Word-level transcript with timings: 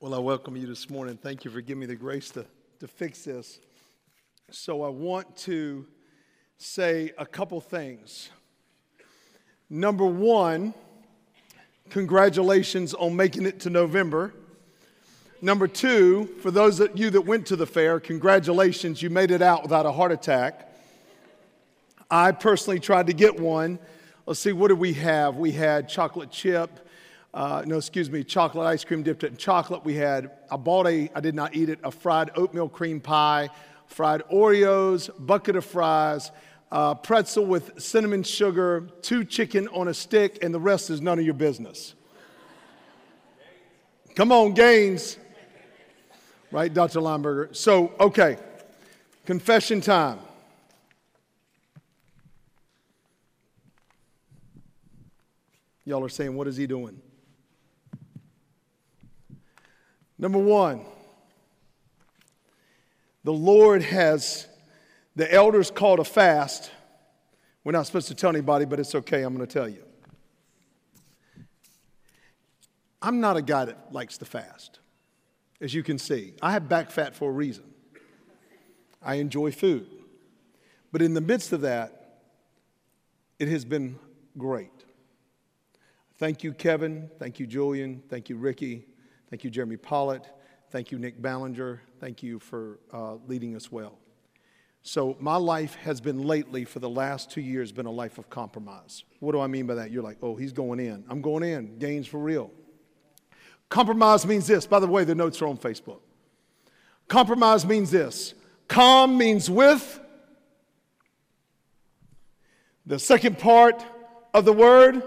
Well, 0.00 0.14
I 0.14 0.18
welcome 0.18 0.56
you 0.56 0.64
this 0.64 0.88
morning. 0.88 1.16
Thank 1.20 1.44
you 1.44 1.50
for 1.50 1.60
giving 1.60 1.80
me 1.80 1.86
the 1.86 1.96
grace 1.96 2.30
to, 2.30 2.46
to 2.78 2.86
fix 2.86 3.24
this. 3.24 3.58
So, 4.48 4.84
I 4.84 4.88
want 4.90 5.36
to 5.38 5.88
say 6.56 7.10
a 7.18 7.26
couple 7.26 7.60
things. 7.60 8.30
Number 9.68 10.06
one, 10.06 10.72
congratulations 11.90 12.94
on 12.94 13.16
making 13.16 13.44
it 13.44 13.58
to 13.60 13.70
November. 13.70 14.34
Number 15.42 15.66
two, 15.66 16.26
for 16.42 16.52
those 16.52 16.78
of 16.78 16.96
you 16.96 17.10
that 17.10 17.22
went 17.22 17.44
to 17.46 17.56
the 17.56 17.66
fair, 17.66 17.98
congratulations, 17.98 19.02
you 19.02 19.10
made 19.10 19.32
it 19.32 19.42
out 19.42 19.64
without 19.64 19.84
a 19.84 19.90
heart 19.90 20.12
attack. 20.12 20.72
I 22.08 22.30
personally 22.30 22.78
tried 22.78 23.08
to 23.08 23.12
get 23.12 23.40
one. 23.40 23.80
Let's 24.26 24.38
see, 24.38 24.52
what 24.52 24.68
did 24.68 24.78
we 24.78 24.92
have? 24.92 25.38
We 25.38 25.50
had 25.50 25.88
chocolate 25.88 26.30
chip 26.30 26.87
uh, 27.38 27.62
no, 27.64 27.76
excuse 27.76 28.10
me, 28.10 28.24
chocolate 28.24 28.66
ice 28.66 28.82
cream 28.82 29.04
dipped 29.04 29.22
in 29.22 29.36
chocolate. 29.36 29.84
We 29.84 29.94
had, 29.94 30.28
I 30.50 30.56
bought 30.56 30.88
a, 30.88 31.08
I 31.14 31.20
did 31.20 31.36
not 31.36 31.54
eat 31.54 31.68
it, 31.68 31.78
a 31.84 31.90
fried 31.92 32.32
oatmeal 32.34 32.68
cream 32.68 33.00
pie, 33.00 33.48
fried 33.86 34.24
Oreos, 34.24 35.08
bucket 35.24 35.54
of 35.54 35.64
fries, 35.64 36.32
uh, 36.72 36.96
pretzel 36.96 37.46
with 37.46 37.80
cinnamon 37.80 38.24
sugar, 38.24 38.88
two 39.02 39.24
chicken 39.24 39.68
on 39.68 39.86
a 39.86 39.94
stick, 39.94 40.42
and 40.42 40.52
the 40.52 40.58
rest 40.58 40.90
is 40.90 41.00
none 41.00 41.20
of 41.20 41.24
your 41.24 41.34
business. 41.34 41.94
Come 44.16 44.32
on, 44.32 44.52
Gaines. 44.52 45.16
Right, 46.50 46.74
Dr. 46.74 46.98
Lineberger? 46.98 47.54
So, 47.54 47.92
okay, 48.00 48.36
confession 49.26 49.80
time. 49.80 50.18
Y'all 55.84 56.04
are 56.04 56.08
saying, 56.08 56.34
what 56.34 56.48
is 56.48 56.56
he 56.56 56.66
doing? 56.66 57.00
Number 60.18 60.38
one, 60.38 60.84
the 63.24 63.32
Lord 63.32 63.82
has, 63.82 64.46
the 65.14 65.32
elders 65.32 65.70
called 65.70 66.00
a 66.00 66.04
fast. 66.04 66.70
We're 67.62 67.72
not 67.72 67.86
supposed 67.86 68.08
to 68.08 68.14
tell 68.14 68.30
anybody, 68.30 68.64
but 68.64 68.80
it's 68.80 68.94
okay. 68.94 69.22
I'm 69.22 69.34
going 69.34 69.46
to 69.46 69.52
tell 69.52 69.68
you. 69.68 69.84
I'm 73.00 73.20
not 73.20 73.36
a 73.36 73.42
guy 73.42 73.66
that 73.66 73.92
likes 73.92 74.18
to 74.18 74.24
fast, 74.24 74.80
as 75.60 75.72
you 75.72 75.82
can 75.82 75.98
see. 75.98 76.34
I 76.42 76.52
have 76.52 76.68
back 76.68 76.90
fat 76.90 77.14
for 77.14 77.30
a 77.30 77.32
reason. 77.32 77.64
I 79.00 79.16
enjoy 79.16 79.52
food. 79.52 79.86
But 80.90 81.02
in 81.02 81.14
the 81.14 81.20
midst 81.20 81.52
of 81.52 81.60
that, 81.60 82.22
it 83.38 83.46
has 83.48 83.64
been 83.64 83.98
great. 84.36 84.72
Thank 86.16 86.42
you, 86.42 86.52
Kevin. 86.52 87.08
Thank 87.20 87.38
you, 87.38 87.46
Julian. 87.46 88.02
Thank 88.08 88.28
you, 88.28 88.36
Ricky. 88.36 88.86
Thank 89.30 89.44
you, 89.44 89.50
Jeremy 89.50 89.76
Pollitt. 89.76 90.24
Thank 90.70 90.90
you, 90.90 90.98
Nick 90.98 91.20
Ballinger. 91.20 91.80
Thank 92.00 92.22
you 92.22 92.38
for 92.38 92.78
uh, 92.92 93.16
leading 93.26 93.56
us 93.56 93.70
well. 93.70 93.98
So, 94.82 95.16
my 95.20 95.36
life 95.36 95.74
has 95.76 96.00
been 96.00 96.22
lately, 96.22 96.64
for 96.64 96.78
the 96.78 96.88
last 96.88 97.30
two 97.30 97.40
years, 97.40 97.72
been 97.72 97.86
a 97.86 97.90
life 97.90 98.18
of 98.18 98.30
compromise. 98.30 99.04
What 99.20 99.32
do 99.32 99.40
I 99.40 99.46
mean 99.46 99.66
by 99.66 99.74
that? 99.74 99.90
You're 99.90 100.02
like, 100.02 100.18
oh, 100.22 100.36
he's 100.36 100.52
going 100.52 100.80
in. 100.80 101.04
I'm 101.08 101.20
going 101.20 101.42
in. 101.42 101.78
Gains 101.78 102.06
for 102.06 102.18
real. 102.18 102.50
Compromise 103.68 104.24
means 104.24 104.46
this. 104.46 104.66
By 104.66 104.80
the 104.80 104.86
way, 104.86 105.04
the 105.04 105.14
notes 105.14 105.42
are 105.42 105.46
on 105.46 105.58
Facebook. 105.58 106.00
Compromise 107.08 107.66
means 107.66 107.90
this. 107.90 108.34
Com 108.66 109.18
means 109.18 109.50
with. 109.50 110.00
The 112.86 112.98
second 112.98 113.38
part 113.38 113.84
of 114.32 114.44
the 114.46 114.52
word 114.52 115.02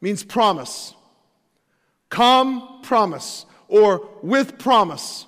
means 0.00 0.24
promise. 0.24 0.94
Com 2.12 2.82
promise 2.82 3.46
or 3.68 4.06
with 4.20 4.58
promise. 4.58 5.24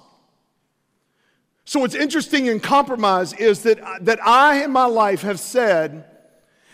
So, 1.64 1.80
what's 1.80 1.94
interesting 1.94 2.44
in 2.44 2.60
compromise 2.60 3.32
is 3.32 3.62
that, 3.62 3.80
that 4.04 4.20
I 4.22 4.64
in 4.64 4.70
my 4.70 4.84
life 4.84 5.22
have 5.22 5.40
said 5.40 6.04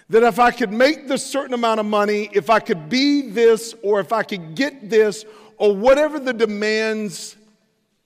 that 0.09 0.25
if 0.25 0.41
I 0.41 0.50
could 0.50 0.72
make 0.72 1.06
this 1.06 1.25
certain 1.25 1.54
amount 1.54 1.78
of 1.78 1.87
money, 1.87 2.28
if 2.32 2.50
I 2.50 2.59
could 2.59 2.88
be 2.88 3.31
this, 3.31 3.72
or 3.84 4.00
if 4.00 4.12
I 4.12 4.25
could 4.25 4.56
get 4.56 4.91
this, 4.91 5.25
or 5.59 5.76
whatever 5.76 6.19
the 6.19 6.32
demands 6.32 7.37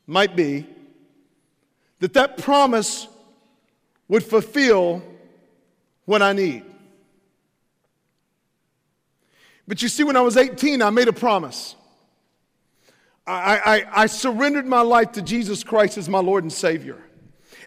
might 0.07 0.37
be, 0.37 0.67
that 2.01 2.13
that 2.13 2.37
promise 2.37 3.09
would 4.09 4.25
fulfill 4.25 5.03
what 6.05 6.21
I 6.21 6.35
need. 6.35 6.65
But 9.67 9.81
you 9.81 9.89
see, 9.89 10.05
when 10.05 10.17
I 10.17 10.21
was 10.21 10.37
18, 10.37 10.83
I 10.83 10.91
made 10.91 11.09
a 11.09 11.15
promise. 11.15 11.77
I, 13.27 13.59
I, 13.65 14.03
I 14.03 14.07
surrendered 14.07 14.67
my 14.67 14.83
life 14.83 15.13
to 15.13 15.23
Jesus 15.23 15.65
Christ 15.65 15.97
as 15.97 16.09
my 16.09 16.19
Lord 16.19 16.45
and 16.45 16.53
Savior. 16.53 16.99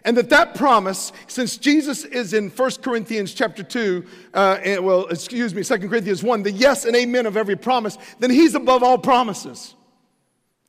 And 0.04 0.16
that 0.16 0.30
that 0.30 0.54
promise, 0.54 1.12
since 1.26 1.56
Jesus 1.56 2.04
is 2.04 2.32
in 2.32 2.50
1 2.50 2.70
Corinthians 2.82 3.34
chapter 3.34 3.64
2, 3.64 4.06
uh, 4.32 4.58
and, 4.62 4.84
well, 4.84 5.06
excuse 5.08 5.52
me, 5.54 5.64
2 5.64 5.88
Corinthians 5.88 6.22
1, 6.22 6.44
the 6.44 6.52
yes 6.52 6.84
and 6.84 6.94
amen 6.94 7.26
of 7.26 7.36
every 7.36 7.56
promise, 7.56 7.98
then 8.20 8.30
he's 8.30 8.54
above 8.54 8.82
all 8.82 8.98
promises. 8.98 9.74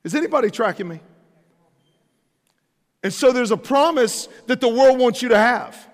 Is 0.03 0.15
anybody 0.15 0.49
tracking 0.49 0.87
me? 0.87 0.99
And 3.03 3.13
so 3.13 3.31
there's 3.31 3.51
a 3.51 3.57
promise 3.57 4.27
that 4.47 4.59
the 4.59 4.67
world 4.67 4.99
wants 4.99 5.21
you 5.21 5.29
to 5.29 5.37
have. 5.37 5.88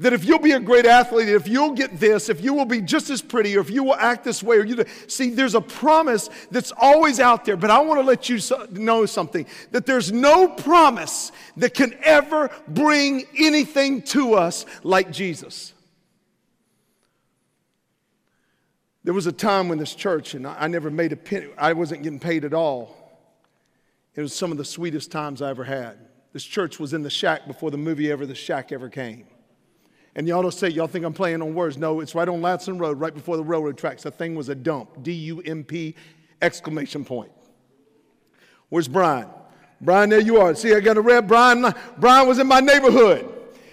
That 0.00 0.14
if 0.14 0.24
you'll 0.24 0.38
be 0.38 0.52
a 0.52 0.60
great 0.60 0.86
athlete, 0.86 1.28
if 1.28 1.46
you'll 1.46 1.72
get 1.72 2.00
this, 2.00 2.30
if 2.30 2.40
you 2.40 2.54
will 2.54 2.64
be 2.64 2.80
just 2.80 3.10
as 3.10 3.20
pretty, 3.20 3.54
or 3.54 3.60
if 3.60 3.68
you 3.68 3.84
will 3.84 3.96
act 3.96 4.24
this 4.24 4.42
way, 4.42 4.56
or 4.56 4.64
you 4.64 4.82
see, 5.06 5.28
there's 5.28 5.54
a 5.54 5.60
promise 5.60 6.30
that's 6.50 6.72
always 6.74 7.20
out 7.20 7.44
there. 7.44 7.58
But 7.58 7.68
I 7.68 7.80
want 7.80 8.00
to 8.00 8.06
let 8.06 8.26
you 8.30 8.38
know 8.70 9.04
something 9.04 9.44
that 9.72 9.84
there's 9.84 10.10
no 10.10 10.48
promise 10.48 11.32
that 11.58 11.74
can 11.74 11.94
ever 12.02 12.50
bring 12.66 13.26
anything 13.38 14.00
to 14.04 14.36
us 14.36 14.64
like 14.82 15.12
Jesus. 15.12 15.74
There 19.04 19.12
was 19.12 19.26
a 19.26 19.32
time 19.32 19.68
when 19.68 19.76
this 19.76 19.94
church, 19.94 20.32
and 20.32 20.46
I 20.46 20.66
never 20.68 20.90
made 20.90 21.12
a 21.12 21.16
penny, 21.16 21.48
I 21.58 21.74
wasn't 21.74 22.04
getting 22.04 22.20
paid 22.20 22.46
at 22.46 22.54
all. 22.54 22.96
It 24.14 24.22
was 24.22 24.34
some 24.34 24.50
of 24.50 24.56
the 24.56 24.64
sweetest 24.64 25.12
times 25.12 25.42
I 25.42 25.50
ever 25.50 25.64
had. 25.64 25.98
This 26.32 26.44
church 26.44 26.80
was 26.80 26.94
in 26.94 27.02
the 27.02 27.10
shack 27.10 27.46
before 27.46 27.70
the 27.70 27.76
movie 27.76 28.10
ever, 28.10 28.24
The 28.24 28.34
Shack 28.34 28.72
ever 28.72 28.88
came. 28.88 29.26
And 30.16 30.26
y'all 30.26 30.42
don't 30.42 30.52
say, 30.52 30.68
y'all 30.68 30.88
think 30.88 31.04
I'm 31.04 31.12
playing 31.12 31.40
on 31.40 31.54
words. 31.54 31.78
No, 31.78 32.00
it's 32.00 32.14
right 32.14 32.28
on 32.28 32.40
Ladson 32.40 32.80
Road, 32.80 32.98
right 32.98 33.14
before 33.14 33.36
the 33.36 33.44
railroad 33.44 33.78
tracks. 33.78 34.02
The 34.02 34.10
thing 34.10 34.34
was 34.34 34.48
a 34.48 34.54
dump. 34.54 35.02
D 35.02 35.12
U 35.12 35.40
M 35.42 35.62
P 35.62 35.94
exclamation 36.42 37.04
point. 37.04 37.30
Where's 38.70 38.88
Brian? 38.88 39.28
Brian, 39.80 40.10
there 40.10 40.20
you 40.20 40.38
are. 40.38 40.54
See, 40.54 40.74
I 40.74 40.80
got 40.80 40.96
a 40.96 41.00
red 41.00 41.28
Brian. 41.28 41.72
Brian 41.98 42.28
was 42.28 42.38
in 42.38 42.46
my 42.46 42.60
neighborhood. 42.60 43.28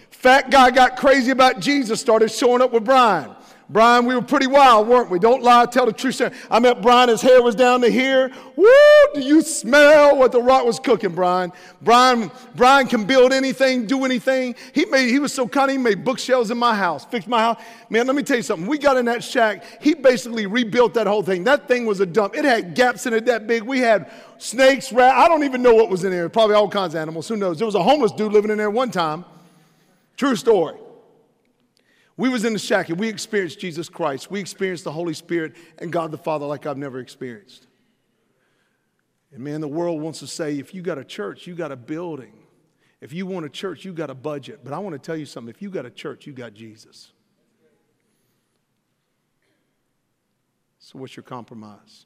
Fat 0.09 0.49
guy 0.49 0.71
got 0.71 0.97
crazy 0.97 1.31
about 1.31 1.59
Jesus, 1.59 1.99
started 1.99 2.31
showing 2.31 2.61
up 2.61 2.71
with 2.71 2.85
Brian. 2.85 3.35
Brian, 3.69 4.05
we 4.05 4.15
were 4.15 4.21
pretty 4.21 4.47
wild, 4.47 4.87
weren't 4.87 5.09
we? 5.09 5.19
Don't 5.19 5.43
lie, 5.43 5.65
tell 5.65 5.85
the 5.85 5.91
truth. 5.91 6.21
I 6.49 6.59
met 6.59 6.81
Brian, 6.81 7.09
his 7.09 7.21
hair 7.21 7.41
was 7.43 7.53
down 7.53 7.81
to 7.81 7.89
here. 7.89 8.31
Woo! 8.55 8.65
Do 9.13 9.19
you 9.19 9.41
smell 9.41 10.17
what 10.17 10.31
the 10.31 10.41
rock 10.41 10.65
was 10.65 10.79
cooking, 10.79 11.13
Brian? 11.13 11.51
Brian, 11.81 12.31
Brian 12.55 12.87
can 12.87 13.03
build 13.03 13.33
anything, 13.33 13.85
do 13.85 14.05
anything. 14.05 14.55
He 14.73 14.85
made, 14.85 15.09
he 15.09 15.19
was 15.19 15.33
so 15.33 15.49
cunning, 15.49 15.77
he 15.77 15.81
made 15.83 16.05
bookshelves 16.05 16.49
in 16.49 16.57
my 16.57 16.73
house, 16.73 17.03
fixed 17.03 17.27
my 17.27 17.39
house. 17.39 17.61
Man, 17.89 18.07
let 18.07 18.15
me 18.15 18.23
tell 18.23 18.37
you 18.37 18.43
something. 18.43 18.67
We 18.67 18.77
got 18.77 18.95
in 18.95 19.05
that 19.05 19.21
shack, 19.21 19.65
he 19.81 19.93
basically 19.93 20.45
rebuilt 20.45 20.93
that 20.93 21.05
whole 21.05 21.23
thing. 21.23 21.43
That 21.43 21.67
thing 21.67 21.85
was 21.85 21.99
a 21.99 22.05
dump. 22.05 22.37
It 22.37 22.45
had 22.45 22.73
gaps 22.73 23.05
in 23.05 23.13
it 23.13 23.25
that 23.25 23.47
big. 23.47 23.63
We 23.63 23.79
had 23.79 24.09
snakes, 24.37 24.93
rat. 24.93 25.13
I 25.13 25.27
don't 25.27 25.43
even 25.43 25.61
know 25.61 25.73
what 25.73 25.89
was 25.89 26.05
in 26.05 26.11
there. 26.11 26.29
Probably 26.29 26.55
all 26.55 26.69
kinds 26.69 26.95
of 26.95 27.01
animals. 27.01 27.27
Who 27.27 27.35
knows? 27.35 27.57
There 27.57 27.65
was 27.65 27.75
a 27.75 27.83
homeless 27.83 28.13
dude 28.13 28.31
living 28.31 28.49
in 28.49 28.57
there 28.57 28.71
one 28.71 28.91
time. 28.91 29.25
True 30.15 30.37
story. 30.37 30.77
We 32.17 32.29
was 32.29 32.43
in 32.45 32.53
the 32.53 32.59
shack 32.59 32.89
and 32.89 32.99
we 32.99 33.07
experienced 33.07 33.59
Jesus 33.59 33.89
Christ. 33.89 34.31
We 34.31 34.39
experienced 34.39 34.83
the 34.83 34.91
Holy 34.91 35.13
Spirit 35.13 35.55
and 35.77 35.91
God 35.91 36.09
the 36.09 36.17
Father 36.17 36.47
like 36.47 36.65
I've 36.65 36.77
never 36.77 36.99
experienced. 36.99 37.67
And 39.31 39.43
man, 39.43 39.61
the 39.61 39.67
world 39.67 40.01
wants 40.01 40.19
to 40.19 40.27
say 40.27 40.57
if 40.57 40.73
you 40.73 40.81
got 40.81 40.97
a 40.97 41.03
church, 41.03 41.45
you 41.45 41.53
got 41.53 41.71
a 41.71 41.75
building. 41.75 42.33
If 43.01 43.13
you 43.13 43.27
want 43.27 43.45
a 43.45 43.49
church, 43.49 43.85
you 43.85 43.93
got 43.93 44.09
a 44.09 44.15
budget. 44.15 44.61
But 44.63 44.73
I 44.73 44.79
want 44.79 44.93
to 44.93 44.99
tell 44.99 45.15
you 45.15 45.27
something. 45.27 45.53
If 45.53 45.61
you 45.61 45.69
got 45.69 45.85
a 45.85 45.91
church, 45.91 46.25
you 46.25 46.33
got 46.33 46.55
Jesus. 46.55 47.11
So 50.79 50.97
what's 50.97 51.15
your 51.15 51.23
compromise? 51.23 52.05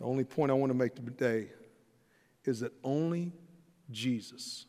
The 0.00 0.06
only 0.06 0.24
point 0.24 0.50
I 0.50 0.54
want 0.54 0.70
to 0.72 0.78
make 0.78 0.96
today 0.96 1.50
is 2.44 2.58
that 2.60 2.72
only 2.82 3.32
Jesus 3.92 4.66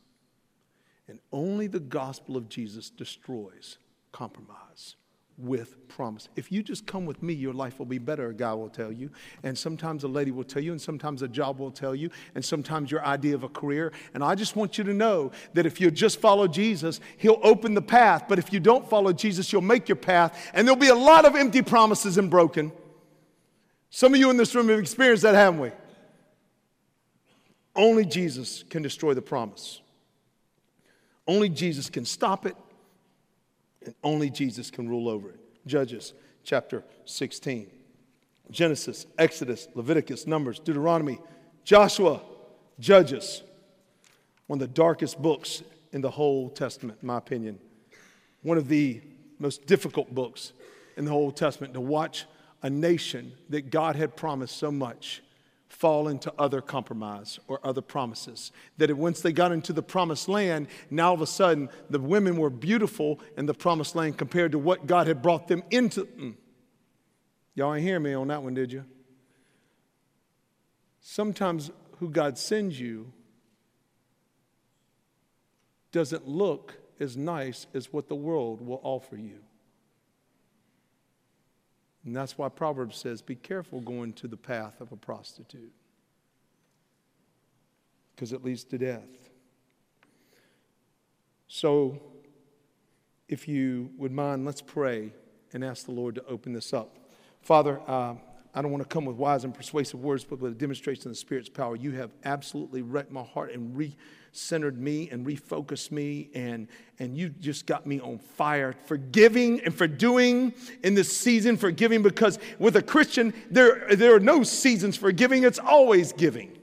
and 1.13 1.19
only 1.31 1.67
the 1.67 1.79
gospel 1.79 2.35
of 2.35 2.49
Jesus 2.49 2.89
destroys 2.89 3.77
compromise 4.11 4.95
with 5.37 5.87
promise. 5.87 6.27
If 6.35 6.51
you 6.51 6.63
just 6.63 6.87
come 6.87 7.05
with 7.05 7.21
me, 7.21 7.33
your 7.33 7.53
life 7.53 7.77
will 7.77 7.85
be 7.85 7.99
better, 7.99 8.29
a 8.29 8.33
guy 8.33 8.51
will 8.55 8.69
tell 8.69 8.91
you. 8.91 9.11
And 9.43 9.55
sometimes 9.55 10.03
a 10.03 10.07
lady 10.07 10.31
will 10.31 10.43
tell 10.43 10.63
you, 10.63 10.71
and 10.71 10.81
sometimes 10.81 11.21
a 11.21 11.27
job 11.27 11.59
will 11.59 11.69
tell 11.69 11.93
you, 11.93 12.09
and 12.33 12.43
sometimes 12.43 12.89
your 12.89 13.05
idea 13.05 13.35
of 13.35 13.43
a 13.43 13.47
career. 13.47 13.93
And 14.15 14.23
I 14.23 14.33
just 14.33 14.55
want 14.55 14.79
you 14.79 14.83
to 14.85 14.93
know 14.95 15.31
that 15.53 15.67
if 15.67 15.79
you 15.79 15.91
just 15.91 16.19
follow 16.19 16.47
Jesus, 16.47 16.99
He'll 17.17 17.39
open 17.43 17.75
the 17.75 17.81
path. 17.83 18.25
But 18.27 18.39
if 18.39 18.51
you 18.51 18.59
don't 18.59 18.89
follow 18.89 19.13
Jesus, 19.13 19.53
you'll 19.53 19.61
make 19.61 19.87
your 19.87 19.95
path, 19.95 20.51
and 20.55 20.67
there'll 20.67 20.79
be 20.79 20.87
a 20.87 20.95
lot 20.95 21.25
of 21.25 21.35
empty 21.35 21.61
promises 21.61 22.17
and 22.17 22.27
broken. 22.27 22.71
Some 23.91 24.15
of 24.15 24.19
you 24.19 24.31
in 24.31 24.37
this 24.37 24.55
room 24.55 24.67
have 24.69 24.79
experienced 24.79 25.21
that, 25.21 25.35
haven't 25.35 25.59
we? 25.59 25.71
Only 27.75 28.03
Jesus 28.03 28.63
can 28.67 28.81
destroy 28.81 29.13
the 29.13 29.21
promise. 29.21 29.79
Only 31.27 31.49
Jesus 31.49 31.89
can 31.89 32.05
stop 32.05 32.45
it, 32.45 32.55
and 33.85 33.95
only 34.03 34.29
Jesus 34.29 34.69
can 34.69 34.89
rule 34.89 35.07
over 35.07 35.29
it. 35.29 35.39
Judges 35.65 36.13
chapter 36.43 36.83
16. 37.05 37.69
Genesis, 38.51 39.05
Exodus, 39.17 39.67
Leviticus, 39.73 40.27
Numbers, 40.27 40.59
Deuteronomy, 40.59 41.19
Joshua, 41.63 42.21
Judges. 42.79 43.41
One 44.47 44.61
of 44.61 44.67
the 44.67 44.73
darkest 44.73 45.21
books 45.21 45.63
in 45.91 46.01
the 46.01 46.11
whole 46.11 46.49
Testament, 46.49 46.99
in 47.01 47.07
my 47.07 47.17
opinion. 47.17 47.59
One 48.41 48.57
of 48.57 48.67
the 48.67 49.01
most 49.39 49.65
difficult 49.65 50.13
books 50.13 50.51
in 50.97 51.05
the 51.05 51.11
whole 51.11 51.31
Testament 51.31 51.73
to 51.73 51.81
watch 51.81 52.25
a 52.61 52.69
nation 52.69 53.33
that 53.49 53.69
God 53.69 53.95
had 53.95 54.15
promised 54.15 54.57
so 54.57 54.71
much 54.71 55.21
fall 55.83 56.07
into 56.07 56.33
other 56.39 56.61
compromise 56.61 57.41
or 57.49 57.59
other 57.61 57.81
promises. 57.81 58.53
That 58.77 58.95
once 58.95 59.19
they 59.19 59.33
got 59.33 59.51
into 59.51 59.73
the 59.73 59.83
promised 59.83 60.29
land, 60.29 60.67
now 60.89 61.09
all 61.09 61.15
of 61.15 61.21
a 61.21 61.27
sudden 61.27 61.67
the 61.89 61.99
women 61.99 62.37
were 62.37 62.49
beautiful 62.49 63.19
in 63.35 63.47
the 63.47 63.53
promised 63.53 63.93
land 63.93 64.17
compared 64.17 64.53
to 64.53 64.57
what 64.57 64.87
God 64.87 65.07
had 65.07 65.21
brought 65.21 65.49
them 65.49 65.61
into. 65.71 66.05
Mm. 66.05 66.35
Y'all 67.53 67.73
ain't 67.73 67.83
hear 67.83 67.99
me 67.99 68.13
on 68.13 68.29
that 68.29 68.41
one, 68.41 68.53
did 68.53 68.71
you? 68.71 68.85
Sometimes 71.01 71.69
who 71.97 72.09
God 72.09 72.37
sends 72.37 72.79
you 72.79 73.11
doesn't 75.91 76.25
look 76.25 76.79
as 77.01 77.17
nice 77.17 77.67
as 77.73 77.91
what 77.91 78.07
the 78.07 78.15
world 78.15 78.65
will 78.65 78.79
offer 78.83 79.17
you. 79.17 79.42
And 82.05 82.15
that's 82.15 82.37
why 82.37 82.49
Proverbs 82.49 82.97
says, 82.97 83.21
be 83.21 83.35
careful 83.35 83.79
going 83.79 84.13
to 84.13 84.27
the 84.27 84.37
path 84.37 84.81
of 84.81 84.91
a 84.91 84.97
prostitute, 84.97 85.71
because 88.15 88.33
it 88.33 88.43
leads 88.43 88.63
to 88.65 88.77
death. 88.77 89.29
So, 91.47 92.01
if 93.29 93.47
you 93.47 93.91
would 93.97 94.11
mind, 94.11 94.45
let's 94.45 94.61
pray 94.61 95.13
and 95.53 95.63
ask 95.63 95.85
the 95.85 95.91
Lord 95.91 96.15
to 96.15 96.25
open 96.25 96.51
this 96.51 96.73
up. 96.73 96.97
Father, 97.41 97.79
uh, 97.87 98.15
I 98.55 98.61
don't 98.61 98.71
want 98.71 98.83
to 98.83 98.89
come 98.89 99.05
with 99.05 99.15
wise 99.15 99.43
and 99.43 99.53
persuasive 99.53 100.01
words, 100.01 100.23
but 100.23 100.39
with 100.39 100.51
a 100.51 100.55
demonstration 100.55 101.07
of 101.07 101.11
the 101.13 101.15
Spirit's 101.15 101.49
power. 101.49 101.75
You 101.75 101.91
have 101.93 102.11
absolutely 102.23 102.81
wrecked 102.81 103.11
my 103.11 103.23
heart 103.23 103.51
and 103.51 103.75
re 103.75 103.95
centered 104.33 104.79
me 104.79 105.09
and 105.11 105.25
refocused 105.25 105.91
me, 105.91 106.29
and, 106.33 106.67
and 106.99 107.15
you 107.15 107.29
just 107.29 107.65
got 107.67 107.85
me 107.85 107.99
on 107.99 108.17
fire 108.17 108.73
for 108.85 108.97
giving 108.97 109.61
and 109.61 109.73
for 109.73 109.87
doing 109.87 110.53
in 110.83 110.95
this 110.95 111.15
season 111.15 111.55
for 111.55 111.69
giving 111.69 112.01
because 112.01 112.39
with 112.57 112.75
a 112.75 112.81
Christian, 112.81 113.31
there, 113.51 113.95
there 113.95 114.15
are 114.15 114.19
no 114.19 114.43
seasons 114.43 114.97
for 114.97 115.11
giving, 115.11 115.43
it's 115.43 115.59
always 115.59 116.13
giving. 116.13 116.57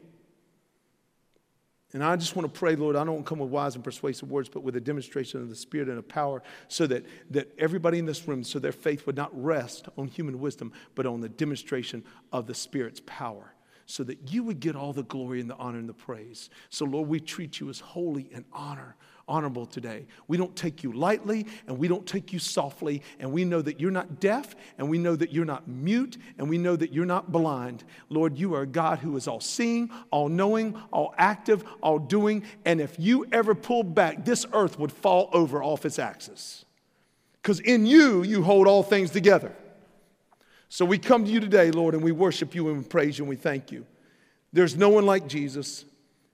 And 1.92 2.04
I 2.04 2.14
just 2.16 2.36
want 2.36 2.52
to 2.52 2.58
pray, 2.58 2.76
Lord, 2.76 2.94
I 2.94 3.04
don't 3.04 3.26
come 3.26 3.40
with 3.40 3.50
wise 3.50 3.74
and 3.74 3.82
persuasive 3.82 4.30
words, 4.30 4.48
but 4.48 4.62
with 4.62 4.76
a 4.76 4.80
demonstration 4.80 5.42
of 5.42 5.48
the 5.48 5.56
Spirit 5.56 5.88
and 5.88 5.98
of 5.98 6.06
power 6.08 6.42
so 6.68 6.86
that, 6.86 7.04
that 7.30 7.52
everybody 7.58 7.98
in 7.98 8.06
this 8.06 8.28
room, 8.28 8.44
so 8.44 8.58
their 8.60 8.70
faith 8.70 9.06
would 9.06 9.16
not 9.16 9.30
rest 9.32 9.88
on 9.98 10.06
human 10.06 10.38
wisdom, 10.38 10.72
but 10.94 11.04
on 11.04 11.20
the 11.20 11.28
demonstration 11.28 12.04
of 12.32 12.46
the 12.46 12.54
Spirit's 12.54 13.02
power 13.06 13.54
so 13.86 14.04
that 14.04 14.32
you 14.32 14.44
would 14.44 14.60
get 14.60 14.76
all 14.76 14.92
the 14.92 15.02
glory 15.02 15.40
and 15.40 15.50
the 15.50 15.56
honor 15.56 15.78
and 15.78 15.88
the 15.88 15.94
praise. 15.94 16.48
So, 16.68 16.84
Lord, 16.84 17.08
we 17.08 17.18
treat 17.18 17.58
you 17.58 17.68
as 17.70 17.80
holy 17.80 18.30
and 18.32 18.44
honor, 18.52 18.94
honorable 19.30 19.64
today. 19.64 20.04
We 20.28 20.36
don't 20.36 20.54
take 20.56 20.82
you 20.82 20.92
lightly 20.92 21.46
and 21.66 21.78
we 21.78 21.88
don't 21.88 22.04
take 22.06 22.32
you 22.32 22.38
softly, 22.38 23.02
and 23.20 23.32
we 23.32 23.44
know 23.44 23.62
that 23.62 23.80
you're 23.80 23.90
not 23.90 24.20
deaf 24.20 24.54
and 24.76 24.90
we 24.90 24.98
know 24.98 25.16
that 25.16 25.32
you're 25.32 25.44
not 25.44 25.68
mute 25.68 26.18
and 26.36 26.50
we 26.50 26.58
know 26.58 26.76
that 26.76 26.92
you're 26.92 27.06
not 27.06 27.30
blind. 27.32 27.84
Lord, 28.08 28.36
you 28.36 28.54
are 28.54 28.62
a 28.62 28.66
God 28.66 28.98
who 28.98 29.16
is 29.16 29.28
all 29.28 29.40
seeing, 29.40 29.90
all 30.10 30.28
knowing, 30.28 30.76
all 30.92 31.14
active, 31.16 31.64
all 31.82 31.98
doing, 31.98 32.42
and 32.64 32.80
if 32.80 32.96
you 32.98 33.26
ever 33.32 33.54
pulled 33.54 33.94
back, 33.94 34.24
this 34.24 34.44
earth 34.52 34.78
would 34.78 34.92
fall 34.92 35.30
over 35.32 35.62
off 35.62 35.86
its 35.86 35.98
axis. 35.98 36.64
Because 37.40 37.60
in 37.60 37.86
you, 37.86 38.22
you 38.22 38.42
hold 38.42 38.66
all 38.66 38.82
things 38.82 39.10
together. 39.10 39.54
So 40.68 40.84
we 40.84 40.98
come 40.98 41.24
to 41.24 41.30
you 41.30 41.40
today, 41.40 41.70
Lord, 41.70 41.94
and 41.94 42.02
we 42.02 42.12
worship 42.12 42.54
you 42.54 42.68
and 42.68 42.78
we 42.78 42.84
praise 42.84 43.18
you 43.18 43.24
and 43.24 43.28
we 43.28 43.36
thank 43.36 43.72
you. 43.72 43.86
There's 44.52 44.76
no 44.76 44.88
one 44.88 45.06
like 45.06 45.26
Jesus. 45.26 45.84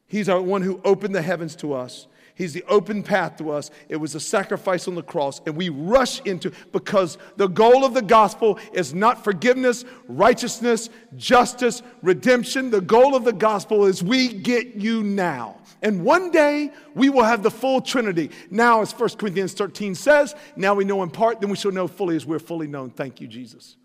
He's 0.06 0.28
our 0.28 0.40
one 0.40 0.62
who 0.62 0.80
opened 0.84 1.14
the 1.14 1.22
heavens 1.22 1.56
to 1.56 1.72
us. 1.74 2.06
He's 2.36 2.52
the 2.52 2.64
open 2.68 3.02
path 3.02 3.38
to 3.38 3.50
us. 3.50 3.70
It 3.88 3.96
was 3.96 4.14
a 4.14 4.20
sacrifice 4.20 4.86
on 4.86 4.94
the 4.94 5.02
cross, 5.02 5.40
and 5.46 5.56
we 5.56 5.70
rush 5.70 6.20
into 6.20 6.52
because 6.70 7.16
the 7.38 7.46
goal 7.46 7.82
of 7.82 7.94
the 7.94 8.02
gospel 8.02 8.58
is 8.74 8.92
not 8.92 9.24
forgiveness, 9.24 9.86
righteousness, 10.06 10.90
justice, 11.16 11.82
redemption. 12.02 12.70
The 12.70 12.82
goal 12.82 13.16
of 13.16 13.24
the 13.24 13.32
gospel 13.32 13.86
is 13.86 14.02
we 14.02 14.34
get 14.34 14.74
you 14.74 15.02
now. 15.02 15.56
And 15.80 16.04
one 16.04 16.30
day 16.30 16.72
we 16.94 17.08
will 17.08 17.24
have 17.24 17.42
the 17.42 17.50
full 17.50 17.80
Trinity. 17.80 18.30
Now, 18.50 18.82
as 18.82 18.92
1 18.92 19.08
Corinthians 19.16 19.54
13 19.54 19.94
says, 19.94 20.34
now 20.56 20.74
we 20.74 20.84
know 20.84 21.02
in 21.02 21.08
part, 21.08 21.40
then 21.40 21.48
we 21.48 21.56
shall 21.56 21.72
know 21.72 21.88
fully 21.88 22.16
as 22.16 22.26
we're 22.26 22.38
fully 22.38 22.66
known. 22.66 22.90
Thank 22.90 23.18
you, 23.18 23.28
Jesus. 23.28 23.78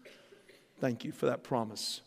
Thank 0.81 1.05
you 1.05 1.13
for 1.13 1.27
that 1.27 1.41
promise. 1.41 2.01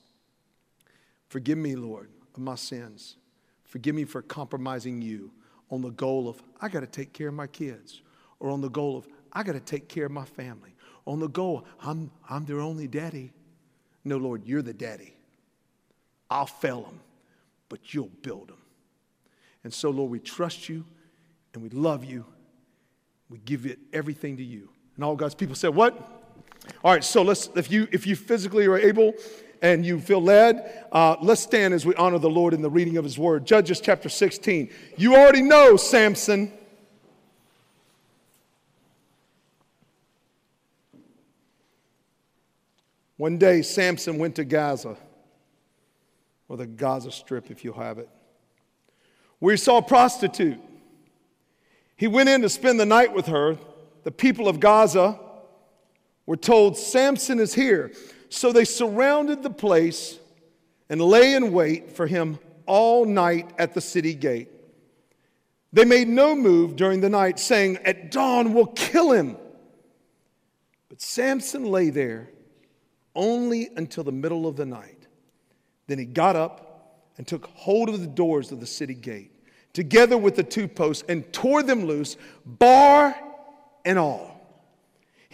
Forgive 1.28 1.56
me, 1.56 1.74
Lord, 1.74 2.10
of 2.34 2.42
my 2.42 2.56
sins. 2.56 3.16
Forgive 3.62 3.94
me 3.94 4.04
for 4.04 4.20
compromising 4.20 5.00
you 5.00 5.30
on 5.74 5.82
the 5.82 5.90
goal 5.90 6.28
of, 6.28 6.40
I 6.60 6.68
got 6.68 6.80
to 6.80 6.86
take 6.86 7.12
care 7.12 7.28
of 7.28 7.34
my 7.34 7.48
kids, 7.48 8.00
or 8.38 8.48
on 8.48 8.60
the 8.60 8.70
goal 8.70 8.96
of, 8.96 9.08
I 9.32 9.42
got 9.42 9.52
to 9.52 9.60
take 9.60 9.88
care 9.88 10.06
of 10.06 10.12
my 10.12 10.24
family, 10.24 10.70
on 11.04 11.18
the 11.18 11.28
goal, 11.28 11.66
I'm, 11.82 12.12
I'm 12.30 12.44
their 12.44 12.60
only 12.60 12.86
daddy. 12.86 13.32
No, 14.04 14.16
Lord, 14.16 14.44
you're 14.44 14.62
the 14.62 14.72
daddy. 14.72 15.14
I'll 16.30 16.46
fail 16.46 16.82
them, 16.82 17.00
but 17.68 17.92
you'll 17.92 18.10
build 18.22 18.48
them. 18.48 18.58
And 19.64 19.74
so, 19.74 19.90
Lord, 19.90 20.10
we 20.10 20.20
trust 20.20 20.68
you 20.68 20.84
and 21.52 21.62
we 21.62 21.70
love 21.70 22.04
you. 22.04 22.24
We 23.28 23.38
give 23.38 23.66
it 23.66 23.78
everything 23.92 24.36
to 24.36 24.44
you. 24.44 24.68
And 24.94 25.04
all 25.04 25.16
God's 25.16 25.34
people 25.34 25.56
said, 25.56 25.74
What? 25.74 25.96
All 26.82 26.92
right, 26.92 27.04
so 27.04 27.22
let's, 27.22 27.50
if 27.56 27.70
you, 27.70 27.88
if 27.92 28.06
you 28.06 28.16
physically 28.16 28.66
are 28.66 28.78
able 28.78 29.12
and 29.64 29.84
you 29.86 29.98
feel 29.98 30.20
led, 30.20 30.84
uh, 30.92 31.16
let's 31.22 31.40
stand 31.40 31.72
as 31.72 31.86
we 31.86 31.94
honor 31.94 32.18
the 32.18 32.28
Lord 32.28 32.52
in 32.52 32.60
the 32.60 32.68
reading 32.68 32.98
of 32.98 33.04
his 33.04 33.18
word. 33.18 33.46
Judges 33.46 33.80
chapter 33.80 34.10
16. 34.10 34.68
You 34.98 35.16
already 35.16 35.40
know 35.40 35.78
Samson. 35.78 36.52
One 43.16 43.38
day, 43.38 43.62
Samson 43.62 44.18
went 44.18 44.36
to 44.36 44.44
Gaza, 44.44 44.98
or 46.46 46.58
the 46.58 46.66
Gaza 46.66 47.10
Strip, 47.10 47.50
if 47.50 47.64
you 47.64 47.72
have 47.72 47.98
it, 47.98 48.10
where 49.38 49.54
he 49.54 49.56
saw 49.56 49.78
a 49.78 49.82
prostitute. 49.82 50.60
He 51.96 52.06
went 52.06 52.28
in 52.28 52.42
to 52.42 52.50
spend 52.50 52.78
the 52.78 52.84
night 52.84 53.14
with 53.14 53.26
her. 53.26 53.56
The 54.02 54.10
people 54.10 54.46
of 54.46 54.60
Gaza 54.60 55.18
were 56.26 56.36
told, 56.36 56.76
Samson 56.76 57.38
is 57.40 57.54
here. 57.54 57.92
So 58.34 58.50
they 58.50 58.64
surrounded 58.64 59.44
the 59.44 59.50
place 59.50 60.18
and 60.90 61.00
lay 61.00 61.34
in 61.34 61.52
wait 61.52 61.92
for 61.92 62.08
him 62.08 62.40
all 62.66 63.04
night 63.04 63.52
at 63.58 63.74
the 63.74 63.80
city 63.80 64.12
gate. 64.12 64.48
They 65.72 65.84
made 65.84 66.08
no 66.08 66.34
move 66.34 66.74
during 66.74 67.00
the 67.00 67.08
night, 67.08 67.38
saying, 67.38 67.78
At 67.84 68.10
dawn 68.10 68.52
we'll 68.52 68.66
kill 68.66 69.12
him. 69.12 69.36
But 70.88 71.00
Samson 71.00 71.66
lay 71.66 71.90
there 71.90 72.28
only 73.14 73.70
until 73.76 74.02
the 74.02 74.12
middle 74.12 74.48
of 74.48 74.56
the 74.56 74.66
night. 74.66 75.06
Then 75.86 76.00
he 76.00 76.04
got 76.04 76.34
up 76.34 77.06
and 77.16 77.28
took 77.28 77.46
hold 77.54 77.88
of 77.88 78.00
the 78.00 78.08
doors 78.08 78.50
of 78.50 78.58
the 78.58 78.66
city 78.66 78.94
gate, 78.94 79.30
together 79.72 80.18
with 80.18 80.34
the 80.34 80.42
two 80.42 80.66
posts, 80.66 81.04
and 81.08 81.32
tore 81.32 81.62
them 81.62 81.84
loose, 81.84 82.16
bar 82.44 83.16
and 83.84 83.96
all 83.96 84.33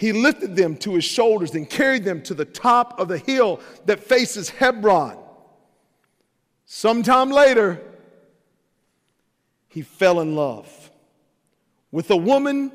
he 0.01 0.15
lifted 0.15 0.57
them 0.57 0.79
to 0.79 0.95
his 0.95 1.05
shoulders 1.05 1.55
and 1.55 1.69
carried 1.69 2.05
them 2.05 2.23
to 2.23 2.33
the 2.33 2.47
top 2.47 2.99
of 2.99 3.09
the 3.09 3.19
hill 3.19 3.61
that 3.85 4.01
faces 4.01 4.49
Hebron. 4.49 5.19
Sometime 6.65 7.31
later, 7.31 7.83
he 9.69 9.83
fell 9.83 10.21
in 10.21 10.35
love 10.35 10.91
with 11.93 12.11
a 12.11 12.17
woman 12.17 12.73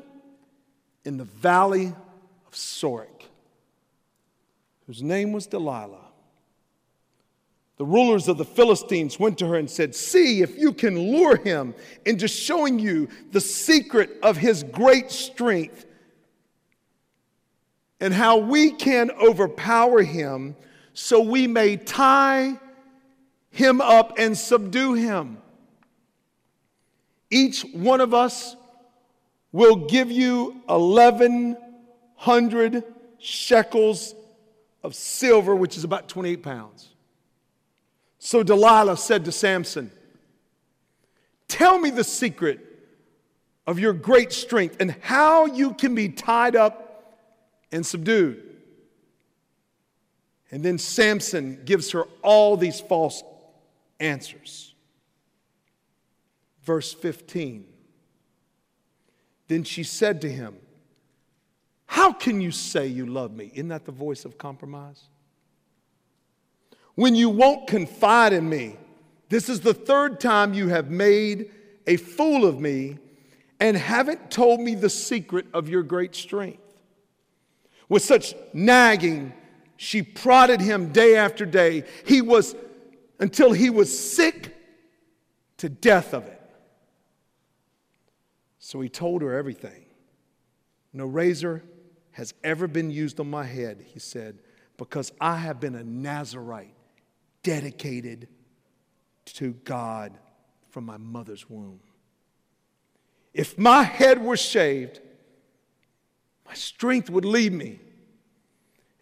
in 1.04 1.16
the 1.16 1.24
valley 1.24 1.86
of 2.46 2.52
Sorek, 2.52 3.24
whose 4.86 5.02
name 5.02 5.32
was 5.32 5.48
Delilah. 5.48 6.12
The 7.76 7.86
rulers 7.86 8.28
of 8.28 8.38
the 8.38 8.44
Philistines 8.44 9.18
went 9.18 9.36
to 9.38 9.48
her 9.48 9.56
and 9.56 9.68
said, 9.68 9.96
See 9.96 10.42
if 10.42 10.56
you 10.56 10.72
can 10.72 10.96
lure 10.96 11.38
him 11.38 11.74
into 12.04 12.28
showing 12.28 12.78
you 12.78 13.08
the 13.32 13.40
secret 13.40 14.10
of 14.22 14.36
his 14.36 14.62
great 14.62 15.10
strength 15.10 15.85
and 18.00 18.12
how 18.12 18.38
we 18.38 18.70
can 18.70 19.10
overpower 19.12 20.02
him 20.02 20.56
so 20.94 21.20
we 21.20 21.46
may 21.46 21.76
tie 21.76 22.58
him 23.50 23.80
up 23.80 24.18
and 24.18 24.36
subdue 24.36 24.94
him. 24.94 25.38
Each 27.30 27.62
one 27.72 28.00
of 28.00 28.12
us 28.14 28.56
will 29.52 29.86
give 29.86 30.10
you 30.10 30.60
1,100 30.66 32.84
shekels 33.18 34.14
of 34.82 34.94
silver, 34.94 35.56
which 35.56 35.76
is 35.76 35.84
about 35.84 36.08
28 36.08 36.42
pounds. 36.42 36.88
So 38.18 38.42
Delilah 38.42 38.96
said 38.96 39.26
to 39.26 39.32
Samson, 39.32 39.90
Tell 41.48 41.78
me 41.78 41.90
the 41.90 42.04
secret 42.04 42.60
of 43.66 43.78
your 43.78 43.92
great 43.92 44.32
strength 44.32 44.76
and 44.80 44.92
how 45.00 45.46
you 45.46 45.74
can 45.74 45.94
be 45.94 46.08
tied 46.08 46.56
up 46.56 46.85
and 47.76 47.84
subdued. 47.84 48.42
And 50.50 50.64
then 50.64 50.78
Samson 50.78 51.60
gives 51.66 51.90
her 51.90 52.04
all 52.22 52.56
these 52.56 52.80
false 52.80 53.22
answers. 54.00 54.74
Verse 56.64 56.94
15. 56.94 57.66
Then 59.48 59.62
she 59.62 59.84
said 59.84 60.22
to 60.22 60.30
him, 60.30 60.56
How 61.84 62.14
can 62.14 62.40
you 62.40 62.50
say 62.50 62.86
you 62.86 63.04
love 63.04 63.36
me? 63.36 63.50
Isn't 63.52 63.68
that 63.68 63.84
the 63.84 63.92
voice 63.92 64.24
of 64.24 64.38
compromise? 64.38 65.02
When 66.94 67.14
you 67.14 67.28
won't 67.28 67.66
confide 67.66 68.32
in 68.32 68.48
me, 68.48 68.78
this 69.28 69.50
is 69.50 69.60
the 69.60 69.74
third 69.74 70.18
time 70.18 70.54
you 70.54 70.68
have 70.68 70.90
made 70.90 71.50
a 71.86 71.98
fool 71.98 72.46
of 72.46 72.58
me 72.58 72.96
and 73.60 73.76
haven't 73.76 74.30
told 74.30 74.60
me 74.60 74.74
the 74.74 74.88
secret 74.88 75.44
of 75.52 75.68
your 75.68 75.82
great 75.82 76.14
strength. 76.14 76.65
With 77.88 78.02
such 78.02 78.34
nagging, 78.52 79.32
she 79.76 80.02
prodded 80.02 80.60
him 80.60 80.92
day 80.92 81.16
after 81.16 81.46
day. 81.46 81.84
He 82.04 82.20
was, 82.20 82.56
until 83.18 83.52
he 83.52 83.70
was 83.70 83.96
sick 83.96 84.56
to 85.58 85.68
death 85.68 86.12
of 86.12 86.26
it. 86.26 86.40
So 88.58 88.80
he 88.80 88.88
told 88.88 89.22
her 89.22 89.36
everything. 89.36 89.84
No 90.92 91.06
razor 91.06 91.62
has 92.12 92.34
ever 92.42 92.66
been 92.66 92.90
used 92.90 93.20
on 93.20 93.30
my 93.30 93.44
head, 93.44 93.84
he 93.92 93.98
said, 93.98 94.38
because 94.76 95.12
I 95.20 95.36
have 95.36 95.60
been 95.60 95.74
a 95.74 95.84
Nazarite 95.84 96.74
dedicated 97.42 98.28
to 99.26 99.52
God 99.64 100.18
from 100.70 100.84
my 100.84 100.96
mother's 100.96 101.48
womb. 101.48 101.80
If 103.34 103.58
my 103.58 103.82
head 103.82 104.22
were 104.22 104.36
shaved, 104.36 105.00
my 106.46 106.54
strength 106.54 107.10
would 107.10 107.24
leave 107.24 107.52
me, 107.52 107.80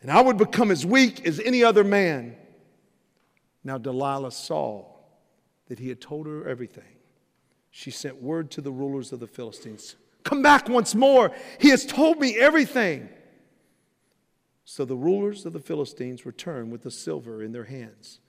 and 0.01 0.11
I 0.11 0.21
would 0.21 0.37
become 0.37 0.71
as 0.71 0.85
weak 0.85 1.27
as 1.27 1.41
any 1.41 1.63
other 1.63 1.85
man. 1.85 2.37
Now, 3.63 3.79
Delilah 3.79 4.33
saw 4.33 4.87
that 5.69 5.79
he 5.79 5.89
had 5.89 6.01
told 6.01 6.27
her 6.27 6.47
everything. 6.47 6.85
She 7.71 7.91
sent 7.91 8.23
word 8.23 8.51
to 8.53 8.61
the 8.61 8.71
rulers 8.71 9.13
of 9.13 9.21
the 9.21 9.27
Philistines 9.27 9.97
Come 10.25 10.43
back 10.43 10.69
once 10.71 10.95
more. 10.95 11.31
He 11.61 11.69
has 11.69 11.85
told 11.85 12.19
me 12.19 12.37
everything. 12.37 13.11
So 14.65 14.87
the 14.87 14.97
rulers 14.97 15.45
of 15.45 15.53
the 15.53 15.61
Philistines 15.61 16.25
returned 16.25 16.73
with 16.73 16.83
the 16.83 16.91
silver 16.91 17.43
in 17.43 17.53
their 17.53 17.65
hands. 17.65 18.21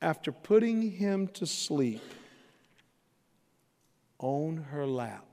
After 0.00 0.32
putting 0.32 0.92
him 0.92 1.28
to 1.28 1.46
sleep 1.46 2.02
on 4.18 4.56
her 4.70 4.86
lap, 4.86 5.27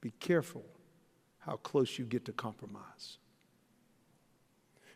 be 0.00 0.12
careful 0.20 0.64
how 1.38 1.56
close 1.56 1.98
you 1.98 2.04
get 2.04 2.24
to 2.26 2.32
compromise. 2.32 3.18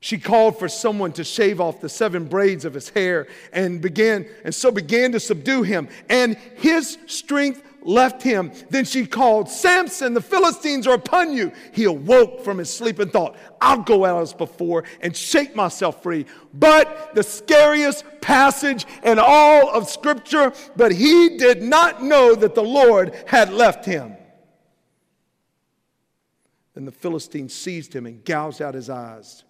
She 0.01 0.19
called 0.19 0.59
for 0.59 0.69
someone 0.69 1.13
to 1.13 1.23
shave 1.23 1.61
off 1.61 1.81
the 1.81 1.89
seven 1.89 2.27
braids 2.27 2.65
of 2.65 2.75
his 2.75 2.89
hair 2.89 3.29
and 3.53 3.81
began, 3.81 4.29
and 4.45 4.53
so 4.53 4.73
began 4.73 5.13
to 5.13 5.21
subdue 5.21 5.63
him. 5.63 5.89
And 6.09 6.37
his 6.57 6.99
strength 7.07 7.63
left 7.83 8.21
him. 8.21 8.51
Then 8.69 8.85
she 8.85 9.07
called, 9.07 9.49
Samson, 9.49 10.13
the 10.13 10.21
Philistines 10.21 10.89
are 10.89 10.95
upon 10.95 11.33
you. 11.33 11.53
He 11.73 11.85
awoke 11.85 12.43
from 12.43 12.59
his 12.59 12.69
sleep 12.69 12.99
and 12.99 13.13
thought, 13.13 13.37
I'll 13.61 13.83
go 13.83 14.05
out 14.05 14.23
as 14.23 14.35
before 14.35 14.83
and 15.01 15.17
shake 15.17 15.55
myself 15.55 16.03
free. 16.03 16.27
But 16.53 17.15
the 17.15 17.23
scariest 17.23 18.05
passage 18.21 18.87
in 19.05 19.21
all 19.21 19.71
of 19.71 19.89
Scripture, 19.89 20.53
but 20.75 20.91
he 20.91 21.37
did 21.39 21.63
not 21.63 22.03
know 22.03 22.35
that 22.35 22.57
the 22.57 22.65
Lord 22.65 23.15
had 23.27 23.53
left 23.53 23.85
him. 23.85 24.17
Then 26.75 26.85
the 26.85 26.93
Philistines 26.93 27.55
seized 27.55 27.95
him 27.95 28.07
and 28.07 28.25
gouged 28.25 28.63
out 28.63 28.75
his 28.75 28.89
eyes 28.89 29.45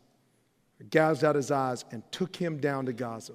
gouged 0.90 1.24
out 1.24 1.36
his 1.36 1.50
eyes, 1.50 1.84
and 1.90 2.02
took 2.12 2.36
him 2.36 2.58
down 2.58 2.86
to 2.86 2.92
Gaza. 2.92 3.34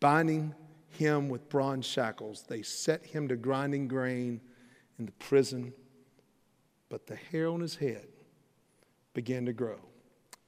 Binding 0.00 0.54
him 0.88 1.28
with 1.28 1.48
bronze 1.48 1.86
shackles, 1.86 2.44
they 2.48 2.62
set 2.62 3.04
him 3.04 3.28
to 3.28 3.36
grinding 3.36 3.88
grain 3.88 4.40
in 4.98 5.06
the 5.06 5.12
prison, 5.12 5.72
but 6.88 7.06
the 7.06 7.16
hair 7.16 7.48
on 7.48 7.60
his 7.60 7.76
head 7.76 8.06
began 9.12 9.44
to 9.46 9.52
grow 9.52 9.78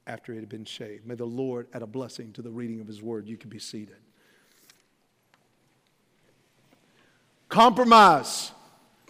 after 0.06 0.32
it 0.32 0.36
had 0.36 0.48
been 0.48 0.64
shaved. 0.64 1.06
May 1.06 1.16
the 1.16 1.24
Lord 1.24 1.66
add 1.74 1.82
a 1.82 1.86
blessing 1.86 2.32
to 2.34 2.42
the 2.42 2.50
reading 2.50 2.80
of 2.80 2.86
his 2.86 3.02
word. 3.02 3.26
You 3.26 3.36
can 3.36 3.50
be 3.50 3.58
seated. 3.58 3.96
Compromise 7.48 8.52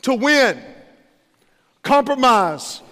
to 0.03 0.15
win. 0.15 0.59
Compromise 1.83 2.83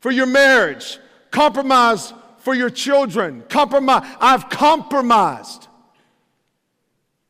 for 0.00 0.10
your 0.10 0.26
marriage. 0.26 0.98
Compromise 1.30 2.12
for 2.38 2.54
your 2.54 2.70
children. 2.70 3.44
Compromise. 3.48 4.04
I've 4.20 4.48
compromised. 4.48 5.68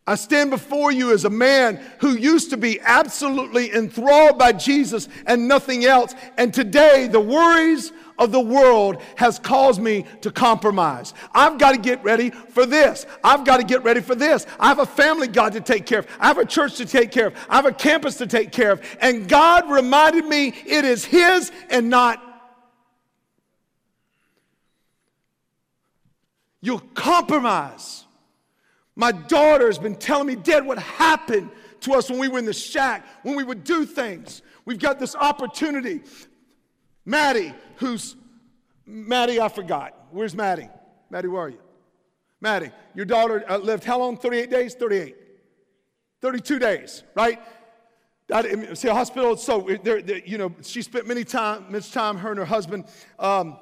I 0.06 0.16
stand 0.16 0.50
before 0.50 0.90
you 0.90 1.12
as 1.12 1.24
a 1.24 1.30
man 1.30 1.80
who 2.00 2.16
used 2.16 2.50
to 2.50 2.56
be 2.56 2.80
absolutely 2.80 3.72
enthralled 3.72 4.38
by 4.38 4.52
Jesus 4.52 5.08
and 5.26 5.46
nothing 5.46 5.84
else. 5.84 6.14
And 6.36 6.52
today, 6.52 7.06
the 7.06 7.20
worries 7.20 7.92
of 8.18 8.32
the 8.32 8.40
world 8.40 9.00
has 9.16 9.38
caused 9.38 9.80
me 9.80 10.04
to 10.22 10.32
compromise. 10.32 11.14
I've 11.32 11.58
got 11.58 11.72
to 11.72 11.78
get 11.78 12.02
ready 12.02 12.30
for 12.30 12.66
this. 12.66 13.06
I've 13.22 13.44
got 13.44 13.58
to 13.58 13.62
get 13.62 13.84
ready 13.84 14.00
for 14.00 14.14
this. 14.14 14.46
I 14.58 14.68
have 14.68 14.80
a 14.80 14.86
family 14.86 15.28
God 15.28 15.52
to 15.52 15.60
take 15.60 15.86
care 15.86 16.00
of. 16.00 16.08
I 16.18 16.26
have 16.26 16.38
a 16.38 16.46
church 16.46 16.76
to 16.78 16.86
take 16.86 17.12
care 17.12 17.28
of. 17.28 17.34
I 17.48 17.56
have 17.56 17.66
a 17.66 17.72
campus 17.72 18.16
to 18.16 18.26
take 18.26 18.52
care 18.52 18.72
of. 18.72 18.82
And 19.00 19.28
God 19.28 19.70
reminded 19.70 20.24
me 20.24 20.48
it 20.66 20.84
is 20.84 21.04
His 21.04 21.52
and 21.68 21.88
not 21.88 22.29
You'll 26.60 26.80
compromise. 26.94 28.04
My 28.96 29.12
daughter 29.12 29.66
has 29.66 29.78
been 29.78 29.96
telling 29.96 30.26
me, 30.26 30.36
Dad, 30.36 30.66
what 30.66 30.78
happened 30.78 31.50
to 31.80 31.94
us 31.94 32.10
when 32.10 32.18
we 32.18 32.28
were 32.28 32.38
in 32.38 32.44
the 32.44 32.52
shack, 32.52 33.06
when 33.22 33.36
we 33.36 33.44
would 33.44 33.64
do 33.64 33.86
things. 33.86 34.42
We've 34.64 34.78
got 34.78 34.98
this 34.98 35.16
opportunity. 35.16 36.02
Maddie, 37.04 37.54
who's 37.76 38.16
Maddie, 38.84 39.40
I 39.40 39.48
forgot. 39.48 39.94
Where's 40.10 40.34
Maddie? 40.34 40.68
Maddie, 41.10 41.28
where 41.28 41.42
are 41.42 41.48
you? 41.48 41.60
Maddie, 42.40 42.70
your 42.94 43.04
daughter 43.04 43.44
uh, 43.48 43.58
lived 43.58 43.84
how 43.84 43.98
long? 43.98 44.16
38 44.16 44.50
days? 44.50 44.74
38. 44.74 45.16
32 46.20 46.58
days, 46.58 47.02
right? 47.14 47.40
That, 48.28 48.76
see, 48.78 48.88
a 48.88 48.94
hospital, 48.94 49.36
so, 49.36 49.68
you 49.68 50.38
know, 50.38 50.54
she 50.62 50.82
spent 50.82 51.06
many 51.06 51.24
time, 51.24 51.66
much 51.70 51.90
time, 51.90 52.16
her 52.18 52.30
and 52.30 52.38
her 52.38 52.44
husband, 52.44 52.84
um, 53.18 53.58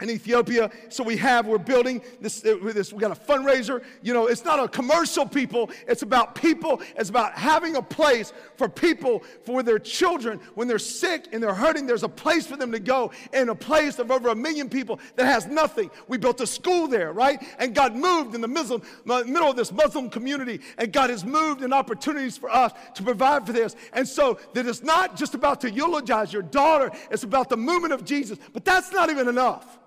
in 0.00 0.10
Ethiopia. 0.10 0.70
So 0.90 1.02
we 1.02 1.16
have, 1.16 1.46
we're 1.46 1.56
building 1.56 2.02
this, 2.20 2.44
uh, 2.44 2.58
this, 2.62 2.92
we 2.92 2.98
got 2.98 3.12
a 3.12 3.20
fundraiser. 3.20 3.82
You 4.02 4.12
know, 4.12 4.26
it's 4.26 4.44
not 4.44 4.62
a 4.62 4.68
commercial 4.68 5.26
people, 5.26 5.70
it's 5.88 6.02
about 6.02 6.34
people, 6.34 6.82
it's 6.96 7.08
about 7.08 7.32
having 7.32 7.76
a 7.76 7.82
place 7.82 8.34
for 8.56 8.68
people, 8.68 9.22
for 9.44 9.62
their 9.62 9.78
children, 9.78 10.38
when 10.54 10.68
they're 10.68 10.78
sick 10.78 11.28
and 11.32 11.42
they're 11.42 11.54
hurting, 11.54 11.86
there's 11.86 12.02
a 12.02 12.08
place 12.08 12.46
for 12.46 12.58
them 12.58 12.72
to 12.72 12.78
go, 12.78 13.10
and 13.32 13.48
a 13.48 13.54
place 13.54 13.98
of 13.98 14.10
over 14.10 14.28
a 14.28 14.34
million 14.34 14.68
people 14.68 15.00
that 15.14 15.24
has 15.24 15.46
nothing. 15.46 15.90
We 16.08 16.18
built 16.18 16.42
a 16.42 16.46
school 16.46 16.86
there, 16.88 17.12
right? 17.12 17.42
And 17.58 17.74
God 17.74 17.94
moved 17.94 18.34
in 18.34 18.42
the 18.42 18.48
Muslim, 18.48 18.82
middle 19.06 19.50
of 19.50 19.56
this 19.56 19.72
Muslim 19.72 20.10
community, 20.10 20.60
and 20.76 20.92
God 20.92 21.08
has 21.08 21.24
moved 21.24 21.62
in 21.62 21.72
opportunities 21.72 22.36
for 22.36 22.50
us 22.50 22.72
to 22.94 23.02
provide 23.02 23.46
for 23.46 23.54
this. 23.54 23.76
And 23.94 24.06
so 24.06 24.38
that 24.52 24.66
it's 24.66 24.82
not 24.82 25.16
just 25.16 25.34
about 25.34 25.62
to 25.62 25.70
eulogize 25.70 26.34
your 26.34 26.42
daughter, 26.42 26.90
it's 27.10 27.22
about 27.22 27.48
the 27.48 27.56
movement 27.56 27.94
of 27.94 28.04
Jesus. 28.04 28.38
But 28.52 28.64
that's 28.64 28.92
not 28.92 29.08
even 29.08 29.26
enough. 29.28 29.78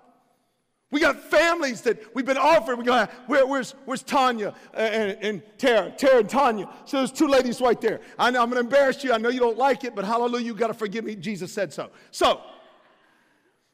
We 0.90 1.00
got 1.00 1.20
families 1.20 1.82
that 1.82 2.14
we've 2.14 2.26
been 2.26 2.36
offered. 2.36 2.76
We 2.76 2.84
got, 2.84 3.10
Where, 3.26 3.46
where's, 3.46 3.74
where's 3.84 4.02
Tanya 4.02 4.54
uh, 4.74 4.78
and, 4.78 5.18
and 5.22 5.42
Tara? 5.56 5.92
Tara 5.92 6.18
and 6.18 6.28
Tanya. 6.28 6.68
So 6.84 6.96
there's 6.98 7.12
two 7.12 7.28
ladies 7.28 7.60
right 7.60 7.80
there. 7.80 8.00
I 8.18 8.30
know 8.30 8.42
I'm 8.42 8.50
going 8.50 8.60
to 8.60 8.68
embarrass 8.68 9.04
you. 9.04 9.12
I 9.12 9.18
know 9.18 9.28
you 9.28 9.38
don't 9.38 9.58
like 9.58 9.84
it, 9.84 9.94
but 9.94 10.04
hallelujah, 10.04 10.46
you 10.46 10.54
got 10.54 10.66
to 10.66 10.74
forgive 10.74 11.04
me. 11.04 11.14
Jesus 11.14 11.52
said 11.52 11.72
so. 11.72 11.90
So 12.10 12.40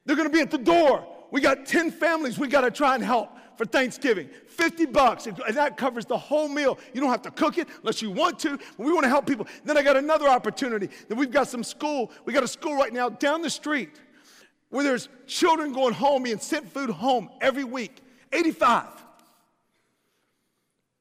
they're 0.04 0.16
going 0.16 0.28
to 0.28 0.32
be 0.32 0.42
at 0.42 0.50
the 0.50 0.58
door. 0.58 1.06
We 1.30 1.40
got 1.40 1.66
10 1.66 1.90
families 1.90 2.38
we 2.38 2.48
got 2.48 2.62
to 2.62 2.70
try 2.70 2.94
and 2.94 3.02
help 3.02 3.30
for 3.56 3.64
Thanksgiving. 3.64 4.28
50 4.48 4.86
bucks, 4.86 5.26
and 5.26 5.36
that 5.36 5.78
covers 5.78 6.04
the 6.04 6.16
whole 6.18 6.48
meal. 6.48 6.78
You 6.92 7.00
don't 7.00 7.10
have 7.10 7.22
to 7.22 7.30
cook 7.30 7.56
it 7.56 7.68
unless 7.80 8.02
you 8.02 8.10
want 8.10 8.38
to. 8.40 8.58
We 8.76 8.92
want 8.92 9.04
to 9.04 9.08
help 9.08 9.26
people. 9.26 9.46
Then 9.64 9.78
I 9.78 9.82
got 9.82 9.96
another 9.96 10.28
opportunity. 10.28 10.90
Then 11.08 11.16
we've 11.16 11.30
got 11.30 11.48
some 11.48 11.64
school. 11.64 12.10
We 12.26 12.34
got 12.34 12.44
a 12.44 12.48
school 12.48 12.76
right 12.76 12.92
now 12.92 13.08
down 13.08 13.40
the 13.40 13.50
street 13.50 13.90
where 14.76 14.84
there's 14.84 15.08
children 15.26 15.72
going 15.72 15.94
home 15.94 16.24
being 16.24 16.38
sent 16.38 16.70
food 16.70 16.90
home 16.90 17.30
every 17.40 17.64
week. 17.64 18.02
85 18.30 18.84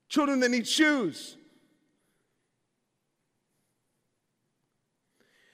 children 0.08 0.39
that 0.39 0.50
need 0.50 0.65
shoes. 0.65 1.36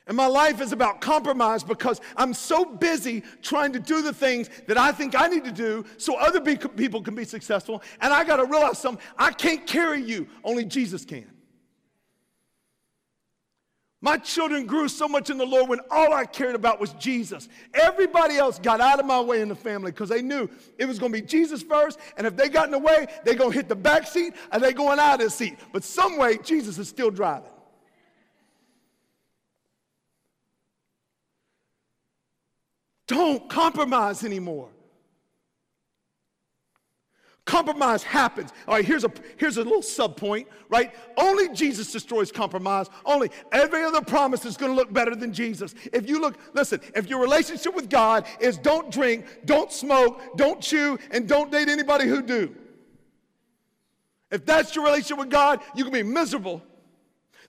And 0.06 0.16
my 0.16 0.28
life 0.28 0.62
is 0.62 0.72
about 0.72 1.02
compromise 1.02 1.64
because 1.64 2.00
I'm 2.16 2.36
so 2.36 2.64
busy 2.66 3.24
trying 3.42 3.74
to 3.74 3.80
do 3.80 4.04
the 4.04 4.14
things 4.14 4.50
that 4.68 4.78
I 4.78 4.92
think 4.92 5.20
I 5.20 5.28
need 5.28 5.46
to 5.46 5.52
do 5.52 5.84
so 5.98 6.16
other 6.18 6.42
people 6.42 7.02
can 7.02 7.16
be 7.16 7.24
successful. 7.24 7.82
And 8.02 8.14
I 8.14 8.24
got 8.24 8.36
to 8.38 8.46
realize 8.46 8.78
something. 8.78 9.04
I 9.18 9.32
can't 9.32 9.66
carry 9.66 10.04
you, 10.04 10.28
only 10.44 10.66
Jesus 10.66 11.06
can. 11.06 11.31
My 14.04 14.18
children 14.18 14.66
grew 14.66 14.88
so 14.88 15.08
much 15.08 15.30
in 15.30 15.38
the 15.38 15.46
Lord 15.46 15.70
when 15.70 15.80
all 15.92 16.12
I 16.12 16.26
cared 16.26 16.56
about 16.56 16.80
was 16.80 16.94
Jesus. 16.94 17.48
Everybody 17.76 18.36
else 18.38 18.58
got 18.58 18.82
out 18.82 19.00
of 19.00 19.06
my 19.06 19.22
way 19.22 19.42
in 19.42 19.50
the 19.50 19.56
family 19.56 19.92
because 19.92 20.10
they 20.10 20.24
knew 20.24 20.50
it 20.80 20.86
was 20.86 20.98
going 20.98 21.12
to 21.14 21.22
be 21.22 21.26
Jesus 21.26 21.62
first. 21.62 22.00
And 22.18 22.26
if 22.26 22.36
they 22.36 22.50
got 22.50 22.66
in 22.66 22.72
the 22.72 22.80
way, 22.80 23.06
they're 23.24 23.36
going 23.36 23.52
to 23.52 23.56
hit 23.56 23.70
the 23.70 23.76
back 23.76 24.08
seat 24.08 24.34
and 24.52 24.62
they're 24.62 24.72
going 24.72 24.98
out 24.98 25.22
of 25.22 25.26
the 25.26 25.30
seat. 25.30 25.60
But 25.72 25.84
some 25.84 26.18
way, 26.18 26.40
Jesus 26.40 26.80
is 26.80 26.90
still 26.90 27.12
driving. 27.12 27.52
Don't 33.06 33.48
compromise 33.50 34.24
anymore. 34.24 34.70
Compromise 37.46 38.04
happens. 38.04 38.52
All 38.68 38.76
right, 38.76 38.86
here's 38.86 39.04
a, 39.04 39.12
here's 39.38 39.58
a 39.58 39.64
little 39.64 39.82
sub 39.82 40.16
point, 40.16 40.48
right? 40.70 40.94
Only 41.18 41.50
Jesus 41.50 41.92
destroys 41.92 42.32
compromise. 42.32 42.88
Only 43.04 43.32
every 43.52 43.84
other 43.84 44.02
promise 44.02 44.46
is 44.46 44.58
going 44.58 44.72
to 44.72 44.76
look 44.76 44.94
better 44.94 45.16
than 45.16 45.34
Jesus. 45.34 45.74
If 45.92 46.08
you 46.08 46.22
look, 46.22 46.38
listen, 46.54 46.82
if 46.96 47.10
your 47.10 47.20
relationship 47.20 47.76
with 47.76 47.90
God 47.90 48.28
is 48.40 48.58
don't 48.58 48.92
drink, 48.92 49.26
don't 49.46 49.72
smoke, 49.72 50.38
don't 50.38 50.62
chew, 50.62 51.00
and 51.10 51.28
don't 51.28 51.52
date 51.52 51.68
anybody 51.68 52.08
who 52.08 52.22
do. 52.22 52.56
If 54.30 54.46
that's 54.46 54.76
your 54.76 54.86
relationship 54.86 55.18
with 55.18 55.30
God, 55.30 55.62
you 55.76 55.84
can 55.84 55.92
be 55.92 56.04
miserable. 56.04 56.62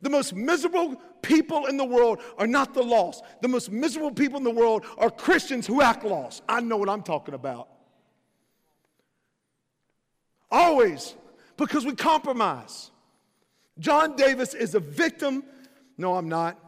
The 0.01 0.11
most 0.11 0.35
miserable 0.35 0.97
people 1.21 1.67
in 1.67 1.77
the 1.77 1.85
world 1.85 2.21
are 2.39 2.47
not 2.47 2.75
the 2.75 2.83
lost. 2.83 3.23
The 3.43 3.49
most 3.49 3.71
miserable 3.71 4.11
people 4.11 4.39
in 4.39 4.45
the 4.45 4.51
world 4.51 4.85
are 4.99 5.11
Christians 5.11 5.67
who 5.67 5.83
act 5.83 6.03
lost. 6.05 6.43
I 6.49 6.61
know 6.61 6.79
what 6.79 6.89
I'm 6.89 7.03
talking 7.03 7.35
about. 7.35 7.69
Always, 10.53 11.15
because 11.57 11.87
we 11.87 11.95
compromise. 11.95 12.91
John 13.79 14.17
Davis 14.17 14.53
is 14.53 14.75
a 14.75 14.81
victim. 14.81 15.43
No, 15.97 16.15
I'm 16.15 16.29
not. 16.29 16.59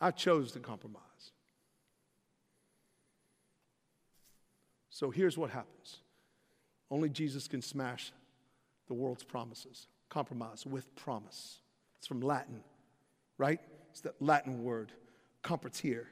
I 0.00 0.10
chose 0.10 0.50
to 0.52 0.58
compromise. 0.58 1.02
So 4.90 5.10
here's 5.10 5.38
what 5.38 5.50
happens 5.50 5.98
only 6.90 7.08
Jesus 7.08 7.46
can 7.46 7.62
smash 7.62 8.12
the 8.88 8.94
world's 8.94 9.24
promises. 9.24 9.86
Compromise 10.08 10.66
with 10.66 10.94
promise. 10.96 11.60
It's 11.98 12.06
from 12.06 12.20
Latin, 12.20 12.62
right? 13.38 13.60
It's 13.90 14.00
that 14.02 14.20
Latin 14.20 14.64
word, 14.64 14.92
compartir. 15.42 16.04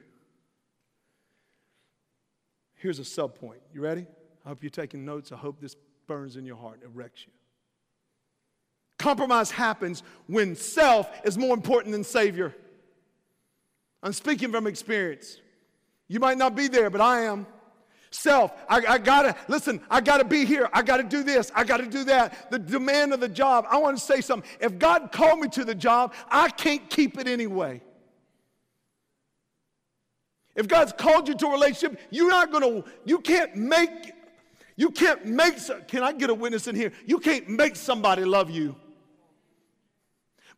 Here's 2.75 2.99
a 2.99 3.05
sub 3.05 3.39
point. 3.39 3.61
You 3.73 3.81
ready? 3.81 4.05
I 4.45 4.49
hope 4.49 4.61
you're 4.61 4.69
taking 4.69 5.03
notes. 5.03 5.31
I 5.31 5.37
hope 5.37 5.59
this 5.59 5.75
burns 6.07 6.35
in 6.35 6.45
your 6.45 6.57
heart, 6.57 6.81
it 6.83 6.89
wrecks 6.93 7.25
you. 7.25 7.31
Compromise 8.99 9.51
happens 9.51 10.03
when 10.27 10.55
self 10.55 11.09
is 11.25 11.37
more 11.37 11.53
important 11.53 11.91
than 11.91 12.03
Savior. 12.03 12.55
I'm 14.01 14.13
speaking 14.13 14.51
from 14.51 14.67
experience. 14.67 15.39
You 16.07 16.19
might 16.19 16.37
not 16.37 16.55
be 16.55 16.67
there, 16.67 16.89
but 16.89 17.01
I 17.01 17.21
am. 17.21 17.47
Self, 18.11 18.53
I, 18.69 18.77
I, 18.85 18.97
gotta, 18.99 19.35
listen, 19.49 19.81
I 19.89 19.99
gotta 19.99 20.23
be 20.23 20.45
here. 20.45 20.69
I 20.71 20.83
gotta 20.83 21.03
do 21.03 21.23
this. 21.23 21.51
I 21.53 21.65
gotta 21.65 21.87
do 21.87 22.05
that. 22.05 22.49
The 22.51 22.59
demand 22.59 23.13
of 23.13 23.19
the 23.19 23.27
job. 23.27 23.65
I 23.69 23.77
wanna 23.77 23.97
say 23.97 24.21
something. 24.21 24.49
If 24.61 24.79
God 24.79 25.11
called 25.11 25.39
me 25.39 25.49
to 25.49 25.65
the 25.65 25.75
job, 25.75 26.13
I 26.29 26.49
can't 26.49 26.89
keep 26.89 27.17
it 27.17 27.27
anyway. 27.27 27.81
If 30.55 30.69
God's 30.69 30.93
called 30.93 31.27
you 31.27 31.35
to 31.35 31.47
a 31.47 31.51
relationship, 31.51 31.99
you're 32.11 32.29
not 32.29 32.51
gonna, 32.51 32.83
you 33.03 33.19
can't 33.19 33.55
make, 33.55 34.13
you 34.75 34.89
can't 34.89 35.25
make, 35.25 35.55
can 35.87 36.03
I 36.03 36.11
get 36.11 36.29
a 36.29 36.33
witness 36.33 36.67
in 36.67 36.75
here? 36.75 36.91
You 37.05 37.19
can't 37.19 37.47
make 37.47 37.75
somebody 37.75 38.25
love 38.25 38.49
you. 38.49 38.75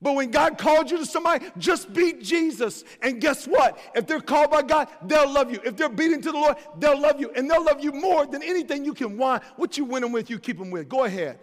But 0.01 0.13
when 0.13 0.29
God 0.29 0.57
called 0.57 0.91
you 0.91 0.97
to 0.97 1.05
somebody, 1.05 1.47
just 1.57 1.91
beat 1.91 2.21
Jesus. 2.21 2.83
And 3.01 3.19
guess 3.19 3.47
what? 3.47 3.79
If 3.95 4.05
they're 4.05 4.21
called 4.21 4.51
by 4.51 4.61
God, 4.61 4.89
they'll 5.03 5.31
love 5.31 5.51
you. 5.51 5.59
If 5.63 5.75
they're 5.75 5.89
beating 5.89 6.21
to 6.21 6.31
the 6.31 6.37
Lord, 6.37 6.57
they'll 6.77 6.99
love 6.99 7.19
you. 7.19 7.31
And 7.31 7.49
they'll 7.49 7.63
love 7.63 7.83
you 7.83 7.91
more 7.91 8.27
than 8.27 8.43
anything 8.43 8.85
you 8.85 8.93
can 8.93 9.17
want. 9.17 9.43
What 9.55 9.77
you 9.77 9.85
win 9.85 10.03
them 10.03 10.11
with, 10.11 10.29
you 10.29 10.37
keep 10.37 10.59
them 10.59 10.69
with. 10.69 10.87
Go 10.87 11.05
ahead. 11.05 11.39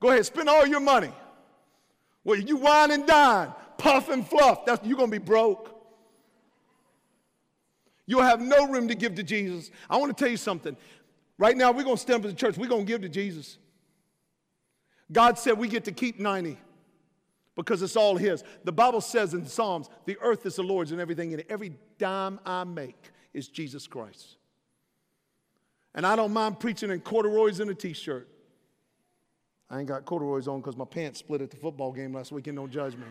Go 0.00 0.10
ahead. 0.10 0.24
Spend 0.24 0.48
all 0.48 0.66
your 0.66 0.80
money. 0.80 1.12
Well, 2.24 2.38
you 2.38 2.56
wine 2.56 2.90
and 2.90 3.06
dine, 3.06 3.52
puff 3.76 4.08
and 4.08 4.26
fluff. 4.26 4.64
That's, 4.64 4.86
you're 4.86 4.96
going 4.96 5.10
to 5.10 5.18
be 5.18 5.24
broke. 5.24 5.76
You'll 8.06 8.22
have 8.22 8.40
no 8.40 8.66
room 8.66 8.88
to 8.88 8.94
give 8.94 9.14
to 9.16 9.22
Jesus. 9.22 9.70
I 9.88 9.96
want 9.98 10.16
to 10.16 10.24
tell 10.24 10.30
you 10.30 10.36
something. 10.36 10.76
Right 11.40 11.56
now, 11.56 11.72
we're 11.72 11.84
going 11.84 11.96
to 11.96 12.02
stand 12.02 12.20
up 12.20 12.26
as 12.26 12.32
a 12.34 12.36
church. 12.36 12.58
We're 12.58 12.68
going 12.68 12.84
to 12.84 12.86
give 12.86 13.00
to 13.00 13.08
Jesus. 13.08 13.56
God 15.10 15.38
said 15.38 15.56
we 15.56 15.68
get 15.68 15.86
to 15.86 15.92
keep 15.92 16.20
90 16.20 16.58
because 17.56 17.80
it's 17.80 17.96
all 17.96 18.18
His. 18.18 18.44
The 18.64 18.72
Bible 18.72 19.00
says 19.00 19.32
in 19.32 19.46
Psalms, 19.46 19.88
the 20.04 20.18
earth 20.20 20.44
is 20.44 20.56
the 20.56 20.62
Lord's 20.62 20.92
and 20.92 21.00
everything 21.00 21.32
in 21.32 21.40
it. 21.40 21.46
Every 21.48 21.72
dime 21.96 22.40
I 22.44 22.64
make 22.64 23.10
is 23.32 23.48
Jesus 23.48 23.86
Christ. 23.86 24.36
And 25.94 26.06
I 26.06 26.14
don't 26.14 26.34
mind 26.34 26.60
preaching 26.60 26.90
in 26.90 27.00
corduroys 27.00 27.58
and 27.58 27.70
a 27.70 27.74
t 27.74 27.94
shirt. 27.94 28.28
I 29.70 29.78
ain't 29.78 29.88
got 29.88 30.04
corduroys 30.04 30.46
on 30.46 30.60
because 30.60 30.76
my 30.76 30.84
pants 30.84 31.20
split 31.20 31.40
at 31.40 31.50
the 31.50 31.56
football 31.56 31.90
game 31.90 32.12
last 32.12 32.32
weekend. 32.32 32.58
Don't 32.58 32.70
judge 32.70 32.96
me. 32.96 33.06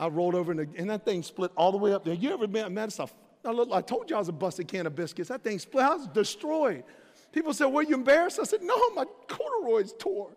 I 0.00 0.08
rolled 0.08 0.34
over 0.34 0.50
and, 0.50 0.74
and 0.76 0.90
that 0.90 1.04
thing 1.04 1.22
split 1.22 1.52
all 1.56 1.70
the 1.70 1.78
way 1.78 1.92
up 1.92 2.04
there. 2.04 2.14
You 2.14 2.32
ever 2.32 2.48
been, 2.48 2.74
man, 2.74 2.88
it's 2.88 2.98
a, 2.98 3.08
I 3.44 3.82
told 3.82 4.10
you 4.10 4.16
I 4.16 4.18
was 4.18 4.28
a 4.28 4.32
busted 4.32 4.66
can 4.66 4.88
of 4.88 4.96
biscuits. 4.96 5.28
That 5.28 5.44
thing 5.44 5.60
split. 5.60 5.84
I 5.84 5.94
was 5.94 6.08
destroyed. 6.08 6.82
People 7.36 7.52
said, 7.52 7.66
Were 7.66 7.82
you 7.82 7.94
embarrassed? 7.94 8.40
I 8.40 8.44
said, 8.44 8.62
No, 8.62 8.74
my 8.94 9.04
corduroys 9.28 9.92
tore. 9.98 10.30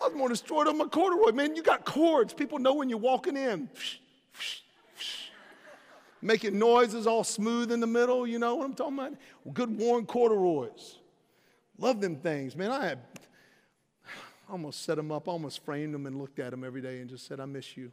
I 0.00 0.08
was 0.08 0.16
more 0.16 0.30
destroyed 0.30 0.66
on 0.66 0.78
my 0.78 0.86
corduroy. 0.86 1.32
Man, 1.32 1.54
you 1.54 1.62
got 1.62 1.84
cords. 1.84 2.32
People 2.32 2.58
know 2.58 2.72
when 2.72 2.88
you're 2.88 2.98
walking 2.98 3.36
in. 3.36 3.68
Making 6.22 6.58
noises 6.58 7.06
all 7.06 7.24
smooth 7.24 7.70
in 7.70 7.78
the 7.78 7.86
middle. 7.86 8.26
You 8.26 8.38
know 8.38 8.54
what 8.54 8.64
I'm 8.64 8.72
talking 8.72 8.98
about? 8.98 9.12
Good 9.52 9.78
worn 9.78 10.06
corduroys. 10.06 10.96
Love 11.76 12.00
them 12.00 12.16
things. 12.16 12.56
Man, 12.56 12.70
I 12.70 12.86
had 12.86 13.00
almost 14.48 14.82
set 14.82 14.96
them 14.96 15.12
up, 15.12 15.28
almost 15.28 15.62
framed 15.62 15.92
them 15.92 16.06
and 16.06 16.16
looked 16.16 16.38
at 16.38 16.52
them 16.52 16.64
every 16.64 16.80
day 16.80 17.00
and 17.00 17.10
just 17.10 17.26
said, 17.26 17.38
I 17.38 17.44
miss 17.44 17.76
you. 17.76 17.92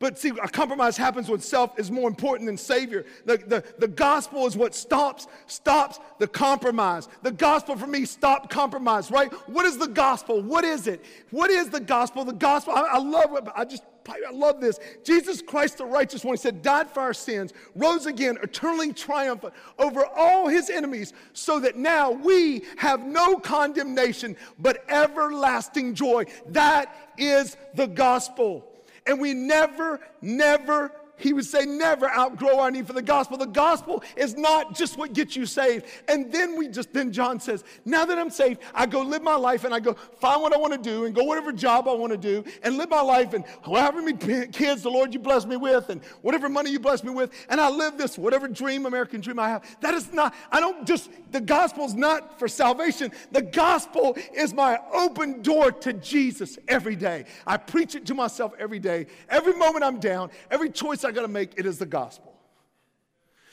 But 0.00 0.18
see, 0.18 0.30
a 0.30 0.48
compromise 0.48 0.96
happens 0.96 1.28
when 1.28 1.40
self 1.40 1.78
is 1.78 1.90
more 1.90 2.08
important 2.08 2.46
than 2.46 2.56
Savior. 2.56 3.06
The, 3.24 3.38
the, 3.38 3.64
the 3.78 3.88
gospel 3.88 4.46
is 4.46 4.56
what 4.56 4.74
stops, 4.74 5.28
stops 5.46 6.00
the 6.18 6.26
compromise. 6.26 7.08
The 7.22 7.30
gospel 7.30 7.76
for 7.76 7.86
me 7.86 8.04
stopped 8.04 8.50
compromise, 8.50 9.10
right? 9.10 9.32
What 9.48 9.66
is 9.66 9.78
the 9.78 9.86
gospel? 9.86 10.42
What 10.42 10.64
is 10.64 10.88
it? 10.88 11.04
What 11.30 11.50
is 11.50 11.70
the 11.70 11.80
gospel? 11.80 12.24
The 12.24 12.32
gospel, 12.32 12.74
I, 12.74 12.82
I 12.92 12.98
love 12.98 13.36
it, 13.36 13.44
I 13.54 13.64
just 13.64 13.84
I 14.06 14.30
love 14.32 14.60
this. 14.60 14.78
Jesus 15.02 15.40
Christ, 15.40 15.78
the 15.78 15.86
righteous 15.86 16.24
one, 16.24 16.34
he 16.34 16.38
said, 16.38 16.60
died 16.60 16.90
for 16.90 17.00
our 17.00 17.14
sins, 17.14 17.54
rose 17.74 18.04
again, 18.04 18.36
eternally 18.42 18.92
triumphant 18.92 19.54
over 19.78 20.04
all 20.04 20.46
his 20.46 20.68
enemies, 20.68 21.14
so 21.32 21.58
that 21.60 21.76
now 21.76 22.10
we 22.10 22.64
have 22.76 23.04
no 23.04 23.38
condemnation, 23.38 24.36
but 24.58 24.84
everlasting 24.88 25.94
joy. 25.94 26.26
That 26.48 26.94
is 27.16 27.56
the 27.74 27.86
gospel. 27.86 28.73
And 29.06 29.20
we 29.20 29.34
never, 29.34 30.00
never 30.20 30.90
he 31.16 31.32
would 31.32 31.44
say, 31.44 31.64
never 31.64 32.08
outgrow 32.10 32.58
our 32.58 32.70
need 32.70 32.86
for 32.86 32.92
the 32.92 33.02
gospel. 33.02 33.38
The 33.38 33.46
gospel 33.46 34.02
is 34.16 34.36
not 34.36 34.74
just 34.74 34.98
what 34.98 35.12
gets 35.12 35.36
you 35.36 35.46
saved. 35.46 35.86
And 36.08 36.32
then 36.32 36.56
we 36.56 36.68
just, 36.68 36.92
then 36.92 37.12
John 37.12 37.38
says, 37.40 37.64
now 37.84 38.04
that 38.04 38.18
I'm 38.18 38.30
saved, 38.30 38.60
I 38.74 38.86
go 38.86 39.02
live 39.02 39.22
my 39.22 39.36
life 39.36 39.64
and 39.64 39.74
I 39.74 39.80
go 39.80 39.94
find 40.20 40.42
what 40.42 40.52
I 40.52 40.56
want 40.56 40.72
to 40.72 40.78
do 40.78 41.04
and 41.04 41.14
go 41.14 41.24
whatever 41.24 41.52
job 41.52 41.88
I 41.88 41.92
want 41.92 42.12
to 42.12 42.18
do 42.18 42.44
and 42.62 42.76
live 42.76 42.90
my 42.90 43.00
life 43.00 43.32
and 43.32 43.44
however 43.64 44.02
many 44.02 44.46
kids 44.48 44.82
the 44.82 44.90
Lord 44.90 45.14
you 45.14 45.20
bless 45.20 45.46
me 45.46 45.56
with 45.56 45.88
and 45.88 46.02
whatever 46.22 46.48
money 46.48 46.70
you 46.70 46.80
bless 46.80 47.04
me 47.04 47.10
with. 47.10 47.30
And 47.48 47.60
I 47.60 47.70
live 47.70 47.96
this, 47.96 48.18
whatever 48.18 48.48
dream, 48.48 48.86
American 48.86 49.20
dream 49.20 49.38
I 49.38 49.48
have. 49.48 49.64
That 49.80 49.94
is 49.94 50.12
not, 50.12 50.34
I 50.50 50.60
don't 50.60 50.86
just, 50.86 51.10
the 51.30 51.40
gospel 51.40 51.84
is 51.84 51.94
not 51.94 52.38
for 52.38 52.48
salvation. 52.48 53.12
The 53.30 53.42
gospel 53.42 54.16
is 54.34 54.52
my 54.52 54.78
open 54.92 55.42
door 55.42 55.70
to 55.72 55.92
Jesus 55.92 56.58
every 56.68 56.96
day. 56.96 57.24
I 57.46 57.56
preach 57.56 57.94
it 57.94 58.06
to 58.06 58.14
myself 58.14 58.52
every 58.58 58.78
day. 58.78 59.06
Every 59.28 59.54
moment 59.54 59.84
I'm 59.84 60.00
down, 60.00 60.30
every 60.50 60.70
choice 60.70 61.04
I 61.04 61.12
got 61.14 61.22
to 61.22 61.28
make, 61.28 61.52
it 61.56 61.66
is 61.66 61.78
the 61.78 61.86
gospel. 61.86 62.34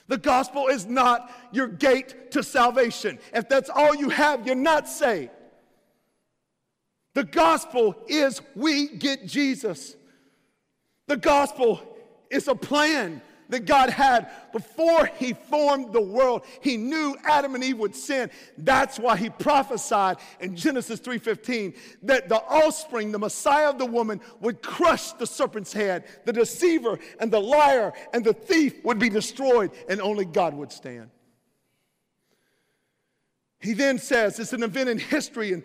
The 0.08 0.18
gospel 0.18 0.68
is 0.68 0.86
not 0.86 1.32
your 1.52 1.68
gate 1.68 2.32
to 2.32 2.44
salvation. 2.44 3.20
If 3.34 3.48
that's 3.48 3.70
all 3.70 3.96
you 3.96 4.10
have, 4.10 4.46
you're 4.46 4.56
not 4.56 4.90
saved. 4.90 5.32
The 7.14 7.24
gospel 7.24 7.96
is 8.08 8.42
we 8.56 8.88
get 8.88 9.26
Jesus. 9.26 9.96
The 11.08 11.18
gospel 11.18 11.82
is 12.30 12.48
a 12.48 12.56
plan 12.56 13.22
that 13.52 13.66
God 13.66 13.90
had 13.92 14.32
before 14.52 15.06
He 15.18 15.34
formed 15.34 15.94
the 15.94 16.02
world. 16.02 16.44
He 16.62 16.78
knew 16.78 17.16
Adam 17.24 17.54
and 17.54 17.64
Eve 17.64 17.78
would 17.78 17.96
sin. 17.96 18.32
That's 18.58 18.98
why 18.98 19.18
He 19.18 19.30
prophesied 19.30 20.18
in 20.40 20.56
Genesis 20.56 21.00
3:15 21.00 21.76
that 22.04 22.28
the 22.28 22.42
offspring, 22.42 23.12
the 23.12 23.20
Messiah 23.20 23.70
of 23.70 23.78
the 23.78 23.86
woman, 23.86 24.20
would 24.40 24.64
crush 24.64 25.12
the 25.14 25.28
serpent's 25.28 25.74
head. 25.74 26.06
The 26.26 26.34
deceiver 26.34 26.98
and 27.20 27.32
the 27.32 27.42
liar 27.42 27.94
and 28.14 28.26
the 28.26 28.34
thief 28.34 28.84
would 28.84 28.98
be 28.98 29.10
destroyed, 29.10 29.72
and 29.88 30.02
only 30.02 30.26
God 30.26 30.54
would 30.56 30.72
stand. 30.72 31.12
He 33.60 33.74
then 33.74 34.00
says 34.00 34.40
it's 34.40 34.54
an 34.54 34.64
event 34.64 34.90
in 34.90 34.98
history, 34.98 35.54
and 35.54 35.64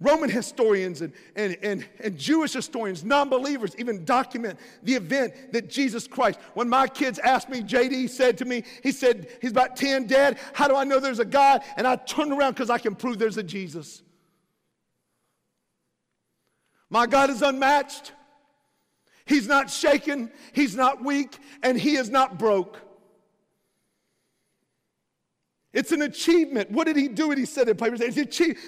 Roman 0.00 0.30
historians 0.30 1.02
and, 1.02 1.12
and, 1.34 1.56
and, 1.60 1.88
and 1.98 2.16
Jewish 2.16 2.52
historians, 2.52 3.02
non 3.02 3.28
believers, 3.28 3.74
even 3.78 4.04
document 4.04 4.58
the 4.84 4.94
event 4.94 5.52
that 5.52 5.68
Jesus 5.68 6.06
Christ. 6.06 6.38
When 6.54 6.68
my 6.68 6.86
kids 6.86 7.18
asked 7.18 7.48
me, 7.48 7.62
JD 7.62 8.08
said 8.10 8.38
to 8.38 8.44
me, 8.44 8.62
he 8.82 8.92
said, 8.92 9.28
he's 9.40 9.50
about 9.50 9.76
10 9.76 10.06
dead. 10.06 10.38
How 10.52 10.68
do 10.68 10.76
I 10.76 10.84
know 10.84 11.00
there's 11.00 11.18
a 11.18 11.24
God? 11.24 11.62
And 11.76 11.86
I 11.86 11.96
turned 11.96 12.32
around 12.32 12.52
because 12.52 12.70
I 12.70 12.78
can 12.78 12.94
prove 12.94 13.18
there's 13.18 13.38
a 13.38 13.42
Jesus. 13.42 14.02
My 16.90 17.06
God 17.06 17.30
is 17.30 17.42
unmatched. 17.42 18.12
He's 19.26 19.46
not 19.46 19.70
shaken, 19.70 20.30
He's 20.52 20.74
not 20.74 21.04
weak, 21.04 21.38
and 21.62 21.78
He 21.78 21.96
is 21.96 22.08
not 22.08 22.38
broke. 22.38 22.80
It's 25.78 25.92
an 25.92 26.02
achievement. 26.02 26.72
What 26.72 26.88
did 26.88 26.96
he 26.96 27.06
do? 27.06 27.30
And 27.30 27.38
he 27.38 27.46
said 27.46 27.68
in 27.68 27.76
papers, 27.76 28.00
it's 28.00 28.16
achieved. 28.16 28.58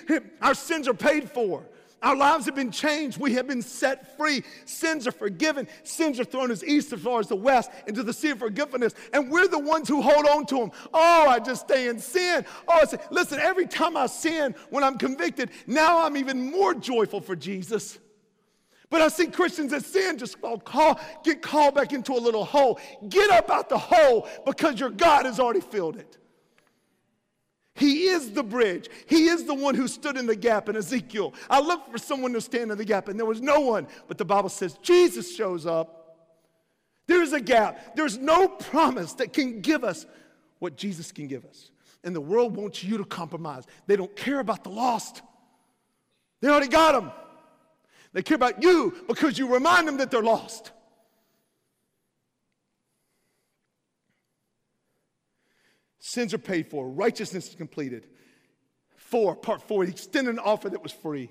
Our 0.41 0.55
sins 0.55 0.87
are 0.87 0.95
paid 0.95 1.29
for. 1.29 1.67
Our 2.03 2.15
lives 2.15 2.47
have 2.47 2.55
been 2.55 2.71
changed. 2.71 3.19
We 3.19 3.35
have 3.35 3.49
been 3.49 3.63
set 3.63 4.17
free. 4.17 4.45
Sins 4.65 5.09
are 5.09 5.13
forgiven. 5.13 5.67
Sins 5.83 6.21
are 6.21 6.25
thrown 6.25 6.53
as 6.53 6.63
east 6.63 6.93
as 6.93 7.01
far 7.01 7.19
as 7.19 7.27
the 7.27 7.35
west 7.35 7.73
into 7.89 8.05
the 8.05 8.13
sea 8.13 8.31
of 8.31 8.39
forgiveness. 8.39 8.95
And 9.13 9.29
we're 9.29 9.49
the 9.49 9.59
ones 9.59 9.89
who 9.89 10.01
hold 10.01 10.25
on 10.25 10.47
to 10.47 10.59
them. 10.59 10.71
Oh, 10.95 11.27
I 11.29 11.41
just 11.41 11.63
stay 11.63 11.89
in 11.89 11.99
sin. 11.99 12.47
Oh, 12.69 12.85
listen, 13.11 13.41
every 13.41 13.67
time 13.67 13.97
I 13.97 14.07
sin, 14.07 14.55
when 14.69 14.85
I'm 14.85 14.97
convicted, 14.97 15.51
now 15.67 16.05
I'm 16.05 16.17
even 16.17 16.53
more 16.53 16.75
joyful 16.75 17.21
for 17.21 17.35
Jesus. 17.35 17.99
But 18.89 19.03
I 19.03 19.09
see 19.09 19.27
Christians 19.27 19.73
that 19.73 19.85
sin 19.85 20.17
just 20.17 20.41
call, 20.41 21.01
get 21.25 21.43
called 21.43 21.75
back 21.75 21.93
into 21.93 22.13
a 22.13 22.21
little 22.21 22.45
hole. 22.45 22.79
Get 23.09 23.33
up 23.33 23.51
out 23.51 23.69
the 23.69 23.79
hole 23.79 24.29
because 24.47 24.79
your 24.79 24.91
God 24.91 25.27
has 25.27 25.41
already 25.41 25.61
filled 25.61 25.97
it. 25.97 26.19
He 27.75 28.09
is 28.09 28.33
the 28.33 28.43
bridge. 28.43 28.89
He 29.07 29.29
is 29.29 29.45
the 29.45 29.55
one 29.55 29.75
who 29.75 29.89
stood 29.89 30.17
in 30.17 30.27
the 30.27 30.37
gap 30.37 30.69
in 30.69 30.77
Ezekiel. 30.77 31.35
I 31.49 31.61
looked 31.61 31.91
for 31.91 31.99
someone 31.99 32.33
to 32.33 32.41
stand 32.41 32.71
in 32.71 32.79
the 32.79 32.85
gap, 32.85 33.09
and 33.09 33.19
there 33.19 33.27
was 33.27 33.41
no 33.41 33.61
one. 33.61 33.87
But 34.09 34.19
the 34.19 34.25
Bible 34.25 34.49
says 34.49 34.77
Jesus 34.83 35.35
shows 35.35 35.67
up. 35.67 35.97
There's 37.07 37.33
a 37.33 37.41
gap. 37.41 37.97
There's 37.97 38.19
no 38.19 38.49
promise 38.49 39.15
that 39.15 39.33
can 39.33 39.61
give 39.61 39.85
us 39.85 40.07
what 40.59 40.77
Jesus 40.77 41.11
can 41.11 41.27
give 41.27 41.45
us. 41.45 41.71
And 42.05 42.15
the 42.15 42.21
world 42.21 42.57
wants 42.57 42.85
you 42.85 42.99
to 42.99 43.05
compromise. 43.05 43.65
They 43.87 43.97
don't 43.97 44.15
care 44.15 44.41
about 44.41 44.65
the 44.65 44.71
lost, 44.71 45.23
they 46.41 46.49
already 46.49 46.69
got 46.69 46.93
them. 46.93 47.13
They 48.13 48.23
care 48.23 48.35
about 48.35 48.61
you 48.63 49.05
because 49.07 49.39
you 49.39 49.53
remind 49.53 49.87
them 49.87 49.99
that 49.99 50.11
they're 50.11 50.23
lost. 50.23 50.73
Sins 56.01 56.35
are 56.35 56.39
paid 56.39 56.69
for, 56.69 56.89
righteousness 56.89 57.49
is 57.49 57.55
completed. 57.55 58.07
Four, 58.97 59.37
part 59.37 59.63
four, 59.63 59.85
he 59.85 59.91
extended 59.91 60.35
an 60.35 60.39
offer 60.39 60.69
that 60.71 60.83
was 60.83 60.93
free. 60.93 61.31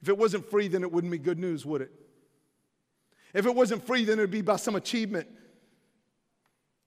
If 0.00 0.08
it 0.08 0.16
wasn't 0.16 0.48
free, 0.50 0.68
then 0.68 0.82
it 0.82 0.90
wouldn't 0.90 1.10
be 1.10 1.18
good 1.18 1.38
news, 1.38 1.66
would 1.66 1.82
it? 1.82 1.92
If 3.34 3.46
it 3.46 3.54
wasn't 3.54 3.86
free, 3.86 4.04
then 4.04 4.18
it 4.18 4.22
would 4.22 4.30
be 4.30 4.42
by 4.42 4.56
some 4.56 4.76
achievement. 4.76 5.26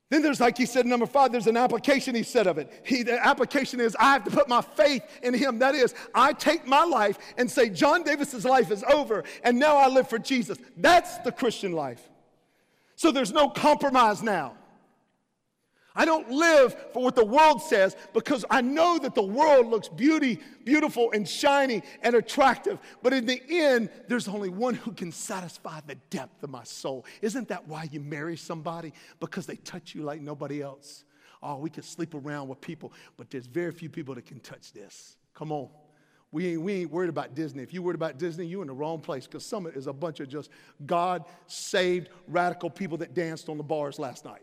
Then 0.09 0.21
there's, 0.21 0.39
like 0.39 0.57
he 0.57 0.65
said, 0.65 0.85
number 0.85 1.07
five, 1.07 1.31
there's 1.31 1.47
an 1.47 1.57
application 1.57 2.13
he 2.13 2.23
said 2.23 2.45
of 2.45 2.57
it. 2.59 2.71
He, 2.85 3.03
the 3.03 3.25
application 3.25 3.79
is 3.79 3.95
I 3.99 4.13
have 4.13 4.23
to 4.25 4.31
put 4.31 4.47
my 4.47 4.61
faith 4.61 5.03
in 5.23 5.33
him. 5.33 5.59
That 5.59 5.75
is, 5.75 5.95
I 6.13 6.33
take 6.33 6.67
my 6.67 6.83
life 6.83 7.17
and 7.37 7.49
say, 7.49 7.69
John 7.69 8.03
Davis's 8.03 8.45
life 8.45 8.71
is 8.71 8.83
over, 8.83 9.23
and 9.43 9.57
now 9.57 9.75
I 9.77 9.87
live 9.87 10.07
for 10.07 10.19
Jesus. 10.19 10.59
That's 10.77 11.17
the 11.19 11.31
Christian 11.31 11.71
life. 11.71 12.07
So 12.95 13.11
there's 13.11 13.33
no 13.33 13.49
compromise 13.49 14.21
now. 14.21 14.55
I 15.95 16.03
don't 16.03 16.29
live 16.29 16.75
for 16.91 17.01
what 17.01 17.15
the 17.15 17.23
world 17.23 17.61
says 17.61 17.95
because 18.13 18.43
I 18.49 18.61
know 18.61 18.99
that 18.99 19.15
the 19.15 19.23
world 19.23 19.67
looks 19.67 19.87
beauty, 19.87 20.39
beautiful 20.65 21.11
and 21.11 21.27
shiny 21.27 21.83
and 22.01 22.15
attractive. 22.15 22.79
But 23.01 23.13
in 23.13 23.25
the 23.25 23.41
end, 23.49 23.89
there's 24.09 24.27
only 24.27 24.49
one 24.49 24.73
who 24.73 24.91
can 24.91 25.11
satisfy 25.11 25.79
the 25.87 25.95
depth 26.09 26.43
of 26.43 26.49
my 26.49 26.63
soul. 26.63 27.05
Isn't 27.21 27.47
that 27.47 27.67
why 27.67 27.87
you 27.91 28.01
marry 28.01 28.35
somebody? 28.35 28.91
Because 29.19 29.45
they 29.45 29.55
touch 29.55 29.95
you 29.95 30.03
like 30.03 30.21
nobody 30.21 30.61
else. 30.61 31.05
Oh, 31.41 31.57
we 31.57 31.69
can 31.69 31.83
sleep 31.83 32.13
around 32.13 32.49
with 32.49 32.59
people, 32.59 32.91
but 33.17 33.29
there's 33.29 33.45
very 33.45 33.71
few 33.71 33.89
people 33.89 34.15
that 34.15 34.25
can 34.25 34.39
touch 34.39 34.73
this. 34.73 35.15
Come 35.33 35.51
on. 35.51 35.69
We 36.31 36.47
ain't, 36.47 36.61
we 36.61 36.73
ain't 36.73 36.91
worried 36.91 37.09
about 37.09 37.35
Disney. 37.35 37.63
If 37.63 37.73
you're 37.73 37.83
worried 37.83 37.95
about 37.95 38.17
Disney, 38.17 38.45
you're 38.45 38.61
in 38.61 38.67
the 38.67 38.73
wrong 38.73 38.99
place 38.99 39.25
because 39.25 39.45
Summit 39.45 39.77
is 39.77 39.87
a 39.87 39.93
bunch 39.93 40.19
of 40.19 40.27
just 40.27 40.49
God 40.85 41.23
saved, 41.47 42.09
radical 42.27 42.69
people 42.69 42.97
that 42.97 43.13
danced 43.13 43.47
on 43.47 43.57
the 43.57 43.63
bars 43.63 43.99
last 43.99 44.25
night. 44.25 44.41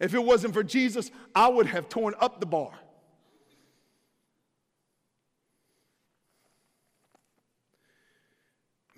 If 0.00 0.14
it 0.14 0.24
wasn't 0.24 0.54
for 0.54 0.62
Jesus, 0.62 1.10
I 1.34 1.48
would 1.48 1.66
have 1.66 1.88
torn 1.88 2.14
up 2.20 2.40
the 2.40 2.46
bar. 2.46 2.72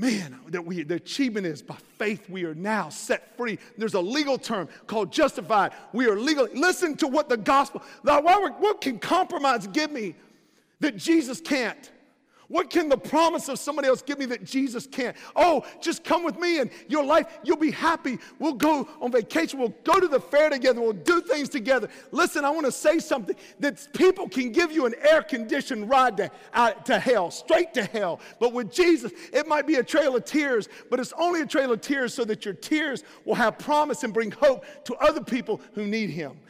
Man, 0.00 0.40
that 0.48 0.64
we, 0.64 0.82
the 0.82 0.94
achievement 0.94 1.46
is 1.46 1.60
by 1.60 1.76
faith 1.98 2.28
we 2.30 2.44
are 2.44 2.54
now 2.54 2.88
set 2.88 3.36
free. 3.36 3.58
There's 3.76 3.92
a 3.92 4.00
legal 4.00 4.38
term 4.38 4.68
called 4.86 5.12
justified. 5.12 5.72
We 5.92 6.06
are 6.06 6.18
legally. 6.18 6.58
Listen 6.58 6.96
to 6.96 7.06
what 7.06 7.28
the 7.28 7.36
gospel, 7.36 7.82
what 8.02 8.80
can 8.80 8.98
compromise 8.98 9.66
give 9.66 9.92
me 9.92 10.14
that 10.80 10.96
Jesus 10.96 11.42
can't? 11.42 11.90
What 12.50 12.68
can 12.68 12.88
the 12.88 12.98
promise 12.98 13.48
of 13.48 13.60
somebody 13.60 13.86
else 13.86 14.02
give 14.02 14.18
me 14.18 14.26
that 14.26 14.42
Jesus 14.42 14.84
can't? 14.84 15.16
Oh, 15.36 15.64
just 15.80 16.02
come 16.02 16.24
with 16.24 16.36
me 16.36 16.58
and 16.58 16.68
your 16.88 17.04
life, 17.04 17.26
you'll 17.44 17.56
be 17.56 17.70
happy. 17.70 18.18
We'll 18.40 18.54
go 18.54 18.88
on 19.00 19.12
vacation. 19.12 19.60
We'll 19.60 19.74
go 19.84 20.00
to 20.00 20.08
the 20.08 20.18
fair 20.18 20.50
together. 20.50 20.80
We'll 20.80 20.94
do 20.94 21.20
things 21.20 21.48
together. 21.48 21.88
Listen, 22.10 22.44
I 22.44 22.50
want 22.50 22.66
to 22.66 22.72
say 22.72 22.98
something 22.98 23.36
that 23.60 23.86
people 23.94 24.28
can 24.28 24.50
give 24.50 24.72
you 24.72 24.86
an 24.86 24.96
air 25.00 25.22
conditioned 25.22 25.88
ride 25.88 26.16
to, 26.16 26.28
out 26.52 26.86
to 26.86 26.98
hell, 26.98 27.30
straight 27.30 27.72
to 27.74 27.84
hell. 27.84 28.18
But 28.40 28.52
with 28.52 28.72
Jesus, 28.72 29.12
it 29.32 29.46
might 29.46 29.68
be 29.68 29.76
a 29.76 29.84
trail 29.84 30.16
of 30.16 30.24
tears, 30.24 30.68
but 30.90 30.98
it's 30.98 31.12
only 31.16 31.42
a 31.42 31.46
trail 31.46 31.70
of 31.70 31.80
tears 31.80 32.12
so 32.12 32.24
that 32.24 32.44
your 32.44 32.54
tears 32.54 33.04
will 33.24 33.36
have 33.36 33.58
promise 33.58 34.02
and 34.02 34.12
bring 34.12 34.32
hope 34.32 34.64
to 34.86 34.96
other 34.96 35.22
people 35.22 35.60
who 35.74 35.86
need 35.86 36.10
Him. 36.10 36.40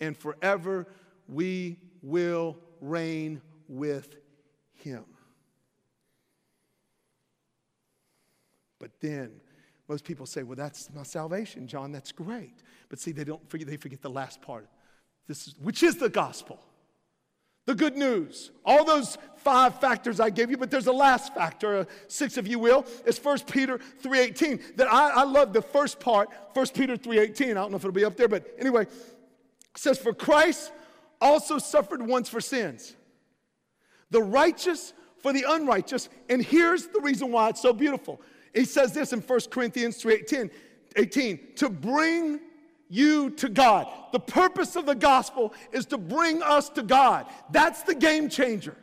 And 0.00 0.16
forever 0.16 0.86
we 1.28 1.76
will 2.00 2.56
reign 2.80 3.42
with 3.68 4.16
Him. 4.72 5.04
But 8.80 8.90
then 9.00 9.30
most 9.88 10.04
people 10.04 10.26
say, 10.26 10.42
well, 10.42 10.56
that's 10.56 10.88
my 10.92 11.04
salvation, 11.04 11.68
John, 11.68 11.92
that's 11.92 12.10
great. 12.10 12.54
But 12.88 12.98
see, 12.98 13.12
they 13.12 13.24
don't 13.24 13.48
forget, 13.48 13.68
they 13.68 13.76
forget 13.76 14.02
the 14.02 14.10
last 14.10 14.42
part, 14.42 14.66
this 15.28 15.46
is, 15.46 15.54
which 15.62 15.84
is 15.84 15.96
the 15.96 16.08
gospel. 16.08 16.58
The 17.66 17.74
good 17.74 17.96
news. 17.96 18.50
All 18.64 18.84
those 18.84 19.18
five 19.36 19.80
factors 19.80 20.18
I 20.18 20.30
gave 20.30 20.50
you, 20.50 20.56
but 20.56 20.70
there's 20.70 20.86
a 20.86 20.92
last 20.92 21.34
factor, 21.34 21.76
uh, 21.76 21.84
six 22.08 22.36
if 22.38 22.48
you 22.48 22.58
will. 22.58 22.84
It's 23.06 23.22
1 23.22 23.40
Peter 23.40 23.78
3.18. 24.02 24.76
That 24.76 24.92
I, 24.92 25.10
I 25.10 25.24
love 25.24 25.52
the 25.52 25.62
first 25.62 26.00
part, 26.00 26.30
1 26.54 26.66
Peter 26.74 26.96
3.18. 26.96 27.50
I 27.50 27.54
don't 27.54 27.70
know 27.70 27.76
if 27.76 27.82
it'll 27.82 27.92
be 27.92 28.04
up 28.04 28.16
there, 28.16 28.28
but 28.28 28.44
anyway. 28.58 28.82
It 28.82 28.88
says, 29.76 29.98
For 29.98 30.12
Christ 30.12 30.72
also 31.20 31.58
suffered 31.58 32.04
once 32.04 32.28
for 32.28 32.40
sins. 32.40 32.96
The 34.10 34.22
righteous 34.22 34.92
for 35.18 35.32
the 35.32 35.44
unrighteous. 35.48 36.08
And 36.28 36.42
here's 36.42 36.86
the 36.86 37.00
reason 37.00 37.30
why 37.30 37.50
it's 37.50 37.62
so 37.62 37.72
beautiful. 37.72 38.20
He 38.54 38.64
says 38.64 38.92
this 38.92 39.12
in 39.12 39.20
1 39.20 39.40
Corinthians 39.50 39.96
3 39.96 40.14
18, 40.14 40.50
18 40.96 41.40
to 41.56 41.68
bring 41.68 42.40
you 42.88 43.30
to 43.30 43.48
God. 43.48 43.86
The 44.12 44.20
purpose 44.20 44.76
of 44.76 44.86
the 44.86 44.94
gospel 44.94 45.54
is 45.72 45.86
to 45.86 45.98
bring 45.98 46.42
us 46.42 46.68
to 46.70 46.82
God. 46.82 47.26
That's 47.50 47.82
the 47.82 47.94
game 47.94 48.28
changer. 48.28 48.76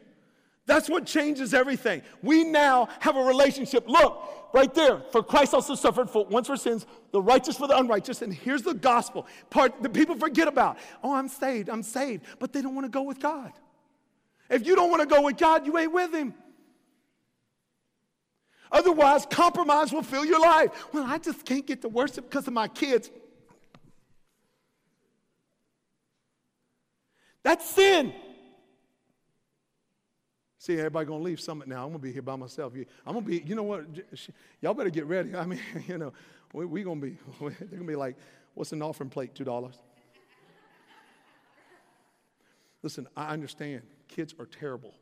That's 0.66 0.90
what 0.90 1.06
changes 1.06 1.54
everything. 1.54 2.02
We 2.22 2.44
now 2.44 2.90
have 3.00 3.16
a 3.16 3.24
relationship. 3.24 3.88
Look, 3.88 4.52
right 4.54 4.74
there. 4.74 5.02
For 5.12 5.24
Christ 5.24 5.54
also 5.54 5.76
suffered 5.76 6.10
for 6.10 6.26
once 6.26 6.48
for 6.48 6.58
sins, 6.58 6.86
the 7.12 7.22
righteous 7.22 7.58
for 7.58 7.68
the 7.68 7.78
unrighteous. 7.78 8.22
And 8.22 8.34
here's 8.34 8.64
the 8.64 8.74
gospel 8.74 9.28
part 9.50 9.82
that 9.82 9.94
people 9.94 10.16
forget 10.16 10.48
about. 10.48 10.78
Oh, 11.04 11.14
I'm 11.14 11.30
saved, 11.30 11.70
I'm 11.70 11.84
saved. 11.84 12.26
But 12.40 12.54
they 12.54 12.62
don't 12.62 12.76
want 12.76 12.86
to 12.86 12.92
go 12.92 13.04
with 13.04 13.20
God. 13.20 13.54
If 14.50 14.66
you 14.66 14.76
don't 14.76 14.90
want 14.90 15.08
to 15.08 15.14
go 15.14 15.22
with 15.22 15.38
God, 15.38 15.66
you 15.66 15.78
ain't 15.78 15.94
with 15.94 16.14
Him. 16.14 16.34
Otherwise, 18.72 19.26
compromise 19.30 19.92
will 19.92 20.04
fill 20.04 20.26
your 20.26 20.40
life. 20.40 20.94
Well, 20.94 21.06
I 21.06 21.18
just 21.18 21.46
can't 21.46 21.66
get 21.66 21.82
to 21.82 21.90
worship 21.90 22.30
because 22.30 22.48
of 22.48 22.54
my 22.54 22.68
kids. 22.68 23.10
That's 27.44 27.70
sin. 27.70 28.14
See, 30.60 30.78
everybody 30.78 31.06
gonna 31.06 31.24
leave 31.24 31.40
Summit 31.40 31.68
now. 31.68 31.84
I'm 31.84 31.92
gonna 31.92 32.00
be 32.00 32.12
here 32.12 32.22
by 32.22 32.36
myself. 32.36 32.74
I'm 32.76 33.14
gonna 33.14 33.22
be, 33.22 33.40
you 33.46 33.56
know 33.56 33.64
what? 33.64 33.86
Y'all 34.62 34.74
better 34.74 34.90
get 34.90 35.06
ready. 35.06 35.34
I 35.36 35.46
mean, 35.46 35.62
you 35.88 35.98
know, 35.98 36.14
we're 36.52 36.68
we 36.68 36.84
gonna 36.84 37.00
be, 37.00 37.18
they're 37.40 37.52
gonna 37.70 37.84
be 37.86 37.96
like, 37.96 38.18
What's 38.58 38.72
an 38.72 38.82
offering 38.82 39.12
plate? 39.12 39.36
$2. 39.36 39.72
Listen, 42.82 43.08
I 43.16 43.28
understand 43.28 43.84
kids 44.08 44.34
are 44.40 44.48
terrible. 44.48 44.96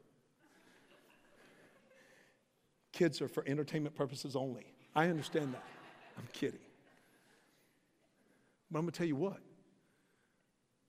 Kids 2.95 3.21
are 3.21 3.27
for 3.27 3.43
entertainment 3.45 3.93
purposes 3.93 4.37
only. 4.37 4.65
I 4.95 5.09
understand 5.09 5.53
that. 5.53 5.63
I'm 6.17 6.23
kidding. 6.31 6.61
But 8.71 8.79
I'm 8.79 8.85
going 8.85 8.93
to 8.93 8.97
tell 8.97 9.05
you 9.05 9.17
what. 9.17 9.39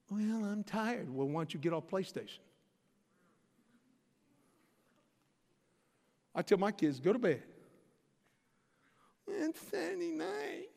Well, 0.09 0.45
I'm 0.45 0.63
tired. 0.63 1.13
Well, 1.13 1.27
why 1.27 1.41
don't 1.41 1.53
you 1.53 1.59
get 1.59 1.73
off 1.73 1.85
PlayStation? 1.85 2.39
I 6.33 6.43
tell 6.43 6.57
my 6.57 6.71
kids, 6.71 7.01
go 7.01 7.11
to 7.11 7.19
bed. 7.19 7.43
It's 9.27 9.59
Saturday 9.69 10.11
night. 10.11 10.69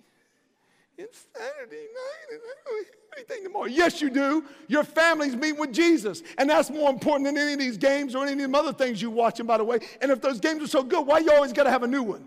It's 1.01 1.27
Saturday 1.35 1.77
night 1.77 2.31
and 2.31 2.41
I 2.45 2.69
don't 2.69 2.87
have 2.87 2.95
anything 3.17 3.45
tomorrow. 3.45 3.65
Yes, 3.65 4.03
you 4.03 4.11
do. 4.11 4.45
Your 4.69 4.85
family's 4.85 5.35
meeting 5.35 5.59
with 5.59 5.73
Jesus. 5.73 6.23
And 6.37 6.51
that's 6.51 6.69
more 6.69 6.91
important 6.91 7.25
than 7.25 7.39
any 7.39 7.55
of 7.55 7.59
these 7.59 7.79
games 7.79 8.15
or 8.15 8.25
any 8.25 8.33
of 8.33 8.39
them 8.39 8.55
other 8.55 8.75
things 8.75 9.01
you're 9.01 9.11
watching, 9.11 9.47
by 9.47 9.57
the 9.57 9.65
way. 9.65 9.79
And 10.03 10.11
if 10.11 10.21
those 10.21 10.41
games 10.41 10.63
are 10.63 10.67
so 10.67 10.83
good, 10.83 11.07
why 11.07 11.21
you 11.21 11.33
always 11.33 11.55
got 11.55 11.65
to 11.65 11.71
have 11.71 11.85
a 11.85 11.87
new 11.87 12.03
one? 12.03 12.27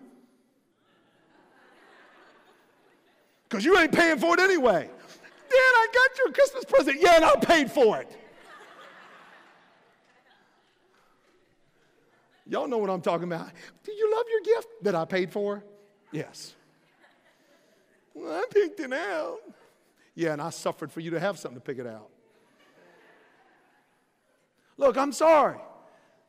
Because 3.47 3.63
you 3.63 3.77
ain't 3.77 3.91
paying 3.91 4.17
for 4.17 4.33
it 4.33 4.39
anyway. 4.39 4.89
Dad, 4.89 5.55
I 5.55 5.87
got 5.93 6.17
you 6.17 6.25
a 6.29 6.33
Christmas 6.33 6.65
present. 6.65 6.99
Yeah, 6.99 7.17
and 7.17 7.25
I 7.25 7.35
paid 7.35 7.71
for 7.71 8.01
it. 8.01 8.11
Y'all 12.47 12.67
know 12.67 12.79
what 12.79 12.89
I'm 12.89 13.01
talking 13.01 13.25
about. 13.25 13.51
Do 13.83 13.91
you 13.91 14.11
love 14.15 14.25
your 14.31 14.55
gift 14.55 14.67
that 14.81 14.95
I 14.95 15.05
paid 15.05 15.31
for? 15.31 15.63
Yes. 16.11 16.55
Well, 18.13 18.33
I 18.33 18.43
picked 18.51 18.79
it 18.79 18.93
out. 18.93 19.39
Yeah, 20.15 20.33
and 20.33 20.41
I 20.41 20.49
suffered 20.51 20.91
for 20.91 20.99
you 20.99 21.11
to 21.11 21.19
have 21.19 21.39
something 21.39 21.59
to 21.59 21.65
pick 21.65 21.79
it 21.79 21.87
out. 21.87 22.09
Look, 24.77 24.97
I'm 24.97 25.11
sorry. 25.11 25.57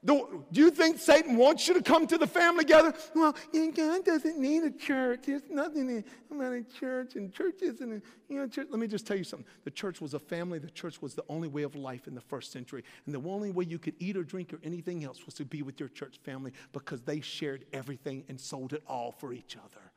Do, 0.04 0.44
you 0.52 0.70
think 0.70 0.98
Satan 0.98 1.36
wants 1.38 1.66
you 1.66 1.72
to 1.74 1.82
come 1.82 2.06
to 2.08 2.18
the 2.18 2.26
family 2.26 2.64
together? 2.64 2.92
Well, 3.14 3.34
God 3.52 4.04
doesn't 4.04 4.38
need 4.38 4.62
a 4.64 4.70
church. 4.70 5.20
There's 5.26 5.48
nothing 5.48 6.04
about 6.30 6.52
a 6.52 6.62
church, 6.62 7.14
and 7.14 7.32
church 7.32 7.62
isn't 7.62 8.02
you 8.28 8.36
know, 8.36 8.46
church. 8.46 8.66
Let 8.70 8.80
me 8.80 8.86
just 8.86 9.06
tell 9.06 9.16
you 9.16 9.24
something. 9.24 9.46
The 9.64 9.70
church 9.70 10.02
was 10.02 10.12
a 10.12 10.18
family. 10.18 10.58
The 10.58 10.70
church 10.70 11.00
was 11.00 11.14
the 11.14 11.24
only 11.30 11.48
way 11.48 11.62
of 11.62 11.74
life 11.74 12.06
in 12.06 12.14
the 12.14 12.20
first 12.20 12.52
century. 12.52 12.84
And 13.06 13.14
the 13.14 13.26
only 13.26 13.50
way 13.50 13.64
you 13.64 13.78
could 13.78 13.94
eat 13.98 14.18
or 14.18 14.24
drink 14.24 14.52
or 14.52 14.58
anything 14.62 15.04
else 15.04 15.24
was 15.24 15.34
to 15.36 15.46
be 15.46 15.62
with 15.62 15.80
your 15.80 15.88
church 15.88 16.18
family 16.22 16.52
because 16.74 17.00
they 17.00 17.22
shared 17.22 17.64
everything 17.72 18.24
and 18.28 18.38
sold 18.38 18.74
it 18.74 18.82
all 18.86 19.10
for 19.10 19.32
each 19.32 19.56
other. 19.56 19.93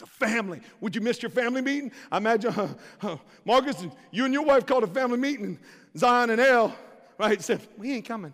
It's 0.00 0.10
a 0.10 0.26
family. 0.26 0.60
Would 0.80 0.94
you 0.94 1.02
miss 1.02 1.22
your 1.22 1.30
family 1.30 1.60
meeting? 1.60 1.92
I 2.10 2.16
imagine, 2.16 2.50
uh, 2.56 2.68
uh, 3.02 3.16
Marcus, 3.44 3.86
you 4.10 4.24
and 4.24 4.32
your 4.32 4.44
wife 4.44 4.64
called 4.64 4.84
a 4.84 4.86
family 4.86 5.18
meeting. 5.18 5.58
Zion 5.96 6.30
and 6.30 6.40
Elle 6.40 6.74
right? 7.20 7.42
Said, 7.42 7.60
we 7.76 7.92
ain't 7.92 8.06
coming. 8.06 8.32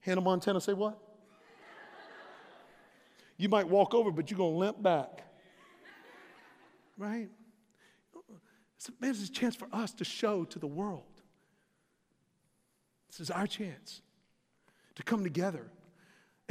Hannah 0.00 0.22
Montana 0.22 0.60
say 0.60 0.72
what? 0.72 0.98
you 3.36 3.48
might 3.48 3.68
walk 3.68 3.92
over, 3.92 4.10
but 4.10 4.30
you're 4.30 4.38
going 4.38 4.54
to 4.54 4.58
limp 4.58 4.82
back. 4.82 5.22
Right? 6.96 7.28
Man, 9.00 9.12
this 9.12 9.20
is 9.20 9.28
a 9.28 9.32
chance 9.32 9.54
for 9.54 9.68
us 9.72 9.92
to 9.94 10.04
show 10.04 10.44
to 10.44 10.58
the 10.58 10.66
world. 10.66 11.04
This 13.08 13.20
is 13.20 13.30
our 13.30 13.46
chance 13.46 14.00
to 14.94 15.02
come 15.02 15.22
together 15.22 15.70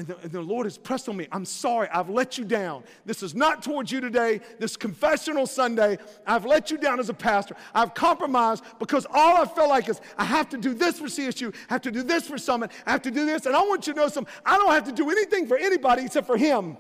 and 0.02 0.08
the, 0.08 0.18
and 0.24 0.32
the, 0.32 0.42
Lord 0.42 0.66
has 0.66 0.80
pressed 0.80 1.08
on 1.10 1.16
me. 1.16 1.28
I'm 1.32 1.46
sorry, 1.46 1.88
I've 1.90 2.10
let 2.10 2.36
you 2.36 2.44
down. 2.44 2.84
This 3.06 3.22
is 3.22 3.36
not 3.36 3.62
towards 3.62 3.92
you 3.92 4.02
today, 4.02 4.42
this 4.58 4.76
confessional 4.76 5.46
Sunday. 5.46 6.00
I've 6.26 6.44
let 6.44 6.72
you 6.72 6.80
down 6.80 7.00
as 7.00 7.10
a 7.10 7.14
pastor. 7.14 7.56
I've 7.76 7.94
compromised 7.94 8.64
because 8.80 9.06
all 9.06 9.44
I 9.44 9.46
feel 9.46 9.70
like 9.70 9.90
is 9.90 10.02
I 10.18 10.24
have 10.24 10.50
to 10.50 10.58
do 10.58 10.74
this 10.74 10.98
for 10.98 11.06
CSU, 11.06 11.54
I 11.70 11.74
have 11.74 11.82
to 11.84 11.92
do 11.92 12.02
this 12.02 12.28
for 12.28 12.40
Summit, 12.40 12.72
I 12.88 12.92
have 12.92 13.04
to 13.04 13.12
do 13.12 13.28
this. 13.28 13.46
And 13.46 13.56
I 13.56 13.62
want 13.62 13.86
you 13.86 13.94
to 13.94 14.00
know 14.00 14.08
something. 14.08 14.34
I 14.44 14.58
don't 14.58 14.72
have 14.72 14.86
to 14.86 14.92
do 14.92 15.12
anything 15.12 15.46
for 15.46 15.58
anybody 15.58 16.06
except 16.06 16.26
for 16.26 16.38
Him 16.38 16.78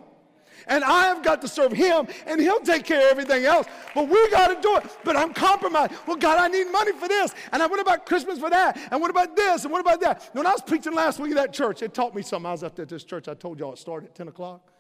and 0.68 0.84
I 0.84 1.06
have 1.06 1.24
got 1.24 1.42
to 1.42 1.48
serve 1.48 1.72
him, 1.72 2.08
and 2.26 2.40
he'll 2.40 2.60
take 2.60 2.86
care 2.86 3.06
of 3.06 3.12
everything 3.12 3.46
else. 3.46 3.68
But 3.94 4.08
we 4.08 4.30
got 4.30 4.48
to 4.48 4.62
do 4.62 4.78
it. 4.78 4.98
But 5.04 5.16
I'm 5.16 5.34
compromised. 5.34 5.94
Well, 6.08 6.18
God, 6.18 6.38
I 6.38 6.48
need 6.48 6.72
money 6.72 6.94
for 6.94 7.08
this, 7.08 7.34
and 7.52 7.62
I, 7.62 7.68
what 7.68 7.80
about 7.80 8.06
Christmas 8.06 8.40
for 8.40 8.50
that, 8.50 8.78
and 8.92 9.02
what 9.02 9.10
about 9.10 9.36
this, 9.36 9.64
and 9.64 9.72
what 9.72 9.82
about 9.82 10.02
that? 10.02 10.30
When 10.34 10.46
I 10.46 10.52
was 10.52 10.62
preaching 10.62 10.94
last 10.94 11.20
week 11.20 11.32
at 11.32 11.38
that 11.38 11.54
church, 11.54 11.82
it 11.82 11.94
taught 11.94 12.16
me 12.16 12.22
something. 12.22 12.48
I 12.48 12.52
was 12.52 12.64
up 12.64 12.78
at 12.80 12.90
this 12.90 13.04
church. 13.04 13.28
I 13.28 13.34
told 13.34 13.60
y'all 13.60 13.74
it 13.74 13.80
started 13.80 14.08
at 14.08 14.16
10 14.16 14.28
o'clock. 14.28 14.72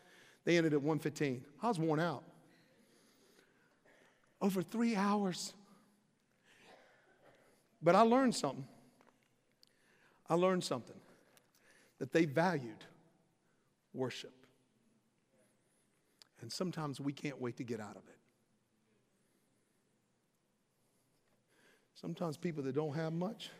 They 0.44 0.58
ended 0.58 0.74
at 0.74 0.82
1.15. 0.82 1.41
I 1.62 1.67
was 1.67 1.80
worn 1.80 2.00
out. 2.00 2.24
Over 4.41 4.62
three 4.62 4.96
hours. 4.96 5.54
But 7.82 7.96
I 7.96 8.02
learned 8.02 8.36
something. 8.36 8.65
I 10.30 10.36
learned 10.36 10.63
something 10.63 10.96
that 12.00 12.12
they 12.12 12.26
valued 12.26 12.84
worship. 13.94 14.40
And 16.41 16.51
sometimes 16.51 16.99
we 16.99 17.13
can't 17.13 17.39
wait 17.39 17.58
to 17.58 17.63
get 17.63 17.80
out 17.80 17.95
of 17.95 18.04
it. 18.08 18.17
Sometimes 21.93 22.36
people 22.36 22.63
that 22.63 22.73
don't 22.73 22.95
have 22.95 23.13
much 23.13 23.51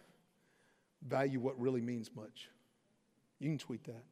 value 1.08 1.40
what 1.40 1.60
really 1.60 1.82
means 1.82 2.10
much. 2.16 2.50
You 3.40 3.50
can 3.50 3.58
tweet 3.58 3.84
that. 3.86 4.04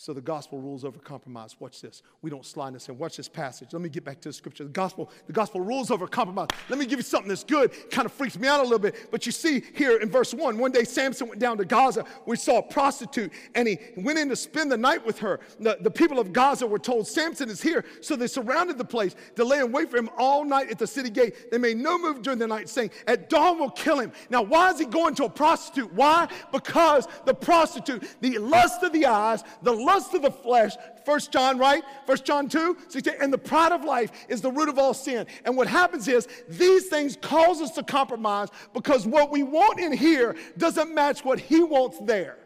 So 0.00 0.14
the 0.14 0.22
gospel 0.22 0.58
rules 0.58 0.82
over 0.86 0.98
compromise. 0.98 1.56
Watch 1.60 1.82
this. 1.82 2.02
We 2.22 2.30
don't 2.30 2.46
slide 2.46 2.74
this 2.74 2.88
in. 2.88 2.96
Watch 2.96 3.18
this 3.18 3.28
passage. 3.28 3.74
Let 3.74 3.82
me 3.82 3.90
get 3.90 4.02
back 4.02 4.18
to 4.22 4.30
the 4.30 4.32
scripture. 4.32 4.64
The 4.64 4.70
gospel, 4.70 5.10
the 5.26 5.34
gospel 5.34 5.60
rules 5.60 5.90
over 5.90 6.06
compromise. 6.06 6.48
Let 6.70 6.78
me 6.78 6.86
give 6.86 6.98
you 6.98 7.02
something 7.02 7.28
that's 7.28 7.44
good. 7.44 7.70
Kind 7.90 8.06
of 8.06 8.12
freaks 8.12 8.38
me 8.38 8.48
out 8.48 8.60
a 8.60 8.62
little 8.62 8.78
bit. 8.78 9.10
But 9.10 9.26
you 9.26 9.32
see 9.32 9.62
here 9.74 9.98
in 9.98 10.08
verse 10.08 10.32
1, 10.32 10.56
one 10.56 10.72
day 10.72 10.84
Samson 10.84 11.28
went 11.28 11.38
down 11.38 11.58
to 11.58 11.66
Gaza. 11.66 12.06
We 12.24 12.36
saw 12.36 12.60
a 12.60 12.62
prostitute 12.62 13.30
and 13.54 13.68
he 13.68 13.78
went 13.98 14.18
in 14.18 14.30
to 14.30 14.36
spend 14.36 14.72
the 14.72 14.76
night 14.78 15.04
with 15.04 15.18
her. 15.18 15.38
The, 15.58 15.76
the 15.78 15.90
people 15.90 16.18
of 16.18 16.32
Gaza 16.32 16.66
were 16.66 16.78
told 16.78 17.06
Samson 17.06 17.50
is 17.50 17.60
here. 17.60 17.84
So 18.00 18.16
they 18.16 18.26
surrounded 18.26 18.78
the 18.78 18.86
place 18.86 19.14
to 19.36 19.44
lay 19.44 19.58
and 19.58 19.70
wait 19.70 19.90
for 19.90 19.98
him 19.98 20.08
all 20.16 20.46
night 20.46 20.70
at 20.70 20.78
the 20.78 20.86
city 20.86 21.10
gate. 21.10 21.50
They 21.50 21.58
made 21.58 21.76
no 21.76 21.98
move 21.98 22.22
during 22.22 22.38
the 22.38 22.46
night, 22.46 22.70
saying, 22.70 22.92
At 23.06 23.28
dawn 23.28 23.58
we'll 23.58 23.68
kill 23.68 23.98
him. 23.98 24.12
Now, 24.30 24.40
why 24.40 24.70
is 24.70 24.78
he 24.78 24.86
going 24.86 25.14
to 25.16 25.24
a 25.24 25.28
prostitute? 25.28 25.92
Why? 25.92 26.26
Because 26.52 27.06
the 27.26 27.34
prostitute, 27.34 28.02
the 28.22 28.38
lust 28.38 28.82
of 28.82 28.94
the 28.94 29.04
eyes, 29.04 29.44
the 29.60 29.89
lust 29.90 30.14
of 30.14 30.22
the 30.22 30.30
flesh, 30.30 30.72
First 31.04 31.32
John, 31.32 31.58
right? 31.58 31.82
First 32.06 32.24
John 32.24 32.48
2, 32.48 32.76
16, 32.88 33.14
and 33.20 33.32
the 33.32 33.38
pride 33.38 33.72
of 33.72 33.84
life 33.84 34.12
is 34.28 34.40
the 34.40 34.50
root 34.50 34.68
of 34.68 34.78
all 34.78 34.94
sin. 34.94 35.26
And 35.44 35.56
what 35.56 35.66
happens 35.66 36.06
is 36.06 36.28
these 36.48 36.86
things 36.86 37.16
cause 37.20 37.60
us 37.60 37.72
to 37.72 37.82
compromise 37.82 38.48
because 38.72 39.06
what 39.06 39.30
we 39.30 39.42
want 39.42 39.80
in 39.80 39.92
here 39.92 40.36
doesn't 40.56 40.94
match 40.94 41.24
what 41.24 41.40
he 41.40 41.62
wants 41.62 41.98
there. 42.02 42.38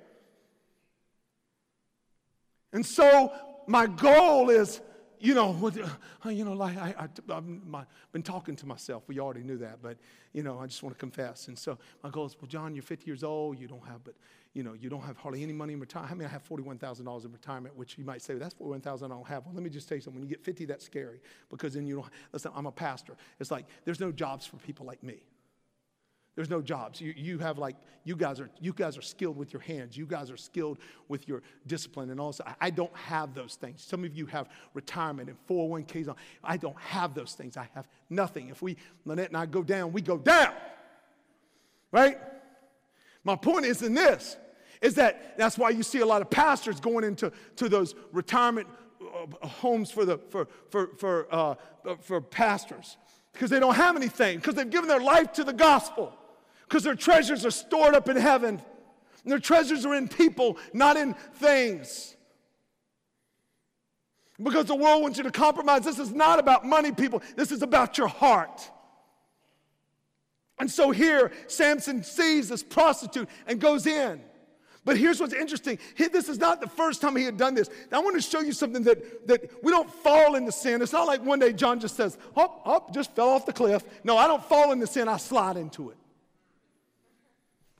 And 2.72 2.84
so 2.84 3.32
my 3.66 3.86
goal 3.86 4.50
is 4.50 4.80
you 5.24 5.34
know, 5.34 5.72
uh, 6.24 6.28
you 6.28 6.44
know, 6.44 6.52
like 6.52 6.76
I, 6.76 6.94
I, 6.98 7.34
have 7.34 7.86
been 8.12 8.22
talking 8.22 8.56
to 8.56 8.66
myself. 8.66 9.04
We 9.06 9.18
already 9.20 9.42
knew 9.42 9.56
that, 9.58 9.78
but 9.82 9.96
you 10.34 10.42
know, 10.42 10.58
I 10.58 10.66
just 10.66 10.82
want 10.82 10.94
to 10.94 11.00
confess. 11.00 11.48
And 11.48 11.58
so 11.58 11.78
my 12.02 12.10
goal 12.10 12.26
is, 12.26 12.36
well, 12.40 12.48
John, 12.48 12.74
you're 12.74 12.82
50 12.82 13.06
years 13.06 13.24
old. 13.24 13.58
You 13.58 13.66
don't 13.66 13.86
have, 13.86 14.04
but 14.04 14.14
you 14.52 14.62
know, 14.62 14.74
you 14.74 14.90
don't 14.90 15.02
have 15.02 15.16
hardly 15.16 15.42
any 15.42 15.54
money 15.54 15.72
in 15.72 15.80
retirement. 15.80 16.12
I 16.12 16.14
mean, 16.16 16.28
I 16.28 16.30
have 16.30 16.46
$41,000 16.46 17.24
in 17.24 17.32
retirement, 17.32 17.76
which 17.76 17.96
you 17.96 18.04
might 18.04 18.20
say, 18.20 18.34
that's 18.34 18.54
41,000 18.54 19.10
I 19.10 19.14
don't 19.14 19.26
have. 19.26 19.46
Well, 19.46 19.54
let 19.54 19.62
me 19.64 19.70
just 19.70 19.88
tell 19.88 19.96
you 19.96 20.02
something. 20.02 20.20
When 20.20 20.28
you 20.28 20.36
get 20.36 20.44
50, 20.44 20.66
that's 20.66 20.84
scary 20.84 21.20
because 21.48 21.74
then 21.74 21.86
you 21.86 21.96
don't, 21.96 22.06
listen, 22.32 22.52
I'm 22.54 22.66
a 22.66 22.72
pastor. 22.72 23.16
It's 23.40 23.50
like, 23.50 23.66
there's 23.84 24.00
no 24.00 24.12
jobs 24.12 24.46
for 24.46 24.56
people 24.58 24.84
like 24.86 25.02
me. 25.02 25.24
There's 26.36 26.50
no 26.50 26.60
jobs. 26.60 27.00
You, 27.00 27.14
you 27.16 27.38
have 27.38 27.58
like, 27.58 27.76
you 28.02 28.16
guys, 28.16 28.40
are, 28.40 28.50
you 28.60 28.72
guys 28.72 28.98
are 28.98 29.02
skilled 29.02 29.36
with 29.36 29.52
your 29.52 29.62
hands. 29.62 29.96
You 29.96 30.04
guys 30.04 30.30
are 30.30 30.36
skilled 30.36 30.78
with 31.08 31.28
your 31.28 31.42
discipline 31.66 32.10
and 32.10 32.20
also 32.20 32.42
I, 32.44 32.54
I 32.60 32.70
don't 32.70 32.94
have 32.96 33.34
those 33.34 33.54
things. 33.54 33.82
Some 33.82 34.04
of 34.04 34.14
you 34.14 34.26
have 34.26 34.48
retirement 34.74 35.28
and 35.28 35.38
401ks. 35.48 36.08
On. 36.08 36.16
I 36.42 36.56
don't 36.56 36.78
have 36.78 37.14
those 37.14 37.34
things. 37.34 37.56
I 37.56 37.68
have 37.74 37.86
nothing. 38.10 38.48
If 38.48 38.62
we, 38.62 38.76
Lynette 39.04 39.28
and 39.28 39.36
I 39.36 39.46
go 39.46 39.62
down, 39.62 39.92
we 39.92 40.02
go 40.02 40.18
down. 40.18 40.52
Right? 41.92 42.18
My 43.22 43.36
point 43.36 43.64
is 43.64 43.82
in 43.82 43.94
this, 43.94 44.36
is 44.82 44.96
that 44.96 45.38
that's 45.38 45.56
why 45.56 45.70
you 45.70 45.84
see 45.84 46.00
a 46.00 46.06
lot 46.06 46.20
of 46.20 46.30
pastors 46.30 46.80
going 46.80 47.04
into 47.04 47.32
to 47.56 47.68
those 47.68 47.94
retirement 48.12 48.66
uh, 49.00 49.46
homes 49.46 49.92
for, 49.92 50.04
the, 50.04 50.18
for, 50.30 50.48
for, 50.68 50.90
for, 50.98 51.32
uh, 51.32 51.54
for 52.00 52.20
pastors 52.20 52.96
because 53.32 53.50
they 53.50 53.60
don't 53.60 53.76
have 53.76 53.94
anything, 53.94 54.38
because 54.38 54.56
they've 54.56 54.68
given 54.68 54.88
their 54.88 55.00
life 55.00 55.32
to 55.32 55.44
the 55.44 55.52
gospel 55.52 56.12
because 56.68 56.82
their 56.82 56.94
treasures 56.94 57.44
are 57.44 57.50
stored 57.50 57.94
up 57.94 58.08
in 58.08 58.16
heaven. 58.16 58.60
And 59.22 59.32
their 59.32 59.38
treasures 59.38 59.86
are 59.86 59.94
in 59.94 60.08
people, 60.08 60.58
not 60.72 60.96
in 60.96 61.14
things. 61.34 62.16
Because 64.42 64.66
the 64.66 64.74
world 64.74 65.02
wants 65.02 65.16
you 65.16 65.24
to 65.24 65.30
compromise. 65.30 65.84
This 65.84 65.98
is 65.98 66.12
not 66.12 66.38
about 66.38 66.66
money, 66.66 66.92
people. 66.92 67.22
This 67.36 67.52
is 67.52 67.62
about 67.62 67.96
your 67.96 68.08
heart. 68.08 68.70
And 70.58 70.70
so 70.70 70.90
here, 70.90 71.32
Samson 71.46 72.02
sees 72.02 72.48
this 72.48 72.62
prostitute 72.62 73.28
and 73.46 73.60
goes 73.60 73.86
in. 73.86 74.20
But 74.84 74.98
here's 74.98 75.18
what's 75.18 75.32
interesting. 75.32 75.78
This 75.96 76.28
is 76.28 76.38
not 76.38 76.60
the 76.60 76.68
first 76.68 77.00
time 77.00 77.16
he 77.16 77.24
had 77.24 77.38
done 77.38 77.54
this. 77.54 77.70
Now, 77.90 78.00
I 78.00 78.04
want 78.04 78.16
to 78.16 78.22
show 78.22 78.40
you 78.40 78.52
something 78.52 78.82
that, 78.82 79.26
that 79.26 79.50
we 79.62 79.72
don't 79.72 79.90
fall 79.90 80.34
into 80.34 80.52
sin. 80.52 80.82
It's 80.82 80.92
not 80.92 81.06
like 81.06 81.24
one 81.24 81.38
day 81.38 81.54
John 81.54 81.80
just 81.80 81.96
says, 81.96 82.18
hop, 82.34 82.64
hop, 82.64 82.92
just 82.92 83.14
fell 83.16 83.30
off 83.30 83.46
the 83.46 83.52
cliff. 83.52 83.82
No, 84.04 84.18
I 84.18 84.26
don't 84.26 84.44
fall 84.44 84.72
into 84.72 84.86
sin, 84.86 85.08
I 85.08 85.16
slide 85.16 85.56
into 85.56 85.90
it. 85.90 85.96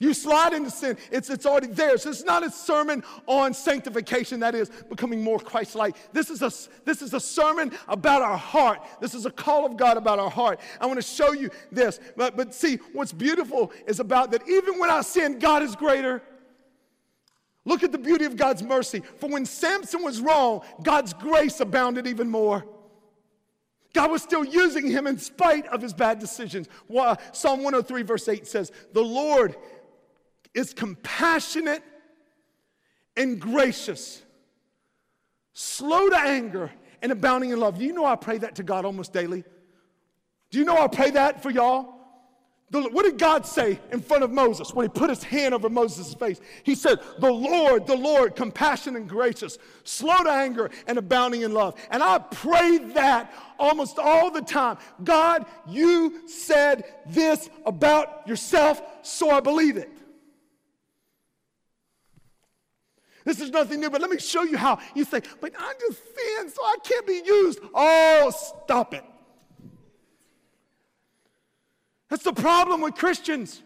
You 0.05 0.13
slide 0.13 0.53
into 0.53 0.69
sin, 0.69 0.97
it's, 1.11 1.31
it's 1.31 1.47
already 1.47 1.65
there. 1.65 1.97
So 1.97 2.11
it's 2.11 2.23
not 2.23 2.45
a 2.45 2.51
sermon 2.51 3.03
on 3.25 3.55
sanctification, 3.55 4.39
that 4.41 4.53
is, 4.53 4.69
becoming 4.87 5.23
more 5.23 5.39
Christ 5.39 5.73
like. 5.73 5.95
This, 6.13 6.29
is 6.29 6.43
a, 6.43 6.51
this 6.85 7.01
is 7.01 7.15
a 7.15 7.19
sermon 7.19 7.71
about 7.87 8.21
our 8.21 8.37
heart. 8.37 8.85
This 9.01 9.15
is 9.15 9.25
a 9.25 9.31
call 9.31 9.65
of 9.65 9.77
God 9.77 9.97
about 9.97 10.19
our 10.19 10.29
heart. 10.29 10.59
I 10.79 10.85
want 10.85 10.97
to 10.97 11.01
show 11.01 11.31
you 11.33 11.49
this. 11.71 11.99
But, 12.15 12.37
but 12.37 12.53
see, 12.53 12.75
what's 12.93 13.13
beautiful 13.13 13.71
is 13.87 13.99
about 13.99 14.29
that 14.29 14.47
even 14.47 14.77
when 14.77 14.91
I 14.91 15.01
sin, 15.01 15.39
God 15.39 15.63
is 15.63 15.75
greater. 15.75 16.21
Look 17.65 17.81
at 17.81 17.91
the 17.91 17.97
beauty 17.97 18.25
of 18.25 18.37
God's 18.37 18.61
mercy. 18.61 19.01
For 19.19 19.27
when 19.27 19.43
Samson 19.43 20.03
was 20.03 20.21
wrong, 20.21 20.61
God's 20.83 21.13
grace 21.13 21.59
abounded 21.61 22.05
even 22.05 22.29
more. 22.29 22.63
God 23.95 24.11
was 24.11 24.21
still 24.21 24.43
using 24.43 24.91
him 24.91 25.07
in 25.07 25.17
spite 25.17 25.65
of 25.67 25.81
his 25.81 25.93
bad 25.93 26.19
decisions. 26.19 26.67
Psalm 27.31 27.63
103, 27.63 28.03
verse 28.03 28.27
8 28.27 28.45
says, 28.45 28.73
The 28.91 29.01
Lord 29.01 29.55
is 30.55 30.73
compassionate 30.73 31.83
and 33.15 33.39
gracious, 33.39 34.23
slow 35.53 36.09
to 36.09 36.17
anger, 36.17 36.71
and 37.01 37.11
abounding 37.11 37.51
in 37.51 37.59
love. 37.59 37.79
You 37.79 37.93
know 37.93 38.05
I 38.05 38.15
pray 38.15 38.39
that 38.39 38.55
to 38.55 38.63
God 38.63 38.85
almost 38.85 39.13
daily? 39.13 39.43
Do 40.49 40.57
you 40.57 40.65
know 40.65 40.77
I 40.77 40.87
pray 40.87 41.11
that 41.11 41.43
for 41.43 41.51
y'all? 41.51 41.93
The, 42.71 42.81
what 42.81 43.03
did 43.03 43.19
God 43.19 43.45
say 43.45 43.79
in 43.91 44.01
front 44.01 44.23
of 44.23 44.31
Moses 44.31 44.73
when 44.73 44.85
he 44.85 44.89
put 44.89 45.09
his 45.09 45.21
hand 45.21 45.53
over 45.53 45.69
Moses' 45.69 46.15
face? 46.15 46.41
He 46.63 46.73
said, 46.73 46.99
The 47.19 47.31
Lord, 47.31 47.85
the 47.85 47.95
Lord, 47.95 48.35
compassionate 48.35 49.01
and 49.01 49.09
gracious, 49.09 49.59
slow 49.83 50.23
to 50.23 50.31
anger, 50.31 50.71
and 50.87 50.97
abounding 50.97 51.41
in 51.41 51.53
love. 51.53 51.75
And 51.91 52.01
I 52.01 52.17
pray 52.17 52.79
that 52.93 53.31
almost 53.59 53.99
all 53.99 54.31
the 54.31 54.41
time. 54.41 54.77
God, 55.03 55.45
you 55.67 56.27
said 56.27 56.85
this 57.05 57.51
about 57.67 58.27
yourself, 58.27 58.81
so 59.03 59.29
I 59.29 59.41
believe 59.41 59.77
it. 59.77 59.94
This 63.25 63.41
is 63.41 63.49
nothing 63.49 63.79
new, 63.81 63.89
but 63.89 64.01
let 64.01 64.09
me 64.11 64.19
show 64.19 64.43
you 64.43 64.55
how. 64.55 64.79
You 64.93 65.03
say, 65.03 65.21
but 65.41 65.51
I'm 65.57 65.75
just 65.79 65.99
sin, 66.03 66.49
so 66.49 66.61
I 66.61 66.75
can't 66.83 67.07
be 67.07 67.21
used. 67.25 67.59
Oh, 67.73 68.31
stop 68.63 68.93
it. 68.93 69.03
That's 72.07 72.23
the 72.23 72.33
problem 72.33 72.81
with 72.81 72.93
Christians. 72.93 73.63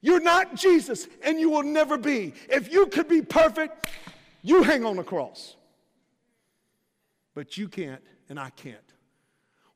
You're 0.00 0.20
not 0.20 0.54
Jesus, 0.54 1.08
and 1.22 1.40
you 1.40 1.50
will 1.50 1.64
never 1.64 1.98
be. 1.98 2.34
If 2.48 2.72
you 2.72 2.86
could 2.86 3.08
be 3.08 3.20
perfect, 3.20 3.88
you 4.42 4.62
hang 4.62 4.84
on 4.84 4.96
the 4.96 5.02
cross. 5.02 5.56
But 7.34 7.58
you 7.58 7.68
can't, 7.68 8.02
and 8.28 8.38
I 8.38 8.50
can't. 8.50 8.76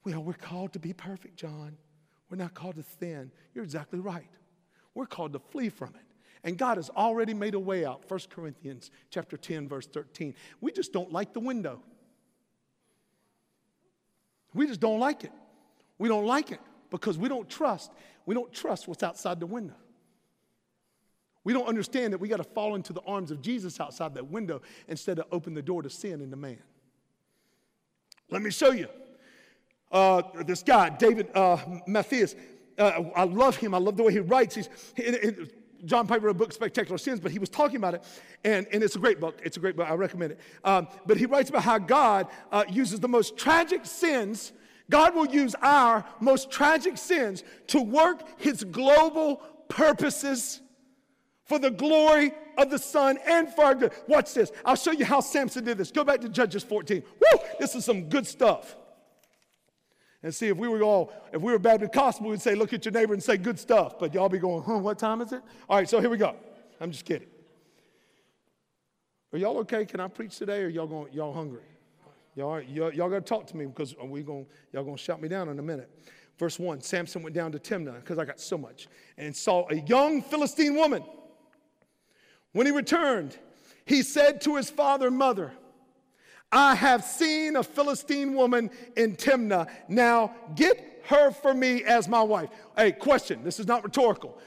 Well, 0.04 0.22
we're 0.22 0.34
called 0.34 0.74
to 0.74 0.78
be 0.78 0.92
perfect, 0.92 1.36
John. 1.36 1.76
We're 2.30 2.36
not 2.36 2.54
called 2.54 2.76
to 2.76 2.84
sin. 3.00 3.32
You're 3.52 3.64
exactly 3.64 3.98
right. 3.98 4.30
We're 4.94 5.06
called 5.06 5.32
to 5.32 5.40
flee 5.40 5.70
from 5.70 5.88
it. 5.88 6.07
And 6.44 6.56
God 6.56 6.76
has 6.76 6.90
already 6.90 7.34
made 7.34 7.54
a 7.54 7.58
way 7.58 7.84
out. 7.84 8.08
1 8.08 8.20
Corinthians 8.30 8.90
chapter 9.10 9.36
10, 9.36 9.68
verse 9.68 9.86
13. 9.86 10.34
We 10.60 10.72
just 10.72 10.92
don't 10.92 11.12
like 11.12 11.32
the 11.32 11.40
window. 11.40 11.82
We 14.54 14.66
just 14.66 14.80
don't 14.80 15.00
like 15.00 15.24
it. 15.24 15.32
We 15.98 16.08
don't 16.08 16.26
like 16.26 16.52
it 16.52 16.60
because 16.90 17.18
we 17.18 17.28
don't 17.28 17.48
trust. 17.48 17.90
We 18.26 18.34
don't 18.34 18.52
trust 18.52 18.88
what's 18.88 19.02
outside 19.02 19.40
the 19.40 19.46
window. 19.46 19.76
We 21.44 21.52
don't 21.52 21.66
understand 21.66 22.12
that 22.12 22.18
we 22.18 22.28
got 22.28 22.38
to 22.38 22.44
fall 22.44 22.74
into 22.74 22.92
the 22.92 23.00
arms 23.06 23.30
of 23.30 23.40
Jesus 23.40 23.80
outside 23.80 24.14
that 24.14 24.26
window 24.26 24.60
instead 24.86 25.18
of 25.18 25.26
open 25.32 25.54
the 25.54 25.62
door 25.62 25.82
to 25.82 25.90
sin 25.90 26.20
in 26.20 26.30
the 26.30 26.36
man. 26.36 26.58
Let 28.30 28.42
me 28.42 28.50
show 28.50 28.72
you. 28.72 28.88
Uh, 29.90 30.22
this 30.44 30.62
guy, 30.62 30.90
David 30.90 31.34
uh, 31.34 31.56
Matthias, 31.86 32.34
uh, 32.78 33.02
I 33.16 33.24
love 33.24 33.56
him. 33.56 33.74
I 33.74 33.78
love 33.78 33.96
the 33.96 34.02
way 34.02 34.12
he 34.12 34.18
writes. 34.18 34.54
He's, 34.56 34.68
John 35.84 36.06
Piper 36.06 36.26
wrote 36.26 36.32
a 36.32 36.38
book, 36.38 36.52
Spectacular 36.52 36.98
Sins, 36.98 37.20
but 37.20 37.32
he 37.32 37.38
was 37.38 37.48
talking 37.48 37.76
about 37.76 37.94
it, 37.94 38.04
and, 38.44 38.66
and 38.72 38.82
it's 38.82 38.96
a 38.96 38.98
great 38.98 39.20
book. 39.20 39.40
It's 39.42 39.56
a 39.56 39.60
great 39.60 39.76
book. 39.76 39.88
I 39.88 39.94
recommend 39.94 40.32
it. 40.32 40.40
Um, 40.64 40.88
but 41.06 41.16
he 41.16 41.26
writes 41.26 41.50
about 41.50 41.62
how 41.62 41.78
God 41.78 42.26
uh, 42.50 42.64
uses 42.68 43.00
the 43.00 43.08
most 43.08 43.36
tragic 43.36 43.86
sins. 43.86 44.52
God 44.90 45.14
will 45.14 45.26
use 45.26 45.54
our 45.62 46.04
most 46.20 46.50
tragic 46.50 46.96
sins 46.96 47.44
to 47.68 47.80
work 47.80 48.40
his 48.40 48.64
global 48.64 49.36
purposes 49.68 50.60
for 51.44 51.58
the 51.58 51.70
glory 51.70 52.32
of 52.56 52.70
the 52.70 52.78
Son 52.78 53.18
and 53.26 53.52
for 53.54 53.64
our 53.64 53.74
good. 53.74 53.92
Watch 54.06 54.34
this. 54.34 54.52
I'll 54.64 54.76
show 54.76 54.92
you 54.92 55.04
how 55.04 55.20
Samson 55.20 55.64
did 55.64 55.78
this. 55.78 55.90
Go 55.90 56.04
back 56.04 56.20
to 56.22 56.28
Judges 56.28 56.62
14. 56.62 57.02
Woo! 57.02 57.40
This 57.58 57.74
is 57.74 57.84
some 57.84 58.08
good 58.08 58.26
stuff 58.26 58.76
and 60.22 60.34
see 60.34 60.48
if 60.48 60.56
we 60.56 60.68
were 60.68 60.82
all, 60.82 61.12
if 61.32 61.40
we 61.40 61.52
were 61.52 61.58
Baptist 61.58 61.92
gospel, 61.92 62.28
we'd 62.28 62.40
say, 62.40 62.54
look 62.54 62.72
at 62.72 62.84
your 62.84 62.92
neighbor 62.92 63.12
and 63.12 63.22
say 63.22 63.36
good 63.36 63.58
stuff. 63.58 63.98
But 63.98 64.14
y'all 64.14 64.28
be 64.28 64.38
going, 64.38 64.62
huh, 64.62 64.78
what 64.78 64.98
time 64.98 65.20
is 65.20 65.32
it? 65.32 65.42
All 65.68 65.78
right, 65.78 65.88
so 65.88 66.00
here 66.00 66.10
we 66.10 66.16
go. 66.16 66.34
I'm 66.80 66.90
just 66.90 67.04
kidding. 67.04 67.28
Are 69.32 69.38
y'all 69.38 69.58
okay? 69.58 69.84
Can 69.84 70.00
I 70.00 70.08
preach 70.08 70.38
today 70.38 70.62
or 70.62 70.68
y'all 70.68 70.86
going, 70.86 71.12
y'all 71.12 71.32
hungry? 71.32 71.62
Y'all, 72.34 72.60
y'all, 72.62 72.92
y'all 72.92 73.08
got 73.08 73.16
to 73.16 73.20
talk 73.20 73.46
to 73.48 73.56
me 73.56 73.66
because 73.66 73.94
we 74.02 74.22
going, 74.22 74.46
y'all 74.72 74.84
going 74.84 74.96
to 74.96 75.02
shut 75.02 75.20
me 75.20 75.28
down 75.28 75.48
in 75.48 75.58
a 75.58 75.62
minute. 75.62 75.90
Verse 76.38 76.58
1 76.58 76.80
Samson 76.80 77.22
went 77.22 77.34
down 77.34 77.52
to 77.52 77.58
Timnah 77.58 77.96
because 77.96 78.18
I 78.18 78.24
got 78.24 78.40
so 78.40 78.56
much 78.56 78.88
and 79.16 79.34
saw 79.34 79.66
a 79.70 79.76
young 79.76 80.22
Philistine 80.22 80.76
woman. 80.76 81.04
When 82.52 82.66
he 82.66 82.72
returned, 82.72 83.36
he 83.84 84.02
said 84.02 84.40
to 84.42 84.56
his 84.56 84.70
father 84.70 85.08
and 85.08 85.16
mother, 85.16 85.52
I 86.50 86.74
have 86.74 87.04
seen 87.04 87.56
a 87.56 87.62
Philistine 87.62 88.34
woman 88.34 88.70
in 88.96 89.16
Timnah. 89.16 89.68
Now 89.88 90.34
get 90.54 91.02
her 91.04 91.30
for 91.30 91.52
me 91.54 91.84
as 91.84 92.08
my 92.08 92.22
wife. 92.22 92.48
Hey, 92.76 92.92
question. 92.92 93.42
This 93.44 93.60
is 93.60 93.66
not 93.66 93.84
rhetorical. 93.84 94.38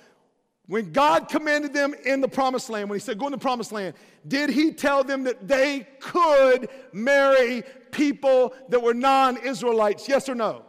When 0.68 0.92
God 0.92 1.28
commanded 1.28 1.74
them 1.74 1.94
in 2.06 2.22
the 2.22 2.28
promised 2.28 2.70
land, 2.70 2.90
when 2.90 2.98
He 2.98 3.04
said, 3.04 3.20
Go 3.20 3.26
in 3.26 3.32
the 3.32 3.38
promised 3.38 3.72
land, 3.72 3.94
did 4.28 4.50
He 4.50 4.72
tell 4.72 5.04
them 5.04 5.24
that 5.26 5.48
they 5.48 5.88
could 6.00 6.70
marry 6.94 7.64
people 7.92 8.54
that 8.70 8.82
were 8.82 8.94
non 8.94 9.38
Israelites? 9.38 10.08
Yes 10.08 10.30
or 10.30 10.36
no? 10.36 10.64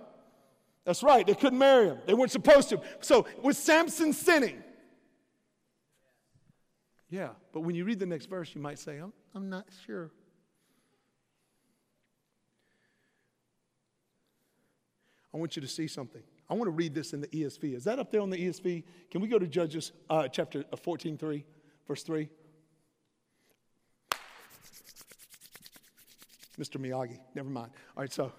That's 0.84 1.02
right. 1.02 1.26
They 1.26 1.34
couldn't 1.34 1.58
marry 1.58 1.86
them, 1.86 1.98
they 2.06 2.14
weren't 2.14 2.32
supposed 2.32 2.68
to. 2.70 2.80
So, 3.00 3.26
was 3.42 3.56
Samson 3.56 4.12
sinning? 4.12 4.62
Yeah, 7.08 7.28
but 7.52 7.60
when 7.60 7.74
you 7.74 7.84
read 7.84 7.98
the 7.98 8.06
next 8.06 8.26
verse, 8.26 8.54
you 8.54 8.60
might 8.60 8.78
say, 8.78 8.96
I'm, 8.96 9.12
I'm 9.34 9.50
not 9.50 9.66
sure. 9.84 10.10
I 15.34 15.38
want 15.38 15.56
you 15.56 15.62
to 15.62 15.68
see 15.68 15.86
something. 15.86 16.22
I 16.50 16.54
want 16.54 16.66
to 16.66 16.72
read 16.72 16.94
this 16.94 17.14
in 17.14 17.20
the 17.20 17.28
ESV. 17.28 17.74
Is 17.74 17.84
that 17.84 17.98
up 17.98 18.10
there 18.10 18.20
on 18.20 18.30
the 18.30 18.36
ESV? 18.36 18.84
Can 19.10 19.20
we 19.20 19.28
go 19.28 19.38
to 19.38 19.46
Judges 19.46 19.92
uh, 20.10 20.28
chapter 20.28 20.64
uh, 20.72 20.76
14, 20.76 21.16
3, 21.16 21.44
verse 21.88 22.02
3? 22.02 22.28
Mr. 26.58 26.78
Miyagi, 26.78 27.18
never 27.34 27.48
mind. 27.48 27.70
All 27.96 28.02
right, 28.02 28.12
so 28.12 28.30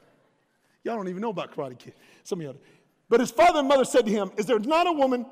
y'all 0.84 0.96
don't 0.96 1.08
even 1.08 1.22
know 1.22 1.32
about 1.32 1.56
Karate 1.56 1.80
Kid. 1.80 1.96
Some 2.24 2.40
of 2.40 2.46
y'all. 2.46 2.56
But 3.10 3.20
his 3.20 3.32
father 3.32 3.60
and 3.60 3.68
mother 3.68 3.86
said 3.86 4.06
to 4.06 4.12
him, 4.12 4.32
Is 4.38 4.46
there 4.46 4.60
not 4.60 4.86
a 4.86 4.92
woman 4.92 5.26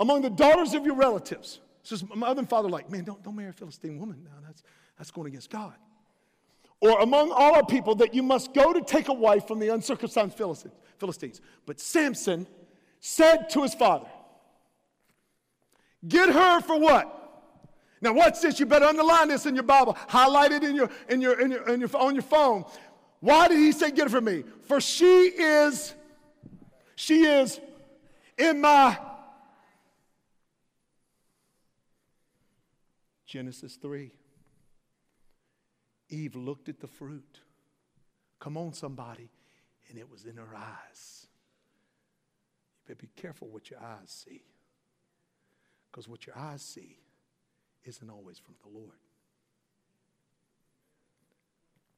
among 0.00 0.22
the 0.22 0.30
daughters 0.30 0.74
of 0.74 0.84
your 0.84 0.96
relatives? 0.96 1.60
So 1.84 1.96
my 2.10 2.16
mother 2.16 2.40
and 2.40 2.48
father 2.48 2.68
like, 2.68 2.90
Man, 2.90 3.04
don't, 3.04 3.22
don't 3.22 3.36
marry 3.36 3.50
a 3.50 3.52
Philistine 3.52 3.98
woman 4.00 4.22
now. 4.24 4.38
That's, 4.44 4.64
that's 4.98 5.10
going 5.12 5.28
against 5.28 5.50
God 5.50 5.74
or 6.80 7.00
among 7.00 7.30
all 7.32 7.54
our 7.54 7.64
people 7.64 7.94
that 7.96 8.14
you 8.14 8.22
must 8.22 8.52
go 8.52 8.72
to 8.72 8.80
take 8.80 9.08
a 9.08 9.12
wife 9.12 9.46
from 9.46 9.58
the 9.58 9.68
uncircumcised 9.68 10.34
Philistines. 10.98 11.40
But 11.64 11.80
Samson 11.80 12.46
said 13.00 13.48
to 13.50 13.62
his 13.62 13.74
father, 13.74 14.08
Get 16.06 16.28
her 16.28 16.60
for 16.60 16.78
what? 16.78 17.12
Now, 18.00 18.12
watch 18.12 18.40
this. 18.40 18.60
You 18.60 18.66
better 18.66 18.84
underline 18.84 19.28
this 19.28 19.46
in 19.46 19.54
your 19.54 19.64
Bible. 19.64 19.96
Highlight 20.08 20.52
it 20.52 20.62
in 20.62 20.76
your, 20.76 20.90
in 21.08 21.20
your, 21.20 21.40
in 21.40 21.50
your, 21.50 21.68
in 21.68 21.80
your, 21.80 21.96
on 21.96 22.14
your 22.14 22.22
phone. 22.22 22.64
Why 23.20 23.48
did 23.48 23.58
he 23.58 23.72
say, 23.72 23.90
Get 23.90 24.04
her 24.04 24.10
for 24.10 24.20
me? 24.20 24.44
For 24.62 24.80
she 24.80 25.04
is, 25.04 25.94
she 26.94 27.24
is 27.24 27.58
in 28.36 28.60
my. 28.60 28.98
Genesis 33.26 33.76
3. 33.76 34.12
Eve 36.08 36.36
looked 36.36 36.68
at 36.68 36.80
the 36.80 36.86
fruit. 36.86 37.40
Come 38.38 38.56
on, 38.56 38.72
somebody. 38.72 39.30
And 39.88 39.98
it 39.98 40.10
was 40.10 40.24
in 40.24 40.36
her 40.36 40.54
eyes. 40.54 41.26
You 42.78 42.94
better 42.94 43.06
be 43.06 43.20
careful 43.20 43.48
what 43.48 43.70
your 43.70 43.80
eyes 43.80 44.10
see. 44.10 44.42
Because 45.90 46.08
what 46.08 46.26
your 46.26 46.36
eyes 46.36 46.62
see 46.62 46.98
isn't 47.84 48.10
always 48.10 48.38
from 48.38 48.54
the 48.62 48.78
Lord. 48.78 48.96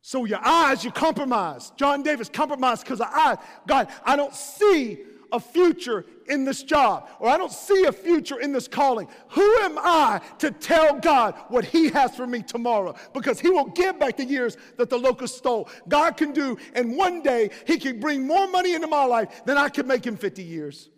So 0.02 0.24
your 0.24 0.40
eyes, 0.42 0.84
you 0.84 0.90
compromise. 0.90 1.70
John 1.76 2.02
Davis 2.02 2.28
compromised 2.28 2.84
because 2.84 3.00
of 3.00 3.08
eyes. 3.12 3.36
God, 3.66 3.88
I 4.04 4.16
don't 4.16 4.34
see 4.34 4.98
a 5.32 5.40
future 5.40 6.04
in 6.28 6.44
this 6.44 6.62
job, 6.62 7.08
or 7.20 7.28
I 7.28 7.36
don't 7.36 7.52
see 7.52 7.84
a 7.84 7.92
future 7.92 8.40
in 8.40 8.52
this 8.52 8.68
calling, 8.68 9.08
who 9.30 9.56
am 9.60 9.78
I 9.78 10.20
to 10.38 10.50
tell 10.50 10.98
God 10.98 11.34
what 11.48 11.64
He 11.64 11.88
has 11.90 12.14
for 12.14 12.26
me 12.26 12.42
tomorrow? 12.42 12.94
Because 13.12 13.40
He 13.40 13.50
will 13.50 13.66
give 13.66 13.98
back 13.98 14.16
the 14.16 14.24
years 14.24 14.56
that 14.76 14.90
the 14.90 14.98
locust 14.98 15.36
stole. 15.36 15.68
God 15.88 16.16
can 16.16 16.32
do, 16.32 16.56
and 16.74 16.96
one 16.96 17.22
day 17.22 17.50
He 17.66 17.78
can 17.78 18.00
bring 18.00 18.26
more 18.26 18.48
money 18.48 18.74
into 18.74 18.86
my 18.86 19.04
life 19.04 19.44
than 19.44 19.56
I 19.56 19.68
could 19.68 19.86
make 19.86 20.06
in 20.06 20.16
50 20.16 20.42
years. 20.42 20.90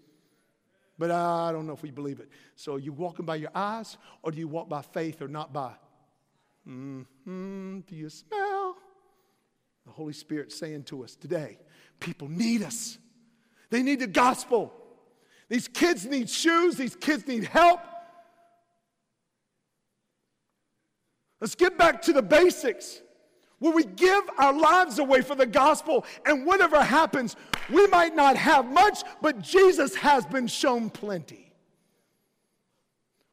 But 0.98 1.10
I 1.10 1.50
don't 1.52 1.66
know 1.66 1.72
if 1.72 1.82
we 1.82 1.90
believe 1.90 2.20
it. 2.20 2.28
So, 2.56 2.76
you 2.76 2.92
walking 2.92 3.24
by 3.24 3.36
your 3.36 3.50
eyes, 3.54 3.96
or 4.22 4.30
do 4.30 4.38
you 4.38 4.48
walk 4.48 4.68
by 4.68 4.82
faith 4.82 5.22
or 5.22 5.28
not 5.28 5.52
by? 5.52 5.72
Mm-hmm. 6.68 7.80
Do 7.80 7.96
you 7.96 8.10
smell? 8.10 8.76
The 9.86 9.92
Holy 9.92 10.12
Spirit 10.12 10.52
saying 10.52 10.84
to 10.84 11.02
us 11.02 11.16
today, 11.16 11.58
people 11.98 12.28
need 12.28 12.62
us. 12.62 12.98
They 13.70 13.82
need 13.82 14.00
the 14.00 14.06
gospel. 14.06 14.72
These 15.48 15.68
kids 15.68 16.06
need 16.06 16.28
shoes, 16.28 16.76
these 16.76 16.94
kids 16.96 17.26
need 17.26 17.44
help. 17.44 17.80
Let's 21.40 21.54
get 21.54 21.78
back 21.78 22.02
to 22.02 22.12
the 22.12 22.22
basics 22.22 23.00
where 23.58 23.72
we 23.72 23.84
give 23.84 24.22
our 24.38 24.52
lives 24.52 24.98
away 24.98 25.20
for 25.20 25.34
the 25.34 25.46
gospel, 25.46 26.04
and 26.24 26.46
whatever 26.46 26.82
happens, 26.82 27.36
we 27.68 27.86
might 27.88 28.16
not 28.16 28.36
have 28.36 28.66
much, 28.66 29.02
but 29.20 29.40
Jesus 29.40 29.94
has 29.96 30.24
been 30.26 30.46
shown 30.46 30.88
plenty 30.88 31.49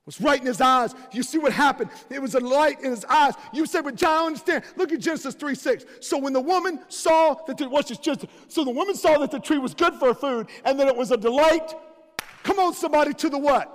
was 0.07 0.19
right 0.21 0.39
in 0.39 0.47
his 0.47 0.61
eyes. 0.61 0.95
You 1.11 1.21
see 1.21 1.37
what 1.37 1.51
happened? 1.51 1.91
It 2.09 2.19
was 2.21 2.33
a 2.33 2.39
light 2.39 2.81
in 2.81 2.91
his 2.91 3.05
eyes. 3.05 3.33
You 3.53 3.65
said, 3.65 3.83
but 3.83 3.95
John, 3.95 4.27
understand. 4.27 4.63
Look 4.77 4.93
at 4.93 5.01
Genesis 5.01 5.35
3 5.35 5.53
6. 5.53 5.85
So 5.99 6.17
when 6.17 6.33
the 6.33 6.41
woman 6.41 6.79
saw 6.87 7.35
that 7.45 7.57
the, 7.57 7.69
watch 7.69 7.89
this, 7.89 7.97
just, 7.99 8.25
so 8.47 8.63
the 8.63 8.71
woman 8.71 8.95
saw 8.95 9.19
that 9.19 9.31
the 9.31 9.39
tree 9.39 9.59
was 9.59 9.75
good 9.75 9.93
for 9.95 10.15
food 10.15 10.47
and 10.63 10.79
that 10.79 10.87
it 10.87 10.95
was 10.95 11.11
a 11.11 11.17
delight. 11.17 11.75
Come 12.41 12.57
on, 12.57 12.73
somebody, 12.73 13.13
to 13.15 13.29
the 13.29 13.37
what? 13.37 13.73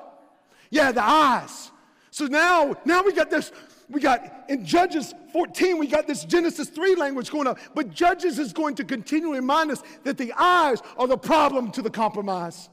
Yeah, 0.71 0.91
the 0.91 1.05
eyes. 1.05 1.71
So 2.11 2.25
now, 2.25 2.77
now 2.87 3.03
we 3.03 3.13
got 3.13 3.31
this, 3.31 3.53
we 3.91 4.01
got 4.01 4.47
in 4.49 4.65
Judges 4.65 5.13
14, 5.35 5.79
we 5.79 5.87
got 5.87 6.07
this 6.07 6.25
Genesis 6.25 6.71
3 6.71 6.95
language 6.95 7.31
going 7.31 7.47
on. 7.47 7.57
But 7.75 7.91
Judges 7.91 8.39
is 8.39 8.55
going 8.55 8.75
to 8.77 8.85
continually 8.85 9.41
remind 9.41 9.71
us 9.71 9.83
that 10.05 10.17
the 10.17 10.33
eyes 10.33 10.81
are 10.97 11.07
the 11.07 11.19
problem 11.19 11.71
to 11.73 11.83
the 11.83 11.91
compromise. 11.91 12.71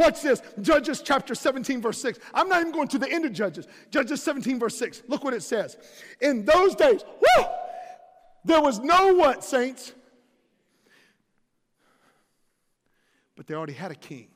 Watch 0.00 0.22
this. 0.22 0.40
Judges 0.62 1.02
chapter 1.02 1.34
17, 1.34 1.82
verse 1.82 2.00
6. 2.00 2.20
I'm 2.32 2.48
not 2.48 2.62
even 2.62 2.72
going 2.72 2.88
to 2.88 2.98
the 2.98 3.10
end 3.12 3.26
of 3.26 3.34
Judges. 3.34 3.68
Judges 3.90 4.22
17, 4.22 4.58
verse 4.58 4.74
6. 4.78 5.02
Look 5.08 5.22
what 5.24 5.34
it 5.34 5.42
says. 5.42 5.76
In 6.22 6.46
those 6.46 6.74
days, 6.74 7.04
whoo, 7.20 7.44
there 8.42 8.62
was 8.62 8.78
no 8.78 9.12
what, 9.12 9.44
saints? 9.44 9.92
But 13.36 13.46
they 13.46 13.52
already 13.52 13.74
had 13.74 13.90
a 13.90 13.94
king. 13.94 14.28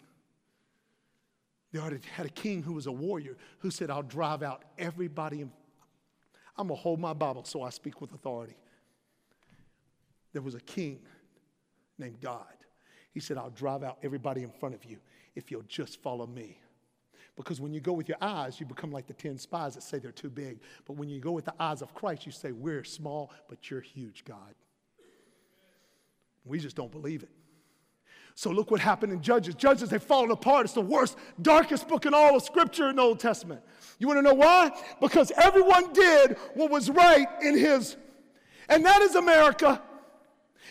They 1.73 1.79
already 1.79 2.01
had 2.15 2.27
a 2.27 2.31
king 2.31 2.62
who 2.62 2.75
was 2.75 2.87
a 2.87 2.93
warrior 2.93 3.39
who 3.61 3.71
said, 3.71 3.89
I'll 3.89 4.03
drive 4.03 4.43
out 4.43 4.65
everybody. 4.79 5.41
I'm 5.41 6.69
going 6.69 6.69
to 6.69 6.75
hold 6.75 7.01
my 7.01 7.15
Bible 7.15 7.43
so 7.45 7.62
I 7.62 7.71
speak 7.71 8.03
with 8.03 8.12
authority. 8.12 8.57
There 10.35 10.43
was 10.43 10.55
a 10.55 10.61
king 10.61 11.01
named 11.99 12.21
God. 12.21 12.45
He 13.15 13.21
said, 13.21 13.39
I'll 13.39 13.49
drive 13.49 13.83
out 13.83 13.97
everybody 14.03 14.43
in 14.43 14.51
front 14.51 14.75
of 14.75 14.85
you 14.85 14.99
if 15.35 15.51
you'll 15.51 15.62
just 15.62 16.03
follow 16.03 16.26
me. 16.26 16.59
Because 17.37 17.61
when 17.61 17.74
you 17.74 17.80
go 17.80 17.93
with 17.93 18.09
your 18.09 18.18
eyes, 18.20 18.61
you 18.61 18.66
become 18.66 18.93
like 18.93 19.07
the 19.07 19.12
10 19.12 19.39
spies 19.39 19.74
that 19.74 19.82
say 19.82 19.99
they're 19.99 20.12
too 20.12 20.30
big. 20.30 20.61
But 20.87 20.97
when 20.97 21.09
you 21.09 21.20
go 21.20 21.32
with 21.32 21.45
the 21.45 21.55
eyes 21.59 21.82
of 21.82 21.95
Christ, 21.95 22.26
you 22.26 22.32
say, 22.32 22.53
We're 22.53 22.85
small, 22.85 23.32
but 23.49 23.70
you're 23.70 23.80
huge, 23.80 24.24
God. 24.24 24.55
We 26.45 26.61
just 26.61 26.76
don't 26.76 26.93
believe 26.93 27.22
it. 27.22 27.30
So 28.37 28.51
look 28.51 28.70
what 28.70 28.80
happened 28.80 29.12
in 29.12 29.22
Judges. 29.22 29.55
Judges, 29.55 29.89
they've 29.89 30.03
fallen 30.03 30.30
apart. 30.30 30.64
It's 30.64 30.74
the 30.74 30.80
worst, 30.80 31.16
darkest 31.41 31.87
book 31.87 32.05
in 32.05 32.14
all 32.14 32.37
of 32.37 32.43
Scripture 32.43 32.91
in 32.91 32.97
the 32.97 33.03
Old 33.03 33.20
Testament. 33.20 33.62
You 33.99 34.09
want 34.09 34.18
to 34.18 34.22
know 34.22 34.35
why? 34.35 34.72
Because 35.01 35.30
everyone 35.37 35.93
did 35.93 36.37
what 36.55 36.70
was 36.70 36.91
right 36.91 37.28
in 37.43 37.57
his. 37.57 37.97
And 38.68 38.85
that 38.85 39.03
is 39.03 39.14
America. 39.14 39.80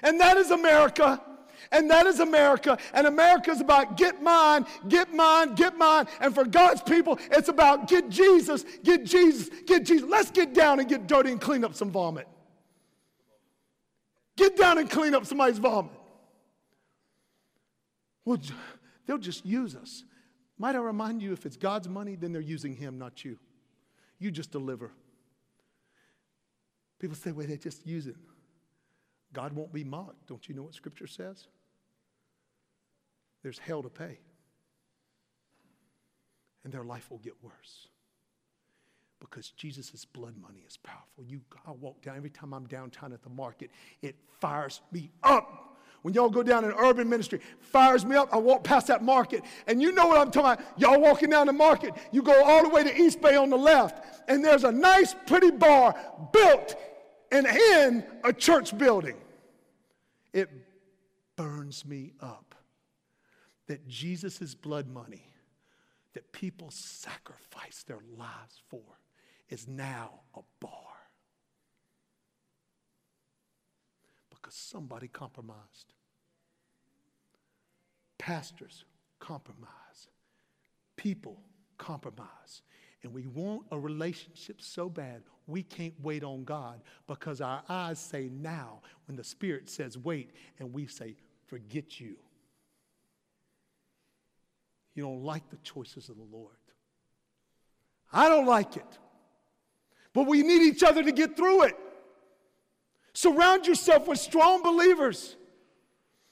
And 0.01 0.19
that 0.19 0.35
is 0.37 0.51
America. 0.51 1.21
And 1.71 1.89
that 1.89 2.05
is 2.05 2.19
America. 2.19 2.77
And 2.93 3.07
America 3.07 3.51
is 3.51 3.61
about 3.61 3.97
get 3.97 4.21
mine, 4.21 4.65
get 4.87 5.13
mine, 5.13 5.55
get 5.55 5.77
mine. 5.77 6.07
And 6.19 6.33
for 6.33 6.45
God's 6.45 6.81
people, 6.81 7.19
it's 7.31 7.49
about 7.49 7.87
get 7.87 8.09
Jesus, 8.09 8.65
get 8.83 9.05
Jesus, 9.05 9.49
get 9.65 9.85
Jesus. 9.85 10.07
Let's 10.09 10.31
get 10.31 10.53
down 10.53 10.79
and 10.79 10.87
get 10.87 11.07
dirty 11.07 11.31
and 11.31 11.41
clean 11.41 11.63
up 11.63 11.75
some 11.75 11.91
vomit. 11.91 12.27
Get 14.35 14.57
down 14.57 14.77
and 14.77 14.89
clean 14.89 15.13
up 15.13 15.25
somebody's 15.25 15.59
vomit. 15.59 15.91
Well, 18.25 18.39
they'll 19.05 19.17
just 19.17 19.45
use 19.45 19.75
us. 19.75 20.03
Might 20.57 20.75
I 20.75 20.79
remind 20.79 21.21
you, 21.21 21.33
if 21.33 21.45
it's 21.45 21.57
God's 21.57 21.89
money, 21.89 22.15
then 22.15 22.31
they're 22.31 22.41
using 22.41 22.75
Him, 22.75 22.97
not 22.97 23.25
you. 23.25 23.37
You 24.19 24.31
just 24.31 24.51
deliver. 24.51 24.91
People 26.99 27.17
say, 27.17 27.31
well, 27.31 27.45
they 27.45 27.57
just 27.57 27.85
use 27.85 28.07
it. 28.07 28.15
God 29.33 29.53
won't 29.53 29.73
be 29.73 29.83
mocked. 29.83 30.27
Don't 30.27 30.47
you 30.47 30.55
know 30.55 30.63
what 30.63 30.73
Scripture 30.73 31.07
says? 31.07 31.47
There's 33.43 33.59
hell 33.59 33.83
to 33.83 33.89
pay. 33.89 34.19
And 36.63 36.73
their 36.73 36.83
life 36.83 37.11
will 37.11 37.19
get 37.19 37.33
worse. 37.41 37.87
Because 39.19 39.51
Jesus' 39.51 40.05
blood 40.05 40.35
money 40.41 40.63
is 40.65 40.77
powerful. 40.77 41.23
You, 41.25 41.41
I 41.67 41.71
walk 41.71 42.01
down, 42.01 42.15
every 42.17 42.29
time 42.29 42.53
I'm 42.53 42.65
downtown 42.67 43.13
at 43.13 43.21
the 43.21 43.29
market, 43.29 43.69
it 44.01 44.15
fires 44.39 44.81
me 44.91 45.11
up. 45.23 45.77
When 46.01 46.13
y'all 46.13 46.29
go 46.29 46.43
down 46.43 46.65
in 46.65 46.71
urban 46.71 47.09
ministry, 47.09 47.39
fires 47.59 48.05
me 48.05 48.17
up. 48.17 48.33
I 48.33 48.37
walk 48.37 48.65
past 48.65 48.87
that 48.87 49.01
market, 49.01 49.43
and 49.67 49.81
you 49.81 49.93
know 49.93 50.07
what 50.07 50.17
I'm 50.17 50.31
talking 50.31 50.61
about. 50.61 50.79
Y'all 50.79 50.99
walking 50.99 51.29
down 51.29 51.47
the 51.47 51.53
market, 51.53 51.93
you 52.11 52.21
go 52.21 52.43
all 52.43 52.63
the 52.63 52.67
way 52.69 52.83
to 52.83 53.01
East 53.01 53.21
Bay 53.21 53.37
on 53.37 53.49
the 53.49 53.57
left, 53.57 54.03
and 54.27 54.43
there's 54.43 54.65
a 54.65 54.71
nice, 54.71 55.15
pretty 55.27 55.51
bar 55.51 55.95
built 56.33 56.75
and 57.31 57.47
in 57.47 58.03
a 58.25 58.33
church 58.33 58.77
building. 58.77 59.15
It 60.33 60.49
burns 61.37 61.85
me 61.85 62.11
up 62.19 62.53
that 63.67 63.87
Jesus' 63.87 64.55
blood 64.55 64.87
money 64.87 65.29
that 66.13 66.31
people 66.31 66.69
sacrifice 66.69 67.83
their 67.83 68.01
lives 68.17 68.61
for 68.69 68.83
is 69.49 69.67
now 69.67 70.21
a 70.35 70.41
bar. 70.59 70.71
Because 74.29 74.53
somebody 74.53 75.07
compromised. 75.07 75.93
Pastors 78.17 78.85
compromise. 79.19 79.69
People 80.95 81.39
compromise. 81.77 82.61
And 83.03 83.13
we 83.13 83.25
want 83.25 83.63
a 83.71 83.79
relationship 83.79 84.61
so 84.61 84.89
bad 84.89 85.23
we 85.47 85.63
can't 85.63 85.93
wait 86.01 86.23
on 86.23 86.43
God 86.43 86.81
because 87.07 87.41
our 87.41 87.63
eyes 87.67 87.99
say 87.99 88.29
now 88.31 88.81
when 89.07 89.17
the 89.17 89.23
Spirit 89.23 89.69
says 89.69 89.97
wait, 89.97 90.31
and 90.59 90.73
we 90.73 90.87
say, 90.87 91.15
forget 91.47 91.99
you. 91.99 92.15
You 94.95 95.03
don't 95.03 95.23
like 95.23 95.49
the 95.49 95.57
choices 95.57 96.09
of 96.09 96.17
the 96.17 96.27
Lord. 96.31 96.55
I 98.11 98.29
don't 98.29 98.45
like 98.45 98.77
it. 98.77 98.99
But 100.13 100.27
we 100.27 100.43
need 100.43 100.61
each 100.61 100.83
other 100.83 101.03
to 101.03 101.11
get 101.11 101.35
through 101.35 101.63
it. 101.63 101.75
Surround 103.13 103.65
yourself 103.65 104.07
with 104.07 104.19
strong 104.19 104.61
believers 104.61 105.35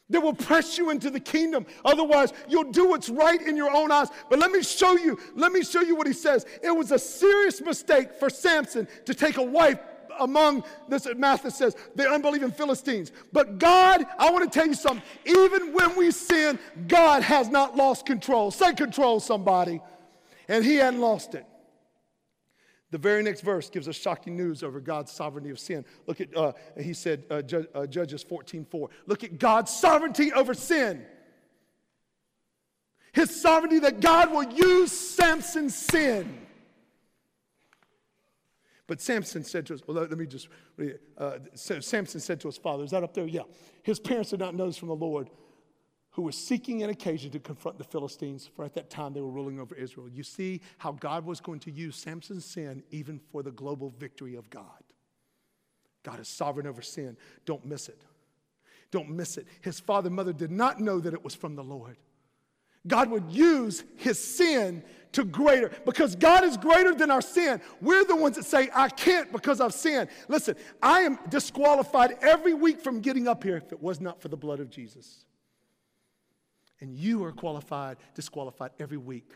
that 0.10 0.22
will 0.22 0.34
press 0.34 0.78
you 0.78 0.90
into 0.90 1.10
the 1.10 1.20
kingdom. 1.20 1.66
Otherwise, 1.86 2.34
you'll 2.48 2.72
do 2.72 2.90
what's 2.90 3.10
right 3.10 3.42
in 3.42 3.56
your 3.56 3.72
own 3.72 3.92
eyes. 3.92 4.10
But 4.30 4.40
let 4.40 4.52
me 4.52 4.62
show 4.62 4.94
you, 4.94 5.18
let 5.36 5.52
me 5.52 5.64
show 5.64 5.82
you 5.82 5.96
what 5.96 6.06
he 6.06 6.14
says. 6.14 6.46
It 6.62 6.72
was 6.72 6.92
a 6.92 7.00
serious 7.00 7.62
mistake 7.62 8.14
for 8.14 8.30
Samson 8.30 8.88
to 9.06 9.14
take 9.14 9.38
a 9.38 9.44
wife 9.44 9.80
among 10.20 10.64
this 10.88 11.08
Matthias 11.16 11.56
says 11.56 11.76
the 11.96 12.10
unbelieving 12.10 12.52
Philistines. 12.52 13.12
But 13.32 13.58
God, 13.58 14.06
I 14.18 14.32
want 14.32 14.52
to 14.52 14.60
tell 14.60 14.68
you 14.68 14.74
something. 14.74 15.04
Even 15.26 15.74
when 15.74 15.96
we 15.96 16.12
sin, 16.12 16.60
God 16.88 17.24
has 17.24 17.50
not 17.50 17.76
lost 17.76 18.06
control. 18.06 18.52
Say 18.52 18.74
control, 18.74 19.20
somebody. 19.20 19.82
And 20.48 20.66
he 20.66 20.76
hadn't 20.76 21.02
lost 21.02 21.36
it. 21.36 21.46
The 22.92 22.98
very 22.98 23.24
next 23.24 23.42
verse 23.42 23.70
gives 23.70 23.88
us 23.88 23.96
shocking 23.96 24.36
news 24.36 24.64
over 24.64 24.82
God's 24.82 25.12
sovereignty 25.12 25.50
of 25.50 25.60
sin. 25.60 25.86
Look 26.08 26.20
at, 26.20 26.36
uh, 26.36 26.52
he 26.78 26.94
said, 26.94 27.24
uh, 27.30 27.42
uh, 27.74 27.88
Judges 27.88 28.22
14 28.22 28.66
4. 28.66 28.90
Look 29.08 29.24
at 29.24 29.40
God's 29.40 29.72
sovereignty 29.72 30.34
over 30.34 30.54
sin. 30.54 31.06
His 33.14 33.42
sovereignty 33.42 33.80
that 33.80 34.02
God 34.02 34.32
will 34.32 34.44
use 34.44 34.92
Samson's 34.92 35.76
sin 35.76 36.41
but 38.88 39.00
Samson 39.00 39.44
said 39.44 39.66
to 39.68 39.74
us, 39.74 39.82
well, 39.88 39.98
let 39.98 40.18
me 40.18 40.26
just, 40.26 40.50
uh, 41.18 41.38
Samson 41.54 42.20
said 42.20 42.42
to 42.42 42.48
his 42.48 42.58
father, 42.58 42.84
is 42.84 42.92
that 42.92 43.04
up 43.04 43.14
there? 43.14 43.26
Yeah. 43.26 43.44
His 43.84 44.00
parents 44.00 44.32
did 44.32 44.40
not 44.40 44.56
know 44.56 44.66
this 44.68 44.78
from 44.78 44.90
the 44.90 44.96
Lord, 44.96 45.30
who 46.12 46.24
was 46.24 46.38
seeking 46.38 46.84
an 46.84 46.90
occasion 46.90 47.32
to 47.32 47.40
confront 47.40 47.78
the 47.78 47.86
Philistines, 47.86 48.50
for 48.54 48.66
at 48.66 48.74
that 48.74 48.90
time 48.90 49.14
they 49.14 49.22
were 49.22 49.30
ruling 49.30 49.60
over 49.60 49.76
Israel. 49.76 50.10
You 50.10 50.24
see 50.24 50.62
how 50.78 50.92
God 50.92 51.26
was 51.26 51.40
going 51.40 51.60
to 51.62 51.72
use 51.72 51.96
Samson's 51.96 52.44
sin 52.44 52.84
even 52.92 53.20
for 53.32 53.44
the 53.44 53.52
global 53.52 53.94
victory 53.98 54.36
of 54.36 54.50
God. 54.50 54.66
God 56.04 56.20
is 56.20 56.28
sovereign 56.28 56.68
over 56.68 56.82
sin. 56.82 57.16
Don't 57.46 57.64
miss 57.66 57.88
it. 57.88 58.02
Don't 58.90 59.10
miss 59.10 59.38
it. 59.38 59.48
His 59.62 59.80
father 59.80 60.08
and 60.08 60.16
mother 60.16 60.34
did 60.34 60.52
not 60.52 60.82
know 60.82 61.00
that 61.00 61.14
it 61.14 61.24
was 61.24 61.34
from 61.34 61.56
the 61.56 61.64
Lord. 61.64 61.98
God 62.88 63.10
would 63.12 63.32
use 63.32 63.84
his 63.98 64.18
sin 64.18 64.84
to 65.12 65.24
greater 65.26 65.72
because 65.86 66.16
God 66.16 66.44
is 66.44 66.58
greater 66.58 66.94
than 66.94 67.12
our 67.12 67.22
sin. 67.22 67.62
We're 67.82 68.06
the 68.06 68.16
ones 68.16 68.38
that 68.38 68.46
say, 68.46 68.70
I 68.74 68.90
can't 68.90 69.32
because 69.32 69.60
I've 69.60 69.74
sinned. 69.74 70.10
Listen, 70.28 70.56
I 70.82 71.02
am 71.02 71.20
disqualified 71.30 72.18
every 72.22 72.54
week 72.54 72.82
from 72.82 73.02
getting 73.02 73.28
up 73.28 73.44
here 73.44 73.58
if 73.58 73.72
it 73.72 73.82
was 73.82 74.00
not 74.00 74.22
for 74.22 74.30
the 74.30 74.38
blood 74.38 74.60
of 74.60 74.70
Jesus. 74.70 75.26
And 76.80 76.96
you 76.96 77.24
are 77.24 77.32
qualified, 77.32 77.98
disqualified 78.16 78.72
every 78.80 78.98
week 78.98 79.30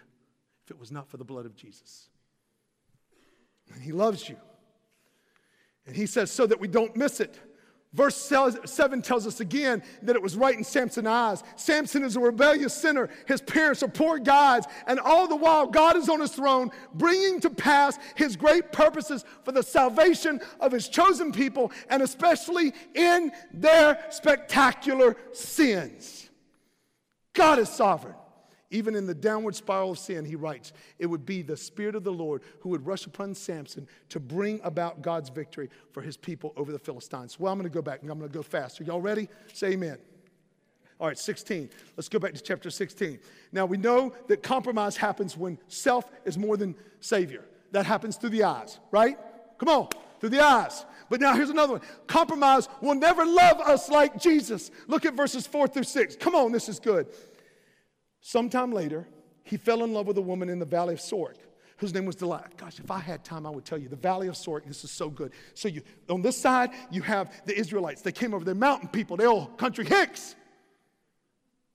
if 0.64 0.72
it 0.72 0.80
was 0.80 0.92
not 0.92 1.10
for 1.10 1.18
the 1.18 1.26
blood 1.26 1.46
of 1.46 1.56
Jesus. 1.56 2.10
And 3.74 3.82
he 3.82 3.92
loves 3.92 4.28
you. 4.28 4.38
And 5.86 5.96
he 5.96 6.08
says, 6.08 6.32
so 6.32 6.48
that 6.48 6.60
we 6.60 6.68
don't 6.68 6.96
miss 6.96 7.20
it. 7.20 7.40
Verse 7.96 8.18
7 8.18 9.02
tells 9.02 9.26
us 9.26 9.40
again 9.40 9.82
that 10.02 10.18
it 10.18 10.22
was 10.22 10.36
right 10.36 10.58
in 10.58 10.66
Samson's 10.66 11.08
eyes. 11.08 11.44
Samson 11.56 12.04
is 12.04 12.18
a 12.18 12.20
rebellious 12.20 12.74
sinner. 12.74 13.10
His 13.26 13.42
parents 13.42 13.82
are 13.84 13.88
poor 13.88 14.20
guides. 14.20 14.68
And 14.86 15.00
all 15.00 15.30
the 15.30 15.36
while, 15.38 15.66
God 15.66 15.96
is 15.96 16.10
on 16.10 16.20
his 16.20 16.34
throne, 16.34 16.72
bringing 16.94 17.40
to 17.40 17.50
pass 17.50 17.98
his 18.16 18.36
great 18.36 18.74
purposes 18.74 19.24
for 19.44 19.54
the 19.54 19.64
salvation 19.64 20.42
of 20.60 20.74
his 20.74 20.90
chosen 20.90 21.32
people, 21.32 21.72
and 21.90 22.04
especially 22.04 22.74
in 22.96 23.32
their 23.54 24.06
spectacular 24.10 25.16
sins. 25.32 26.30
God 27.32 27.60
is 27.60 27.70
sovereign. 27.70 28.16
Even 28.72 28.96
in 28.96 29.06
the 29.06 29.14
downward 29.14 29.56
spiral 29.56 29.92
of 29.92 30.00
sin, 30.00 30.26
he 30.26 30.36
writes, 30.36 30.74
it 30.98 31.06
would 31.06 31.26
be 31.26 31.42
the 31.42 31.56
Spirit 31.56 31.96
of 31.96 32.04
the 32.04 32.12
Lord 32.12 32.42
who 32.62 32.70
would 32.70 32.86
rush 32.86 33.06
upon 33.06 33.36
Samson 33.36 33.88
to 34.10 34.20
bring 34.20 34.60
about 34.64 35.02
God's 35.02 35.30
victory 35.30 35.70
for 35.92 36.02
his 36.02 36.18
people 36.18 36.52
over 36.58 36.72
the 36.72 36.80
Philistines. 36.80 37.40
Well, 37.40 37.54
I'm 37.54 37.60
going 37.60 37.70
to 37.70 37.74
go 37.74 37.84
back 37.84 38.02
and 38.02 38.10
I'm 38.10 38.18
going 38.18 38.30
to 38.30 38.36
go 38.36 38.44
fast. 38.44 38.82
Are 38.82 38.84
y'all 38.84 39.02
ready? 39.02 39.30
Say 39.54 39.74
amen. 39.74 39.98
All 41.00 41.08
right, 41.08 41.18
16. 41.18 41.70
Let's 41.98 42.10
go 42.10 42.20
back 42.20 42.34
to 42.34 42.42
chapter 42.42 42.70
16. 42.70 43.20
Now, 43.52 43.66
we 43.66 43.78
know 43.78 44.14
that 44.28 44.42
compromise 44.42 44.98
happens 44.98 45.38
when 45.38 45.58
self 45.68 46.10
is 46.24 46.38
more 46.38 46.58
than 46.58 46.76
Savior. 47.02 47.44
That 47.72 47.86
happens 47.86 48.16
through 48.16 48.30
the 48.30 48.46
eyes, 48.46 48.80
right? 48.92 49.18
Come 49.58 49.70
on, 49.70 49.90
through 50.20 50.30
the 50.30 50.42
eyes. 50.42 50.86
But 51.10 51.20
now 51.20 51.36
here's 51.36 51.50
another 51.50 51.74
one. 51.74 51.82
Compromise 52.08 52.70
will 52.82 52.96
never 52.96 53.26
love 53.26 53.60
us 53.60 53.90
like 53.90 54.20
Jesus. 54.20 54.72
Look 54.88 55.06
at 55.06 55.14
verses 55.14 55.46
4 55.46 55.68
through 55.68 55.84
6. 55.84 56.16
Come 56.16 56.34
on, 56.34 56.52
this 56.52 56.70
is 56.70 56.80
good. 56.80 57.08
Sometime 58.28 58.72
later, 58.72 59.08
he 59.44 59.56
fell 59.56 59.84
in 59.84 59.94
love 59.94 60.08
with 60.08 60.18
a 60.18 60.22
woman 60.22 60.50
in 60.50 60.58
the 60.58 60.66
valley 60.66 60.96
of 60.96 61.00
Sorek 61.00 61.36
whose 61.78 61.94
name 61.94 62.08
was 62.08 62.16
Delilah. 62.16 62.50
Gosh, 62.58 62.80
if 62.80 62.90
I 62.90 62.98
had 62.98 63.24
time, 63.24 63.46
I 63.46 63.52
would 63.52 63.66
tell 63.66 63.78
you. 63.78 63.88
The 63.88 63.96
Valley 63.96 64.28
of 64.28 64.34
Sorek, 64.34 64.66
this 64.66 64.84
is 64.84 64.90
so 64.90 65.12
good. 65.12 65.32
So 65.54 65.68
you 65.68 65.84
on 66.10 66.24
this 66.24 66.36
side, 66.36 66.72
you 66.90 67.04
have 67.04 67.32
the 67.46 67.56
Israelites. 67.56 68.02
They 68.02 68.12
came 68.12 68.34
over, 68.34 68.44
they're 68.44 68.56
mountain 68.56 68.88
people, 68.88 69.16
they're 69.16 69.28
all 69.28 69.46
country 69.46 69.86
hicks. 69.86 70.36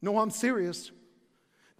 No, 0.03 0.19
I'm 0.19 0.31
serious. 0.31 0.91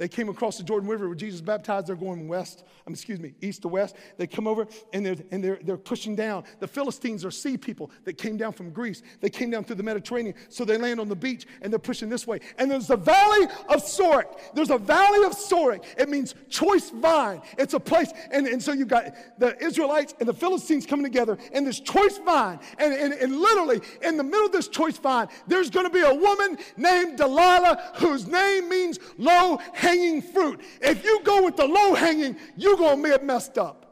They 0.01 0.09
came 0.09 0.31
across 0.31 0.57
the 0.57 0.65
Jordan 0.65 0.89
River 0.89 1.09
where 1.09 1.15
Jesus 1.15 1.43
baptized. 1.43 1.87
They're 1.87 1.95
going 1.95 2.27
west, 2.27 2.65
um, 2.87 2.95
excuse 2.95 3.21
me, 3.21 3.35
east 3.43 3.61
to 3.63 3.69
west. 3.69 3.97
They 4.17 4.27
come 4.27 4.47
over 4.47 4.67
and, 4.95 5.05
they're, 5.05 5.17
and 5.31 5.45
they're, 5.45 5.59
they're 5.63 5.77
pushing 5.77 6.17
down. 6.17 6.45
The 6.59 6.67
Philistines 6.67 7.23
are 7.23 7.31
sea 7.31 7.59
people 7.59 7.91
that 8.05 8.15
came 8.15 8.39
down 8.39 8.55
from 8.55 8.71
Greece. 8.71 9.03
They 9.21 9.29
came 9.29 9.51
down 9.51 9.65
through 9.65 9.77
the 9.77 9.83
Mediterranean. 9.83 10.37
So 10.49 10.65
they 10.65 10.79
land 10.79 11.01
on 11.01 11.11
the 11.11 11.17
beach 11.17 11.47
and 11.61 11.71
they're 11.71 11.79
pushing 11.79 12.09
this 12.09 12.27
way. 12.27 12.41
And 12.57 12.71
there's 12.71 12.87
the 12.87 12.97
valley 12.97 13.45
of 13.69 13.85
Sorek. 13.85 14.55
There's 14.55 14.71
a 14.71 14.79
valley 14.79 15.27
of 15.27 15.33
Sorek. 15.33 15.85
It 15.99 16.09
means 16.09 16.35
choice 16.49 16.89
vine. 16.89 17.43
It's 17.59 17.75
a 17.75 17.81
place. 17.81 18.11
And, 18.31 18.47
and 18.47 18.63
so 18.63 18.73
you've 18.73 18.89
got 18.89 19.39
the 19.39 19.63
Israelites 19.63 20.15
and 20.19 20.27
the 20.27 20.33
Philistines 20.33 20.87
coming 20.87 21.05
together 21.05 21.37
in 21.53 21.63
this 21.63 21.79
choice 21.79 22.17
vine. 22.25 22.59
And, 22.79 22.95
and, 22.95 23.13
and 23.13 23.37
literally 23.37 23.83
in 24.01 24.17
the 24.17 24.25
middle 24.25 24.47
of 24.47 24.53
this 24.53 24.69
choice 24.69 24.97
vine, 24.97 25.29
there's 25.47 25.69
going 25.69 25.85
to 25.85 25.93
be 25.93 26.01
a 26.01 26.15
woman 26.15 26.57
named 26.79 27.19
Delilah 27.19 27.97
whose 27.97 28.27
name 28.27 28.71
means 28.71 28.99
low 29.19 29.61
hanging 29.91 30.23
fruit. 30.23 30.61
If 30.81 31.05
you 31.05 31.21
go 31.25 31.45
with 31.45 31.57
the 31.57 31.67
low 31.67 31.95
hanging, 31.95 32.37
you're 32.57 32.77
going 32.77 33.03
to 33.03 33.09
get 33.09 33.25
messed 33.25 33.59
up. 33.59 33.87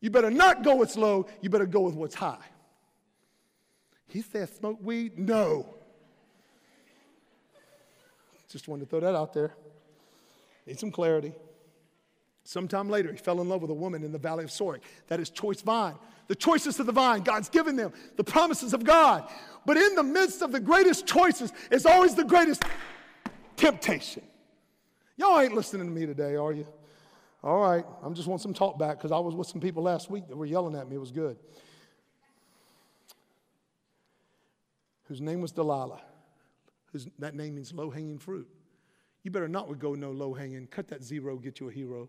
You 0.00 0.10
better 0.10 0.30
not 0.30 0.64
go 0.64 0.76
with 0.76 0.96
low, 0.96 1.26
you 1.40 1.50
better 1.50 1.66
go 1.66 1.80
with 1.80 1.94
what's 1.94 2.14
high. 2.14 2.44
He 4.08 4.22
said, 4.22 4.48
smoke 4.48 4.78
weed? 4.82 5.18
No. 5.18 5.74
Just 8.50 8.68
wanted 8.68 8.84
to 8.84 8.90
throw 8.90 9.00
that 9.00 9.16
out 9.16 9.32
there. 9.32 9.54
Need 10.66 10.78
some 10.78 10.90
clarity. 10.90 11.32
Sometime 12.44 12.90
later, 12.90 13.10
he 13.12 13.16
fell 13.16 13.40
in 13.40 13.48
love 13.48 13.62
with 13.62 13.70
a 13.70 13.74
woman 13.74 14.02
in 14.02 14.12
the 14.12 14.18
valley 14.18 14.44
of 14.44 14.50
Sorek. 14.50 14.80
That 15.06 15.20
is 15.20 15.30
choice 15.30 15.62
vine. 15.62 15.94
The 16.26 16.34
choices 16.34 16.78
of 16.80 16.86
the 16.86 16.92
vine, 16.92 17.22
God's 17.22 17.48
given 17.48 17.76
them, 17.76 17.92
the 18.16 18.24
promises 18.24 18.74
of 18.74 18.84
God. 18.84 19.28
But 19.64 19.76
in 19.76 19.94
the 19.94 20.02
midst 20.02 20.42
of 20.42 20.52
the 20.52 20.60
greatest 20.60 21.06
choices 21.06 21.52
is 21.70 21.86
always 21.86 22.14
the 22.14 22.24
greatest 22.24 22.62
temptation. 23.56 24.22
Y'all 25.16 25.38
ain't 25.38 25.54
listening 25.54 25.86
to 25.86 25.92
me 25.92 26.06
today, 26.06 26.36
are 26.36 26.52
you? 26.52 26.66
All 27.44 27.60
right, 27.60 27.84
I'm 28.02 28.14
just 28.14 28.28
want 28.28 28.40
some 28.40 28.54
talk 28.54 28.78
back 28.78 28.98
because 28.98 29.10
I 29.10 29.18
was 29.18 29.34
with 29.34 29.48
some 29.48 29.60
people 29.60 29.82
last 29.82 30.10
week 30.10 30.28
that 30.28 30.36
were 30.36 30.46
yelling 30.46 30.76
at 30.76 30.88
me. 30.88 30.96
It 30.96 31.00
was 31.00 31.10
good. 31.10 31.36
Whose 35.04 35.20
name 35.20 35.40
was 35.40 35.52
Delilah. 35.52 36.00
Whose, 36.92 37.08
that 37.18 37.34
name 37.34 37.56
means 37.56 37.72
low 37.72 37.90
hanging 37.90 38.18
fruit. 38.18 38.48
You 39.22 39.30
better 39.30 39.48
not 39.48 39.78
go 39.78 39.94
no 39.94 40.10
low 40.10 40.34
hanging. 40.34 40.66
Cut 40.66 40.88
that 40.88 41.02
zero, 41.02 41.36
get 41.36 41.60
you 41.60 41.68
a 41.68 41.72
hero. 41.72 42.08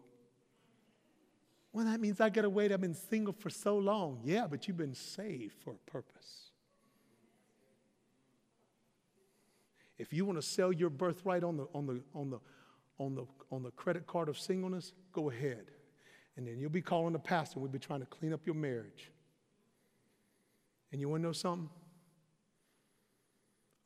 Well, 1.72 1.86
that 1.86 2.00
means 2.00 2.22
I 2.22 2.30
got 2.30 2.44
to 2.44 2.50
wait. 2.50 2.72
I've 2.72 2.82
been 2.82 2.94
single 2.94 3.34
for 3.34 3.50
so 3.50 3.78
long. 3.78 4.22
Yeah, 4.24 4.46
but 4.48 4.68
you've 4.68 4.78
been 4.78 4.94
saved 4.94 5.56
for 5.64 5.74
a 5.74 5.92
purpose. 5.92 6.52
If 10.04 10.12
you 10.12 10.26
want 10.26 10.38
to 10.38 10.46
sell 10.46 10.74
your 10.74 10.90
birthright 10.90 11.46
on 11.46 11.56
the, 11.56 11.66
on 11.74 11.88
the, 11.88 12.02
on 12.14 12.30
the, 12.30 12.40
on 13.00 13.16
the, 13.16 13.26
on 13.52 13.64
the 13.64 13.72
credit 13.72 14.06
card 14.06 14.28
of 14.28 14.38
singleness, 14.38 14.92
go 15.14 15.30
ahead. 15.30 15.72
And 16.36 16.46
then 16.46 16.60
you'll 16.60 16.70
be 16.70 16.82
calling 16.82 17.14
the 17.14 17.20
pastor. 17.20 17.62
We'll 17.62 17.72
be 17.72 17.80
trying 17.80 18.02
to 18.02 18.06
clean 18.06 18.34
up 18.34 18.42
your 18.46 18.56
marriage. 18.56 19.12
And 20.92 21.00
you 21.00 21.08
want 21.08 21.22
to 21.22 21.28
know 21.28 21.32
something? 21.32 21.70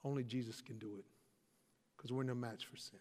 Only 0.03 0.23
Jesus 0.23 0.59
can 0.59 0.79
do 0.79 0.95
it 0.97 1.05
because 1.95 2.11
we're 2.11 2.23
no 2.23 2.33
match 2.33 2.65
for 2.65 2.77
sin. 2.77 2.99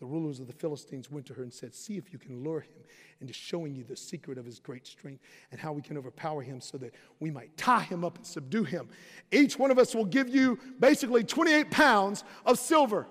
The 0.00 0.06
rulers 0.06 0.40
of 0.40 0.46
the 0.46 0.52
Philistines 0.52 1.10
went 1.10 1.24
to 1.26 1.34
her 1.34 1.42
and 1.42 1.52
said, 1.52 1.74
See 1.74 1.96
if 1.96 2.12
you 2.12 2.18
can 2.18 2.42
lure 2.42 2.60
him 2.60 2.82
into 3.20 3.32
showing 3.32 3.74
you 3.74 3.84
the 3.84 3.96
secret 3.96 4.38
of 4.38 4.44
his 4.44 4.58
great 4.58 4.86
strength 4.86 5.22
and 5.52 5.60
how 5.60 5.72
we 5.72 5.82
can 5.82 5.96
overpower 5.96 6.42
him 6.42 6.60
so 6.60 6.76
that 6.78 6.94
we 7.20 7.30
might 7.30 7.56
tie 7.56 7.82
him 7.82 8.04
up 8.04 8.16
and 8.16 8.26
subdue 8.26 8.64
him. 8.64 8.88
Each 9.30 9.58
one 9.58 9.70
of 9.70 9.78
us 9.78 9.94
will 9.94 10.04
give 10.04 10.28
you 10.28 10.58
basically 10.80 11.22
28 11.22 11.70
pounds 11.70 12.24
of 12.44 12.58
silver. 12.58 13.06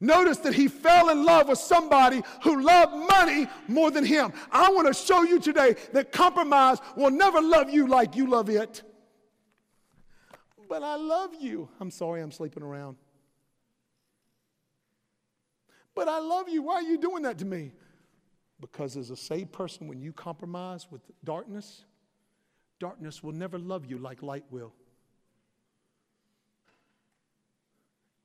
Notice 0.00 0.38
that 0.38 0.54
he 0.54 0.68
fell 0.68 1.10
in 1.10 1.24
love 1.24 1.48
with 1.48 1.58
somebody 1.58 2.22
who 2.42 2.62
loved 2.62 2.94
money 3.10 3.48
more 3.66 3.90
than 3.90 4.04
him. 4.04 4.32
I 4.50 4.70
want 4.70 4.86
to 4.86 4.94
show 4.94 5.24
you 5.24 5.40
today 5.40 5.74
that 5.92 6.12
compromise 6.12 6.78
will 6.96 7.10
never 7.10 7.40
love 7.40 7.68
you 7.68 7.88
like 7.88 8.14
you 8.14 8.28
love 8.28 8.48
it. 8.48 8.82
But 10.68 10.82
I 10.82 10.96
love 10.96 11.30
you. 11.40 11.68
I'm 11.80 11.90
sorry 11.90 12.22
I'm 12.22 12.30
sleeping 12.30 12.62
around. 12.62 12.96
But 15.98 16.06
I 16.08 16.20
love 16.20 16.48
you. 16.48 16.62
Why 16.62 16.74
are 16.74 16.82
you 16.82 16.96
doing 16.96 17.24
that 17.24 17.38
to 17.38 17.44
me? 17.44 17.72
Because 18.60 18.96
as 18.96 19.10
a 19.10 19.16
saved 19.16 19.50
person, 19.50 19.88
when 19.88 20.00
you 20.00 20.12
compromise 20.12 20.86
with 20.88 21.00
darkness, 21.24 21.84
darkness 22.78 23.20
will 23.20 23.32
never 23.32 23.58
love 23.58 23.84
you 23.84 23.98
like 23.98 24.22
light 24.22 24.44
will. 24.48 24.72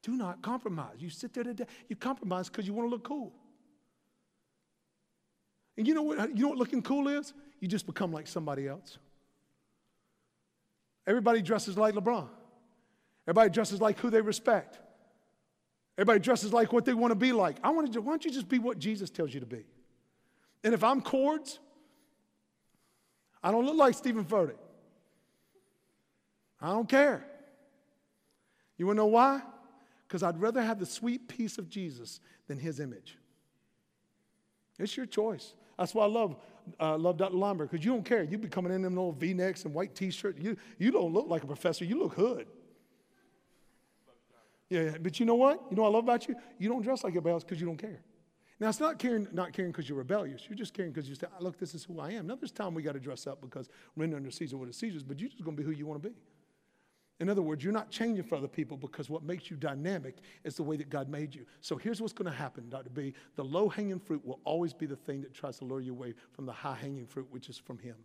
Do 0.04 0.16
not 0.16 0.44
compromise. 0.44 0.98
You 1.00 1.10
sit 1.10 1.34
there 1.34 1.46
today, 1.46 1.66
you 1.90 1.96
compromise 1.96 2.48
because 2.48 2.68
you 2.68 2.74
want 2.74 2.86
to 2.86 2.92
look 2.92 3.06
cool. 3.06 3.34
And 5.76 5.88
you 5.88 5.96
know 5.96 6.04
what 6.04 6.30
you 6.38 6.44
know 6.44 6.50
what 6.50 6.60
looking 6.60 6.84
cool 6.84 7.08
is? 7.08 7.34
You 7.60 7.68
just 7.68 7.88
become 7.88 8.12
like 8.12 8.28
somebody 8.28 8.68
else. 8.68 9.00
Everybody 11.08 11.42
dresses 11.42 11.76
like 11.76 11.96
LeBron. 11.96 12.30
Everybody 13.28 13.50
dresses 13.50 13.82
like 13.82 13.98
who 13.98 14.12
they 14.12 14.22
respect. 14.22 14.78
Everybody 15.98 16.20
dresses 16.20 16.52
like 16.52 16.74
what 16.74 16.86
they 16.86 16.94
want 16.94 17.12
to 17.12 17.16
be 17.16 17.32
like. 17.32 17.58
I 17.64 17.70
want 17.70 17.92
to, 17.94 18.02
why 18.02 18.14
don't 18.14 18.26
you 18.26 18.32
just 18.32 18.50
be 18.50 18.60
what 18.60 18.80
Jesus 18.80 19.10
tells 19.10 19.34
you 19.34 19.40
to 19.40 19.46
be? 19.46 19.64
And 20.64 20.74
if 20.74 20.84
I'm 20.84 21.02
cords, 21.02 21.60
I 23.44 23.52
don't 23.52 23.66
look 23.66 23.76
like 23.76 23.94
Steven 23.94 24.26
Furtick. 24.26 24.58
I 26.60 26.70
don't 26.70 26.88
care. 26.88 27.26
You 28.78 28.88
want 28.88 28.98
to 28.98 29.02
know 29.02 29.08
why? 29.08 29.42
Because 30.08 30.24
I'd 30.24 30.40
rather 30.40 30.62
have 30.62 30.80
the 30.80 30.86
sweet 30.86 31.28
peace 31.28 31.58
of 31.58 31.70
Jesus 31.70 32.22
than 32.48 32.58
his 32.58 32.80
image. 32.80 33.18
It's 34.80 34.96
your 34.96 35.06
choice. 35.06 35.54
That's 35.78 35.94
why 35.94 36.06
I 36.06 36.08
love, 36.08 36.38
uh, 36.80 36.98
love 36.98 37.18
Dr. 37.18 37.36
Lomberg, 37.36 37.70
because 37.70 37.86
you 37.86 37.92
don't 37.92 38.06
care. 38.06 38.24
You 38.24 38.38
be 38.38 38.48
coming 38.48 38.72
in 38.72 38.82
them 38.82 38.96
little 38.96 39.12
V-necks 39.12 39.66
and 39.66 39.74
white 39.74 39.94
t-shirt. 39.94 40.40
You, 40.40 40.58
you 40.80 40.92
don't 40.92 41.14
look 41.14 41.28
like 41.28 41.44
a 41.44 41.48
professor. 41.48 41.86
You 41.86 42.00
look 42.00 42.14
hood. 42.14 42.48
Yeah, 44.74 44.98
but 45.00 45.20
you 45.20 45.28
know 45.28 45.36
what? 45.36 45.62
You 45.70 45.76
know 45.76 45.84
what 45.84 45.90
I 45.90 45.92
love 45.92 46.04
about 46.06 46.28
you? 46.28 46.36
You 46.58 46.68
don't 46.68 46.82
dress 46.82 47.04
like 47.04 47.12
everybody 47.12 47.34
else 47.34 47.44
because 47.44 47.62
you 47.62 47.68
don't 47.68 47.78
care. 47.78 48.02
Now, 48.60 48.70
it's 48.70 48.80
not 48.80 48.98
caring, 48.98 49.28
not 49.32 49.54
caring 49.54 49.72
because 49.72 49.88
you're 49.88 50.00
rebellious. 50.00 50.48
You're 50.50 50.58
just 50.58 50.74
caring 50.74 50.92
because 50.92 51.08
you 51.08 51.14
say, 51.14 51.28
look, 51.40 51.60
this 51.60 51.76
is 51.76 51.84
who 51.84 52.00
I 52.00 52.10
am. 52.14 52.26
Now, 52.26 52.38
there's 52.38 52.52
time 52.52 52.74
we 52.74 52.82
got 52.82 52.94
to 52.94 53.00
dress 53.00 53.28
up 53.28 53.40
because 53.40 53.70
render 53.96 54.18
under 54.18 54.32
Caesar 54.32 54.58
what 54.58 54.68
is 54.68 54.76
Caesar's, 54.78 55.04
but 55.04 55.20
you're 55.20 55.30
just 55.30 55.44
going 55.44 55.56
to 55.56 55.62
be 55.62 55.64
who 55.64 55.76
you 55.76 55.86
want 55.86 56.02
to 56.02 56.10
be. 56.10 56.16
In 57.20 57.30
other 57.30 57.44
words, 57.44 57.64
you're 57.64 57.72
not 57.72 57.92
changing 57.92 58.24
for 58.24 58.36
other 58.36 58.48
people 58.48 58.76
because 58.76 59.12
what 59.12 59.22
makes 59.22 59.52
you 59.52 59.58
dynamic 59.58 60.16
is 60.44 60.56
the 60.56 60.64
way 60.64 60.76
that 60.78 60.90
God 60.90 61.08
made 61.08 61.36
you. 61.36 61.46
So 61.62 61.78
here's 61.78 62.02
what's 62.02 62.14
going 62.14 62.32
to 62.32 62.36
happen, 62.36 62.68
Dr. 62.68 62.90
B. 62.90 63.14
The 63.36 63.44
low 63.44 63.70
hanging 63.70 64.00
fruit 64.00 64.26
will 64.26 64.40
always 64.44 64.74
be 64.74 64.88
the 64.88 64.96
thing 64.96 65.22
that 65.22 65.36
tries 65.36 65.60
to 65.60 65.66
lure 65.66 65.82
you 65.82 65.92
away 65.92 66.16
from 66.32 66.48
the 66.48 66.52
high 66.52 66.78
hanging 66.82 67.06
fruit, 67.06 67.28
which 67.30 67.48
is 67.48 67.60
from 67.60 67.78
Him. 67.78 67.98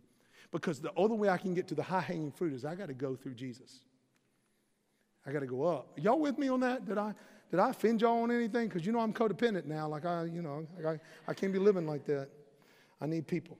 Because 0.51 0.79
the 0.79 0.93
only 0.95 1.17
way 1.17 1.29
I 1.29 1.37
can 1.37 1.55
get 1.55 1.67
to 1.69 1.75
the 1.75 1.81
high 1.81 2.01
hanging 2.01 2.31
fruit 2.31 2.53
is 2.53 2.63
I 2.63 2.75
got 2.75 2.89
to 2.89 2.93
go 2.93 3.15
through 3.15 3.33
Jesus. 3.33 3.79
I 5.25 5.31
got 5.31 5.39
to 5.39 5.47
go 5.47 5.65
up. 5.65 5.97
Y'all 5.97 6.19
with 6.19 6.37
me 6.37 6.49
on 6.49 6.59
that? 6.61 6.85
Did 6.85 6.97
I, 6.97 7.13
did 7.51 7.59
I 7.59 7.69
offend 7.69 8.01
y'all 8.01 8.23
on 8.23 8.31
anything? 8.31 8.67
Because 8.67 8.85
you 8.85 8.91
know 8.91 8.99
I'm 8.99 9.13
codependent 9.13 9.65
now. 9.65 9.87
Like 9.87 10.05
I, 10.05 10.25
you 10.25 10.41
know, 10.41 10.65
I, 10.87 10.99
I 11.27 11.33
can't 11.33 11.53
be 11.53 11.59
living 11.59 11.87
like 11.87 12.05
that. 12.05 12.29
I 13.01 13.05
need 13.05 13.27
people. 13.27 13.57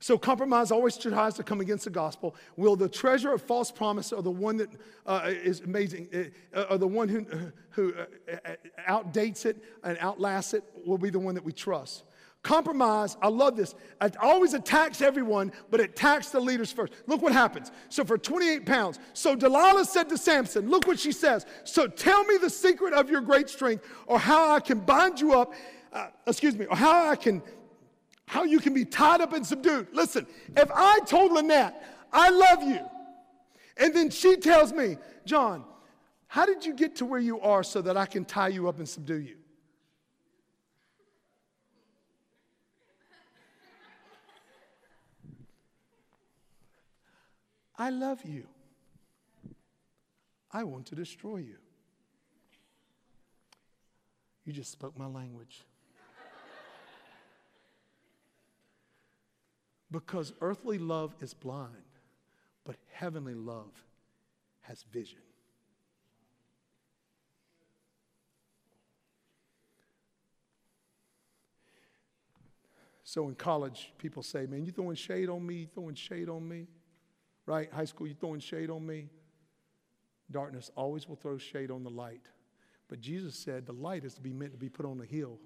So 0.00 0.16
compromise 0.16 0.70
always 0.70 0.96
tries 0.96 1.34
to 1.34 1.42
come 1.42 1.60
against 1.60 1.84
the 1.84 1.90
gospel. 1.90 2.36
Will 2.56 2.76
the 2.76 2.88
treasure 2.88 3.32
of 3.32 3.42
false 3.42 3.72
promise 3.72 4.12
or 4.12 4.22
the 4.22 4.30
one 4.30 4.56
that 4.58 4.68
uh, 5.06 5.22
is 5.26 5.60
amazing, 5.60 6.08
uh, 6.54 6.62
or 6.70 6.78
the 6.78 6.86
one 6.86 7.08
who, 7.08 7.26
who 7.70 7.92
uh, 7.94 8.04
uh, 8.44 8.54
outdates 8.88 9.44
it 9.44 9.62
and 9.82 9.98
outlasts 10.00 10.54
it, 10.54 10.62
will 10.86 10.98
be 10.98 11.10
the 11.10 11.18
one 11.18 11.34
that 11.34 11.44
we 11.44 11.52
trust. 11.52 12.04
Compromise, 12.48 13.18
I 13.20 13.28
love 13.28 13.58
this. 13.58 13.74
It 14.00 14.16
always 14.16 14.54
attacks 14.54 15.02
everyone, 15.02 15.52
but 15.70 15.80
it 15.80 15.90
attacks 15.90 16.30
the 16.30 16.40
leaders 16.40 16.72
first. 16.72 16.94
Look 17.06 17.20
what 17.20 17.34
happens. 17.34 17.70
So 17.90 18.04
for 18.06 18.16
28 18.16 18.64
pounds, 18.64 18.98
so 19.12 19.36
Delilah 19.36 19.84
said 19.84 20.08
to 20.08 20.16
Samson, 20.16 20.70
look 20.70 20.86
what 20.86 20.98
she 20.98 21.12
says. 21.12 21.44
So 21.64 21.86
tell 21.86 22.24
me 22.24 22.38
the 22.38 22.48
secret 22.48 22.94
of 22.94 23.10
your 23.10 23.20
great 23.20 23.50
strength, 23.50 23.84
or 24.06 24.18
how 24.18 24.50
I 24.50 24.60
can 24.60 24.80
bind 24.80 25.20
you 25.20 25.34
up, 25.34 25.52
uh, 25.92 26.06
excuse 26.26 26.56
me, 26.56 26.64
or 26.64 26.74
how 26.74 27.10
I 27.10 27.16
can 27.16 27.42
how 28.24 28.44
you 28.44 28.60
can 28.60 28.72
be 28.72 28.86
tied 28.86 29.20
up 29.20 29.34
and 29.34 29.46
subdued. 29.46 29.88
Listen, 29.92 30.26
if 30.56 30.70
I 30.74 31.00
told 31.00 31.32
Lynette, 31.32 31.82
I 32.10 32.30
love 32.30 32.62
you, 32.62 32.80
and 33.76 33.92
then 33.92 34.08
she 34.08 34.36
tells 34.36 34.72
me, 34.72 34.96
John, 35.26 35.64
how 36.28 36.46
did 36.46 36.64
you 36.64 36.72
get 36.72 36.96
to 36.96 37.04
where 37.04 37.20
you 37.20 37.40
are 37.40 37.62
so 37.62 37.82
that 37.82 37.98
I 37.98 38.06
can 38.06 38.24
tie 38.24 38.48
you 38.48 38.70
up 38.70 38.78
and 38.78 38.88
subdue 38.88 39.18
you? 39.18 39.37
I 47.78 47.90
love 47.90 48.24
you. 48.24 48.44
I 50.50 50.64
want 50.64 50.86
to 50.86 50.96
destroy 50.96 51.36
you. 51.36 51.56
You 54.44 54.52
just 54.52 54.72
spoke 54.72 54.98
my 54.98 55.06
language. 55.06 55.64
Because 59.90 60.32
earthly 60.40 60.78
love 60.78 61.14
is 61.20 61.32
blind, 61.32 61.72
but 62.64 62.76
heavenly 62.92 63.34
love 63.34 63.72
has 64.62 64.84
vision. 64.92 65.20
So 73.02 73.28
in 73.28 73.34
college, 73.34 73.92
people 73.96 74.22
say, 74.22 74.44
Man, 74.44 74.66
you 74.66 74.72
throwing 74.72 74.96
shade 74.96 75.30
on 75.30 75.46
me, 75.46 75.54
you 75.54 75.66
throwing 75.66 75.94
shade 75.94 76.28
on 76.28 76.46
me. 76.46 76.66
Right? 77.48 77.72
High 77.72 77.86
school, 77.86 78.06
you 78.06 78.12
throwing 78.12 78.40
shade 78.40 78.68
on 78.68 78.84
me. 78.84 79.08
Darkness 80.30 80.70
always 80.76 81.08
will 81.08 81.16
throw 81.16 81.38
shade 81.38 81.70
on 81.70 81.82
the 81.82 81.88
light. 81.88 82.28
But 82.88 83.00
Jesus 83.00 83.34
said 83.34 83.64
the 83.64 83.72
light 83.72 84.04
is 84.04 84.12
to 84.16 84.20
be 84.20 84.34
meant 84.34 84.52
to 84.52 84.58
be 84.58 84.68
put 84.68 84.84
on 84.84 85.00
a 85.00 85.06
hill. 85.06 85.38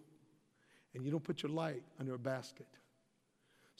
And 0.94 1.04
you 1.04 1.12
don't 1.12 1.22
put 1.22 1.44
your 1.44 1.52
light 1.52 1.84
under 2.00 2.14
a 2.14 2.18
basket. 2.18 2.66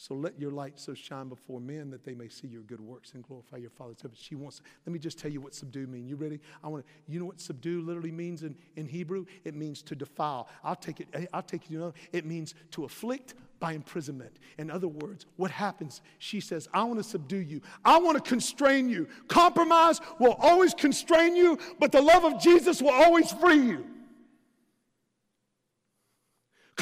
So 0.03 0.14
let 0.16 0.36
your 0.36 0.50
light 0.50 0.80
so 0.80 0.94
shine 0.94 1.28
before 1.28 1.61
men 1.61 1.88
that 1.90 2.05
they 2.05 2.12
may 2.12 2.28
see 2.28 2.48
your 2.48 2.62
good 2.62 2.80
works 2.80 3.12
and 3.14 3.22
glorify 3.22 3.59
your 3.59 3.70
Father's 3.70 4.03
heaven. 4.03 4.16
She 4.20 4.34
wants, 4.34 4.61
let 4.84 4.92
me 4.92 4.98
just 4.98 5.16
tell 5.16 5.30
you 5.30 5.40
what 5.40 5.55
subdue 5.55 5.86
means. 5.86 6.11
You 6.11 6.16
ready? 6.16 6.40
I 6.64 6.66
want 6.66 6.84
to, 6.84 6.92
you 7.07 7.20
know 7.20 7.26
what 7.26 7.40
subdue 7.40 7.82
literally 7.82 8.11
means 8.11 8.42
in, 8.42 8.57
in 8.74 8.88
Hebrew? 8.88 9.26
It 9.44 9.55
means 9.55 9.80
to 9.82 9.94
defile. 9.94 10.48
I'll 10.64 10.74
take 10.74 10.98
it, 10.98 11.07
eh, 11.12 11.26
I'll 11.32 11.40
take 11.40 11.70
you 11.70 11.78
know, 11.78 11.94
it 12.11 12.26
means 12.26 12.57
to 12.72 12.84
afflict 12.84 13.34
by 13.61 13.74
imprisonment. 13.74 14.40
In 14.59 14.72
other 14.72 14.88
words, 14.88 15.26
what 15.36 15.53
happens? 15.53 16.03
She 16.18 16.40
says, 16.40 16.66
I 16.74 16.82
want 16.82 16.98
to 16.98 17.05
subdue 17.05 17.36
you. 17.36 17.62
I 17.84 18.00
want 18.00 18.16
to 18.16 18.28
constrain 18.28 18.88
you. 18.88 19.07
Compromise 19.28 20.00
will 20.18 20.36
always 20.40 20.74
constrain 20.74 21.36
you, 21.36 21.61
but 21.78 21.92
the 21.92 22.03
love 22.03 22.24
of 22.24 22.40
Jesus 22.40 22.82
will 22.82 22.90
always 22.90 23.30
free 23.30 23.61
you. 23.61 23.86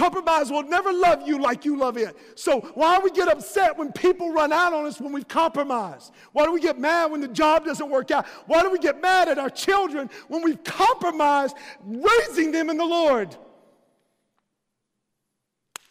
Compromise 0.01 0.51
will 0.51 0.63
never 0.63 0.95
love 0.95 1.29
you 1.29 1.39
like 1.39 1.67
you 1.67 1.77
love 1.77 1.99
it. 1.99 2.17
So 2.35 2.61
why 2.73 2.97
do 2.97 3.05
we 3.05 3.11
get 3.11 3.29
upset 3.29 3.77
when 3.77 3.93
people 3.93 4.33
run 4.33 4.51
out 4.51 4.73
on 4.73 4.87
us 4.87 4.99
when 4.99 5.13
we've 5.13 5.29
compromised? 5.29 6.15
Why 6.33 6.47
do 6.47 6.53
we 6.53 6.61
get 6.63 6.79
mad 6.79 7.11
when 7.11 7.21
the 7.21 7.29
job 7.29 7.67
doesn't 7.67 7.91
work 7.91 8.11
out? 8.11 8.27
Why 8.47 8.63
do 8.63 8.71
we 8.71 8.79
get 8.79 9.03
mad 9.03 9.29
at 9.29 9.39
our 9.39 9.51
children 9.51 10.09
when 10.29 10.43
we've 10.43 10.65
compromised 10.65 11.55
raising 11.85 12.51
them 12.51 12.71
in 12.71 12.79
the 12.79 12.85
Lord? 12.87 13.37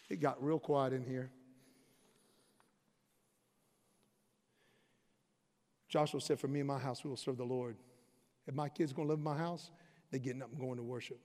It 0.08 0.18
got 0.18 0.42
real 0.42 0.58
quiet 0.58 0.92
in 0.92 1.04
here. 1.04 1.30
Joshua 5.88 6.20
said, 6.20 6.40
For 6.40 6.48
me 6.48 6.58
and 6.58 6.66
my 6.66 6.80
house, 6.80 7.04
we 7.04 7.10
will 7.10 7.16
serve 7.16 7.36
the 7.36 7.44
Lord. 7.44 7.76
If 8.48 8.56
my 8.56 8.70
kids 8.70 8.90
are 8.90 8.96
going 8.96 9.06
to 9.06 9.12
live 9.12 9.20
in 9.20 9.24
my 9.24 9.38
house, 9.38 9.70
they're 10.10 10.18
getting 10.18 10.42
up 10.42 10.50
and 10.50 10.58
going 10.58 10.78
to 10.78 10.82
worship. 10.82 11.20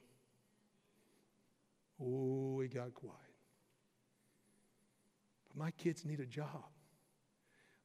Oh, 2.02 2.60
it 2.62 2.74
got 2.74 2.94
quiet. 2.94 3.16
But 5.48 5.58
my 5.58 5.72
kids 5.72 6.06
need 6.06 6.20
a 6.20 6.26
job. 6.26 6.66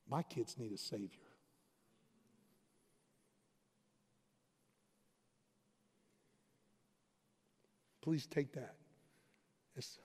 My 0.09 0.23
kids 0.23 0.57
need 0.59 0.73
a 0.73 0.79
Savior. 0.79 1.31
Please 8.03 8.27
take 8.27 8.53
that. 8.55 8.75
It's, 9.77 9.99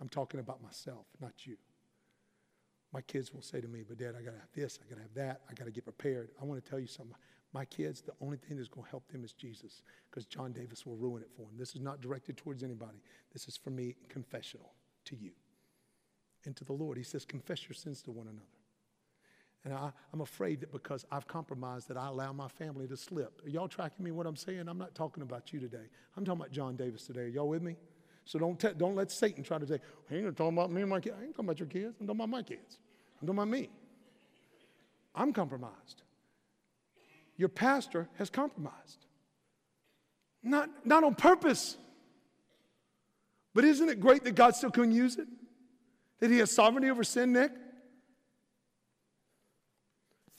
I'm 0.00 0.08
talking 0.08 0.38
about 0.38 0.62
myself, 0.62 1.06
not 1.20 1.32
you. 1.44 1.56
My 2.92 3.00
kids 3.00 3.34
will 3.34 3.42
say 3.42 3.60
to 3.60 3.68
me, 3.68 3.82
but 3.86 3.98
dad, 3.98 4.14
I 4.18 4.22
got 4.22 4.32
to 4.32 4.38
have 4.38 4.52
this, 4.54 4.78
I 4.82 4.88
got 4.88 4.96
to 4.96 5.02
have 5.02 5.14
that, 5.14 5.40
I 5.50 5.54
got 5.54 5.64
to 5.64 5.70
get 5.70 5.84
prepared. 5.84 6.30
I 6.40 6.44
want 6.44 6.62
to 6.62 6.70
tell 6.70 6.78
you 6.78 6.86
something. 6.86 7.16
My 7.52 7.64
kids, 7.64 8.02
the 8.02 8.12
only 8.20 8.36
thing 8.36 8.58
that's 8.58 8.68
going 8.68 8.84
to 8.84 8.90
help 8.90 9.08
them 9.10 9.24
is 9.24 9.32
Jesus 9.32 9.82
because 10.10 10.26
John 10.26 10.52
Davis 10.52 10.84
will 10.84 10.96
ruin 10.96 11.22
it 11.22 11.30
for 11.34 11.42
them. 11.42 11.56
This 11.58 11.74
is 11.74 11.80
not 11.80 12.00
directed 12.00 12.36
towards 12.36 12.62
anybody. 12.62 12.98
This 13.32 13.48
is 13.48 13.56
for 13.56 13.70
me, 13.70 13.94
confessional 14.08 14.72
to 15.06 15.16
you 15.16 15.30
and 16.44 16.54
to 16.56 16.64
the 16.64 16.74
Lord. 16.74 16.98
He 16.98 17.04
says, 17.04 17.24
confess 17.24 17.66
your 17.68 17.74
sins 17.74 18.02
to 18.02 18.10
one 18.10 18.26
another. 18.26 18.44
And 19.64 19.74
I, 19.74 19.90
am 20.12 20.20
afraid 20.20 20.60
that 20.60 20.72
because 20.72 21.04
I've 21.10 21.26
compromised 21.26 21.88
that 21.88 21.96
I 21.96 22.08
allow 22.08 22.32
my 22.32 22.48
family 22.48 22.86
to 22.86 22.96
slip. 22.96 23.42
Are 23.44 23.48
y'all 23.48 23.66
tracking 23.66 24.04
me 24.04 24.12
what 24.12 24.26
I'm 24.26 24.36
saying? 24.36 24.68
I'm 24.68 24.78
not 24.78 24.94
talking 24.94 25.22
about 25.22 25.52
you 25.52 25.58
today. 25.58 25.88
I'm 26.16 26.24
talking 26.24 26.40
about 26.40 26.52
John 26.52 26.76
Davis 26.76 27.06
today. 27.06 27.22
Are 27.22 27.28
y'all 27.28 27.48
with 27.48 27.62
me? 27.62 27.76
So 28.24 28.38
don't, 28.38 28.78
don't 28.78 28.94
let 28.94 29.10
Satan 29.10 29.42
try 29.42 29.58
to 29.58 29.66
say, 29.66 29.80
hey, 30.08 30.20
you're 30.20 30.32
talking 30.32 30.56
about 30.56 30.70
me 30.70 30.82
and 30.82 30.90
my 30.90 31.00
kids. 31.00 31.16
I 31.18 31.24
ain't 31.24 31.32
talking 31.32 31.46
about 31.46 31.58
your 31.58 31.68
kids. 31.68 31.96
I'm 31.98 32.06
talking 32.06 32.20
about 32.20 32.28
my 32.28 32.42
kids. 32.42 32.78
I'm 33.20 33.26
talking 33.26 33.38
about 33.38 33.48
me. 33.48 33.70
I'm 35.14 35.32
compromised 35.32 36.02
your 37.38 37.48
pastor 37.48 38.08
has 38.18 38.28
compromised. 38.28 39.06
Not, 40.42 40.68
not 40.84 41.04
on 41.04 41.14
purpose. 41.14 41.78
But 43.54 43.64
isn't 43.64 43.88
it 43.88 44.00
great 44.00 44.24
that 44.24 44.34
God 44.34 44.54
still 44.54 44.70
can 44.70 44.90
use 44.90 45.16
it? 45.16 45.28
That 46.18 46.30
He 46.30 46.38
has 46.38 46.50
sovereignty 46.50 46.90
over 46.90 47.04
sin, 47.04 47.32
Nick? 47.32 47.52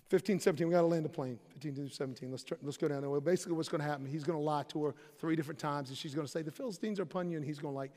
15, 0.10 0.40
17, 0.40 0.68
we 0.68 0.74
got 0.74 0.82
to 0.82 0.88
land 0.88 1.06
the 1.06 1.10
plane. 1.10 1.38
15 1.62 1.88
to 1.88 1.90
17, 1.90 2.32
let's, 2.32 2.44
let's 2.64 2.78
go 2.78 2.88
down 2.88 3.02
there. 3.02 3.10
Well, 3.10 3.22
basically, 3.22 3.54
what's 3.54 3.70
going 3.70 3.82
to 3.82 3.88
happen? 3.88 4.06
He's 4.06 4.24
going 4.24 4.38
to 4.38 4.44
lie 4.44 4.64
to 4.70 4.86
her 4.86 4.96
three 5.20 5.36
different 5.36 5.60
times, 5.60 5.90
and 5.90 5.98
she's 5.98 6.16
going 6.16 6.26
to 6.26 6.32
say, 6.32 6.42
The 6.42 6.52
Philistines 6.52 7.00
are 7.00 7.04
upon 7.04 7.30
you, 7.30 7.38
and 7.38 7.46
he's 7.46 7.60
going 7.60 7.74
to 7.74 7.78
like, 7.78 7.92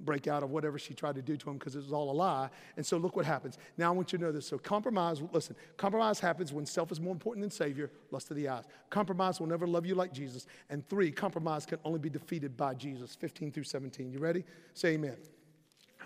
break 0.00 0.28
out 0.28 0.42
of 0.42 0.50
whatever 0.50 0.78
she 0.78 0.92
tried 0.92 1.14
to 1.14 1.22
do 1.22 1.36
to 1.36 1.50
him 1.50 1.56
because 1.56 1.74
it 1.74 1.78
was 1.78 1.92
all 1.92 2.10
a 2.10 2.12
lie. 2.12 2.50
And 2.76 2.84
so 2.84 2.98
look 2.98 3.16
what 3.16 3.24
happens. 3.24 3.58
Now 3.78 3.88
I 3.88 3.94
want 3.94 4.12
you 4.12 4.18
to 4.18 4.24
know 4.24 4.32
this. 4.32 4.46
So 4.46 4.58
compromise, 4.58 5.22
listen, 5.32 5.56
compromise 5.76 6.20
happens 6.20 6.52
when 6.52 6.66
self 6.66 6.92
is 6.92 7.00
more 7.00 7.12
important 7.12 7.42
than 7.42 7.50
Savior, 7.50 7.90
lust 8.10 8.30
of 8.30 8.36
the 8.36 8.48
eyes. 8.48 8.64
Compromise 8.90 9.40
will 9.40 9.46
never 9.46 9.66
love 9.66 9.86
you 9.86 9.94
like 9.94 10.12
Jesus. 10.12 10.46
And 10.68 10.86
three, 10.88 11.10
compromise 11.10 11.64
can 11.64 11.78
only 11.84 11.98
be 11.98 12.10
defeated 12.10 12.56
by 12.56 12.74
Jesus. 12.74 13.14
15 13.14 13.52
through 13.52 13.64
17. 13.64 14.10
You 14.10 14.18
ready? 14.18 14.44
Say 14.74 14.90
amen. 14.90 15.16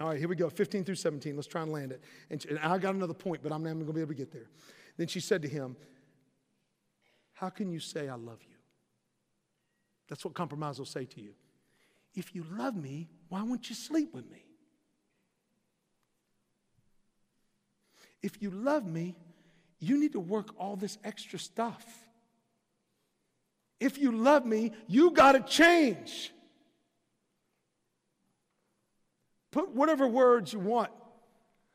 All 0.01 0.09
right, 0.09 0.19
here 0.19 0.29
we 0.29 0.37
go. 0.37 0.49
15 0.49 0.85
through 0.85 0.95
17. 0.95 1.35
Let's 1.35 1.49
try 1.49 1.63
and 1.63 1.73
land 1.73 1.93
it. 1.93 2.03
And, 2.31 2.45
and 2.47 2.59
I 2.61 2.79
got 2.79 2.95
another 2.95 3.15
point, 3.15 3.43
but 3.43 3.53
I'm 3.53 3.63
not 3.63 3.73
going 3.75 3.87
to 3.87 3.93
be 3.93 4.01
able 4.01 4.13
to 4.13 4.15
get 4.15 4.33
there. 4.33 4.49
Then 4.97 5.09
she 5.09 5.21
said 5.21 5.43
to 5.43 5.49
him, 5.49 5.77
How 7.33 7.51
can 7.51 7.71
you 7.71 7.81
say 7.81 8.09
I 8.09 8.15
love 8.15 8.39
you? 8.49 8.57
That's 10.09 10.25
what 10.25 10.35
compromise 10.35 10.79
will 10.79 10.87
say 10.87 11.05
to 11.07 11.21
you. 11.21 11.35
If 12.15 12.35
you 12.35 12.45
love 12.51 12.77
me, 12.77 13.09
why 13.31 13.43
won't 13.43 13.71
you 13.71 13.75
sleep 13.75 14.13
with 14.13 14.31
me? 14.31 14.45
If 18.23 18.43
you 18.43 18.51
love 18.51 18.85
me, 18.85 19.15
you 19.79 19.99
need 19.99 20.13
to 20.13 20.21
work 20.21 20.51
all 20.59 20.77
this 20.77 20.99
extra 21.05 21.39
stuff. 21.39 21.83
If 23.79 23.97
you 23.97 24.13
love 24.13 24.45
me, 24.45 24.73
you 24.87 25.13
got 25.13 25.33
to 25.33 25.41
change. 25.41 26.33
Put 29.53 29.71
whatever 29.71 30.07
words 30.07 30.53
you 30.53 30.59
want. 30.59 30.91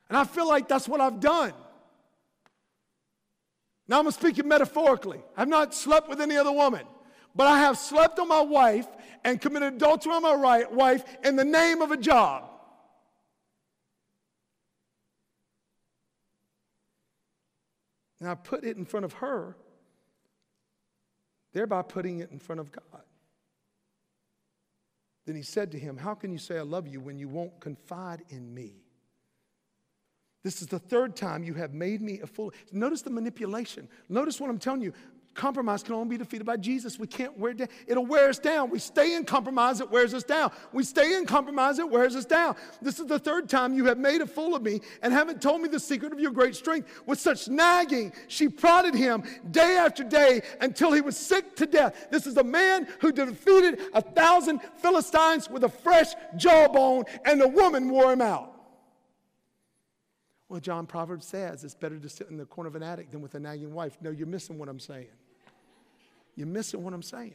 And 0.07 0.17
I 0.17 0.23
feel 0.25 0.47
like 0.47 0.67
that's 0.67 0.87
what 0.87 1.01
I've 1.01 1.19
done. 1.19 1.53
Now 3.87 3.99
I'm 3.99 4.11
speaking 4.11 4.47
metaphorically. 4.47 5.23
I've 5.35 5.47
not 5.47 5.73
slept 5.73 6.09
with 6.09 6.21
any 6.21 6.37
other 6.37 6.51
woman, 6.51 6.85
but 7.35 7.47
I 7.47 7.59
have 7.59 7.77
slept 7.77 8.17
on 8.19 8.27
my 8.27 8.41
wife 8.41 8.87
and 9.23 9.41
committed 9.41 9.73
adultery 9.73 10.13
on 10.13 10.21
my 10.21 10.33
right, 10.33 10.71
wife 10.71 11.03
in 11.23 11.35
the 11.35 11.43
name 11.43 11.81
of 11.81 11.91
a 11.91 11.97
job. 11.97 12.49
And 18.19 18.29
I 18.29 18.35
put 18.35 18.63
it 18.63 18.77
in 18.77 18.85
front 18.85 19.03
of 19.03 19.13
her, 19.13 19.57
thereby 21.53 21.81
putting 21.81 22.19
it 22.19 22.31
in 22.31 22.39
front 22.39 22.61
of 22.61 22.71
God. 22.71 23.01
Then 25.25 25.35
he 25.35 25.41
said 25.41 25.71
to 25.71 25.79
him, 25.79 25.97
How 25.97 26.13
can 26.13 26.31
you 26.31 26.37
say 26.37 26.57
I 26.57 26.61
love 26.61 26.87
you 26.87 27.01
when 27.01 27.17
you 27.17 27.27
won't 27.27 27.59
confide 27.59 28.23
in 28.29 28.53
me? 28.53 28.85
This 30.43 30.61
is 30.61 30.67
the 30.67 30.77
third 30.77 31.15
time 31.15 31.43
you 31.43 31.55
have 31.55 31.73
made 31.73 32.01
me 32.01 32.19
a 32.19 32.27
fool. 32.27 32.53
Notice 32.71 33.01
the 33.01 33.09
manipulation. 33.09 33.89
Notice 34.07 34.39
what 34.39 34.51
I'm 34.51 34.59
telling 34.59 34.81
you. 34.81 34.93
Compromise 35.35 35.83
can 35.83 35.95
only 35.95 36.07
be 36.07 36.17
defeated 36.17 36.45
by 36.45 36.55
Jesus. 36.55 36.97
We 36.97 37.07
can't 37.07 37.37
wear 37.37 37.53
down. 37.53 37.67
It'll 37.87 38.05
wear 38.05 38.29
us 38.29 38.39
down. 38.39 38.69
We 38.69 38.79
stay 38.79 39.15
in 39.15 39.25
compromise, 39.25 39.81
it 39.81 39.91
wears 39.91 40.13
us 40.13 40.23
down. 40.23 40.51
We 40.71 40.85
stay 40.85 41.15
in 41.15 41.25
compromise, 41.25 41.77
it 41.77 41.89
wears 41.89 42.15
us 42.15 42.23
down. 42.23 42.55
This 42.81 43.01
is 43.01 43.07
the 43.07 43.19
third 43.19 43.49
time 43.49 43.73
you 43.73 43.83
have 43.85 43.97
made 43.97 44.21
a 44.21 44.27
fool 44.27 44.55
of 44.55 44.63
me 44.63 44.79
and 45.01 45.11
haven't 45.11 45.41
told 45.41 45.61
me 45.61 45.67
the 45.67 45.79
secret 45.79 46.13
of 46.13 46.21
your 46.21 46.31
great 46.31 46.55
strength. 46.55 46.87
With 47.05 47.19
such 47.19 47.49
nagging, 47.49 48.13
she 48.29 48.47
prodded 48.47 48.95
him 48.95 49.23
day 49.51 49.75
after 49.75 50.05
day 50.05 50.41
until 50.61 50.93
he 50.93 51.01
was 51.01 51.17
sick 51.17 51.57
to 51.57 51.65
death. 51.65 52.07
This 52.11 52.27
is 52.27 52.37
a 52.37 52.43
man 52.43 52.87
who 53.01 53.11
defeated 53.11 53.81
a 53.93 54.01
thousand 54.01 54.61
Philistines 54.77 55.49
with 55.49 55.65
a 55.65 55.69
fresh 55.69 56.13
jawbone, 56.37 57.03
and 57.25 57.41
the 57.41 57.47
woman 57.49 57.89
wore 57.89 58.13
him 58.13 58.21
out. 58.21 58.53
Well, 60.47 60.61
John 60.61 60.85
Proverbs 60.85 61.25
says 61.25 61.65
it's 61.65 61.75
better 61.75 61.99
to 61.99 62.07
sit 62.07 62.29
in 62.29 62.37
the 62.37 62.45
corner 62.45 62.69
of 62.69 62.75
an 62.77 62.83
attic 62.83 63.11
than 63.11 63.19
with 63.19 63.35
a 63.35 63.39
nagging 63.39 63.73
wife. 63.73 63.97
No, 63.99 64.11
you're 64.11 64.27
missing 64.27 64.57
what 64.57 64.69
I'm 64.69 64.79
saying. 64.79 65.07
You're 66.35 66.47
missing 66.47 66.83
what 66.83 66.93
I'm 66.93 67.01
saying. 67.01 67.33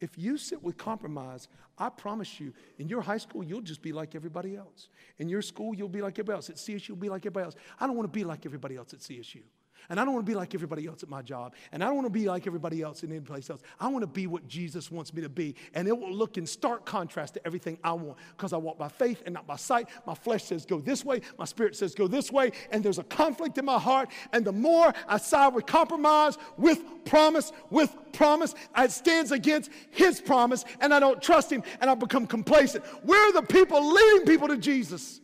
If 0.00 0.18
you 0.18 0.36
sit 0.36 0.62
with 0.62 0.76
compromise, 0.76 1.48
I 1.78 1.88
promise 1.88 2.38
you, 2.38 2.52
in 2.78 2.88
your 2.88 3.00
high 3.00 3.18
school, 3.18 3.42
you'll 3.42 3.60
just 3.60 3.82
be 3.82 3.92
like 3.92 4.14
everybody 4.14 4.56
else. 4.56 4.88
In 5.18 5.28
your 5.28 5.42
school, 5.42 5.74
you'll 5.74 5.88
be 5.88 6.02
like 6.02 6.14
everybody 6.14 6.36
else. 6.36 6.50
At 6.50 6.56
CSU, 6.56 6.88
you'll 6.88 6.96
be 6.96 7.08
like 7.08 7.22
everybody 7.22 7.44
else. 7.44 7.54
I 7.80 7.86
don't 7.86 7.96
want 7.96 8.12
to 8.12 8.18
be 8.18 8.24
like 8.24 8.44
everybody 8.44 8.76
else 8.76 8.92
at 8.92 9.00
CSU. 9.00 9.42
And 9.88 10.00
I 10.00 10.04
don't 10.04 10.14
want 10.14 10.26
to 10.26 10.30
be 10.30 10.36
like 10.36 10.54
everybody 10.54 10.86
else 10.86 11.02
at 11.02 11.08
my 11.08 11.22
job. 11.22 11.54
And 11.72 11.82
I 11.82 11.86
don't 11.86 11.96
want 11.96 12.06
to 12.06 12.10
be 12.10 12.26
like 12.28 12.46
everybody 12.46 12.82
else 12.82 13.02
in 13.02 13.10
any 13.10 13.20
place 13.20 13.50
else. 13.50 13.60
I 13.80 13.88
want 13.88 14.02
to 14.02 14.06
be 14.06 14.26
what 14.26 14.46
Jesus 14.48 14.90
wants 14.90 15.12
me 15.12 15.22
to 15.22 15.28
be. 15.28 15.54
And 15.74 15.88
it 15.88 15.96
will 15.96 16.12
look 16.12 16.38
in 16.38 16.46
stark 16.46 16.84
contrast 16.84 17.34
to 17.34 17.46
everything 17.46 17.78
I 17.84 17.92
want 17.92 18.18
because 18.36 18.52
I 18.52 18.56
walk 18.56 18.78
by 18.78 18.88
faith 18.88 19.22
and 19.26 19.34
not 19.34 19.46
by 19.46 19.56
sight. 19.56 19.88
My 20.06 20.14
flesh 20.14 20.44
says 20.44 20.64
go 20.64 20.80
this 20.80 21.04
way, 21.04 21.20
my 21.38 21.44
spirit 21.44 21.76
says 21.76 21.94
go 21.94 22.06
this 22.06 22.32
way. 22.32 22.52
And 22.70 22.84
there's 22.84 22.98
a 22.98 23.04
conflict 23.04 23.58
in 23.58 23.64
my 23.64 23.78
heart. 23.78 24.10
And 24.32 24.44
the 24.44 24.52
more 24.52 24.92
I 25.08 25.18
side 25.18 25.54
with 25.54 25.66
compromise, 25.66 26.38
with 26.56 26.82
promise, 27.04 27.52
with 27.70 27.94
promise, 28.12 28.54
it 28.76 28.90
stands 28.90 29.32
against 29.32 29.70
his 29.90 30.20
promise. 30.20 30.64
And 30.80 30.94
I 30.94 31.00
don't 31.00 31.22
trust 31.22 31.50
him 31.50 31.62
and 31.80 31.90
I 31.90 31.94
become 31.94 32.26
complacent. 32.26 32.84
We're 33.04 33.32
the 33.32 33.42
people 33.42 33.92
leading 33.92 34.26
people 34.26 34.48
to 34.48 34.56
Jesus. 34.56 35.20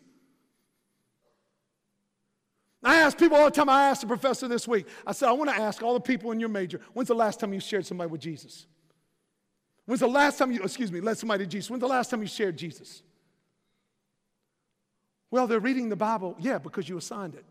I 2.83 2.97
ask 2.97 3.19
people 3.19 3.37
all 3.37 3.45
the 3.45 3.51
time, 3.51 3.69
I 3.69 3.89
asked 3.89 4.01
the 4.01 4.07
professor 4.07 4.49
this 4.49 4.67
week, 4.67 4.87
I 5.07 5.13
said, 5.13 5.29
I 5.29 5.33
want 5.33 5.51
to 5.51 5.57
ask 5.57 5.83
all 5.83 5.95
the 5.95 6.01
people 6.01 6.33
in 6.33 6.41
your 6.41 6.49
major, 6.49 6.81
when's 6.95 7.09
the 7.09 7.15
last 7.15 7.39
time 7.39 7.53
you 7.53 7.61
shared 7.61 7.85
somebody 7.85 8.11
with 8.11 8.21
Jesus? 8.21 8.67
When's 9.85 10.01
the 10.01 10.07
last 10.07 10.39
time 10.39 10.51
you, 10.51 10.63
excuse 10.63 10.91
me, 10.91 11.01
led 11.01 11.19
somebody 11.19 11.45
to 11.45 11.51
Jesus? 11.51 11.69
When's 11.69 11.81
the 11.81 11.89
last 11.89 12.11
time 12.11 12.23
you 12.23 12.29
shared 12.29 12.57
Jesus? 12.57 13.03
Well, 15.31 15.47
they're 15.47 15.61
reading 15.61 15.89
the 15.89 15.97
Bible, 15.97 16.37
yeah, 16.39 16.59
because 16.59 16.89
you 16.89 16.97
assigned 16.97 17.35
it. 17.35 17.45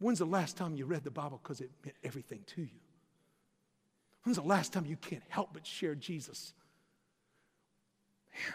When's 0.00 0.18
the 0.18 0.24
last 0.24 0.56
time 0.56 0.74
you 0.74 0.84
read 0.84 1.04
the 1.04 1.10
Bible 1.10 1.40
because 1.42 1.60
it 1.60 1.70
meant 1.84 1.96
everything 2.04 2.42
to 2.54 2.62
you? 2.62 2.80
When's 4.24 4.36
the 4.36 4.44
last 4.44 4.72
time 4.72 4.86
you 4.86 4.96
can't 4.96 5.22
help 5.28 5.50
but 5.52 5.66
share 5.66 5.94
Jesus? 5.94 6.52
Man, 8.32 8.54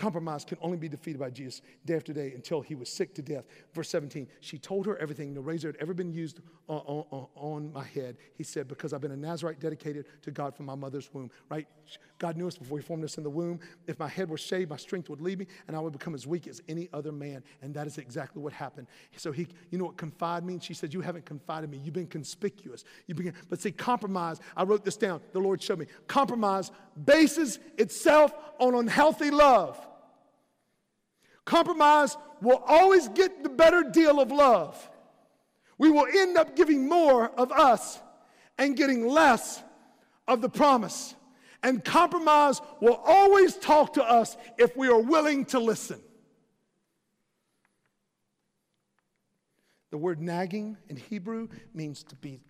Compromise 0.00 0.46
can 0.46 0.56
only 0.62 0.78
be 0.78 0.88
defeated 0.88 1.18
by 1.18 1.28
Jesus 1.28 1.60
day 1.84 1.94
after 1.94 2.14
day 2.14 2.32
until 2.34 2.62
he 2.62 2.74
was 2.74 2.88
sick 2.88 3.14
to 3.16 3.20
death. 3.20 3.44
Verse 3.74 3.90
17, 3.90 4.28
she 4.40 4.56
told 4.56 4.86
her 4.86 4.96
everything. 4.96 5.34
No 5.34 5.42
razor 5.42 5.68
had 5.68 5.76
ever 5.76 5.92
been 5.92 6.10
used 6.10 6.40
on, 6.68 7.04
on, 7.10 7.26
on, 7.34 7.72
my 7.74 7.84
head. 7.84 8.16
He 8.34 8.42
said, 8.42 8.66
Because 8.66 8.94
I've 8.94 9.02
been 9.02 9.10
a 9.10 9.16
Nazarite 9.16 9.60
dedicated 9.60 10.06
to 10.22 10.30
God 10.30 10.56
from 10.56 10.64
my 10.64 10.74
mother's 10.74 11.12
womb. 11.12 11.30
Right? 11.50 11.68
God 12.18 12.38
knew 12.38 12.48
us 12.48 12.56
before 12.56 12.78
he 12.78 12.82
formed 12.82 13.04
us 13.04 13.18
in 13.18 13.24
the 13.24 13.28
womb. 13.28 13.60
If 13.86 13.98
my 13.98 14.08
head 14.08 14.30
were 14.30 14.38
shaved, 14.38 14.70
my 14.70 14.78
strength 14.78 15.10
would 15.10 15.20
leave 15.20 15.38
me 15.38 15.46
and 15.68 15.76
I 15.76 15.80
would 15.80 15.92
become 15.92 16.14
as 16.14 16.26
weak 16.26 16.46
as 16.48 16.62
any 16.66 16.88
other 16.94 17.12
man. 17.12 17.44
And 17.60 17.74
that 17.74 17.86
is 17.86 17.98
exactly 17.98 18.40
what 18.40 18.54
happened. 18.54 18.86
So 19.18 19.32
he, 19.32 19.48
you 19.70 19.76
know 19.76 19.84
what 19.84 19.98
confide 19.98 20.46
means? 20.46 20.64
She 20.64 20.72
said, 20.72 20.94
You 20.94 21.02
haven't 21.02 21.26
confided 21.26 21.68
me. 21.68 21.76
You've 21.76 21.92
been 21.92 22.06
conspicuous. 22.06 22.84
You 23.06 23.14
begin, 23.14 23.34
but 23.50 23.60
see, 23.60 23.70
compromise, 23.70 24.40
I 24.56 24.62
wrote 24.62 24.82
this 24.82 24.96
down. 24.96 25.20
The 25.32 25.40
Lord 25.40 25.62
showed 25.62 25.78
me. 25.78 25.88
Compromise 26.06 26.70
bases 27.04 27.58
itself 27.76 28.32
on 28.58 28.74
unhealthy 28.74 29.30
love. 29.30 29.88
Compromise 31.44 32.16
will 32.40 32.62
always 32.66 33.08
get 33.08 33.42
the 33.42 33.48
better 33.48 33.82
deal 33.82 34.20
of 34.20 34.30
love. 34.30 34.90
We 35.78 35.90
will 35.90 36.06
end 36.06 36.36
up 36.36 36.56
giving 36.56 36.88
more 36.88 37.28
of 37.28 37.52
us 37.52 38.00
and 38.58 38.76
getting 38.76 39.06
less 39.06 39.62
of 40.28 40.42
the 40.42 40.48
promise. 40.48 41.14
And 41.62 41.84
compromise 41.84 42.60
will 42.80 43.00
always 43.04 43.56
talk 43.56 43.94
to 43.94 44.04
us 44.04 44.36
if 44.58 44.76
we 44.76 44.88
are 44.88 45.00
willing 45.00 45.44
to 45.46 45.58
listen. 45.58 46.00
The 49.90 49.98
word 49.98 50.20
nagging 50.20 50.76
in 50.88 50.96
Hebrew 50.96 51.48
means 51.74 52.02
to 52.04 52.14
be 52.16 52.40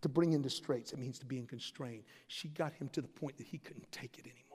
to 0.00 0.08
bring 0.08 0.32
into 0.32 0.48
straits. 0.48 0.92
It 0.92 0.98
means 0.98 1.18
to 1.18 1.26
be 1.26 1.38
in 1.38 1.46
constraint. 1.46 2.04
She 2.28 2.48
got 2.48 2.72
him 2.72 2.88
to 2.90 3.00
the 3.00 3.08
point 3.08 3.36
that 3.38 3.46
he 3.46 3.58
couldn't 3.58 3.90
take 3.90 4.18
it 4.18 4.24
anymore. 4.24 4.47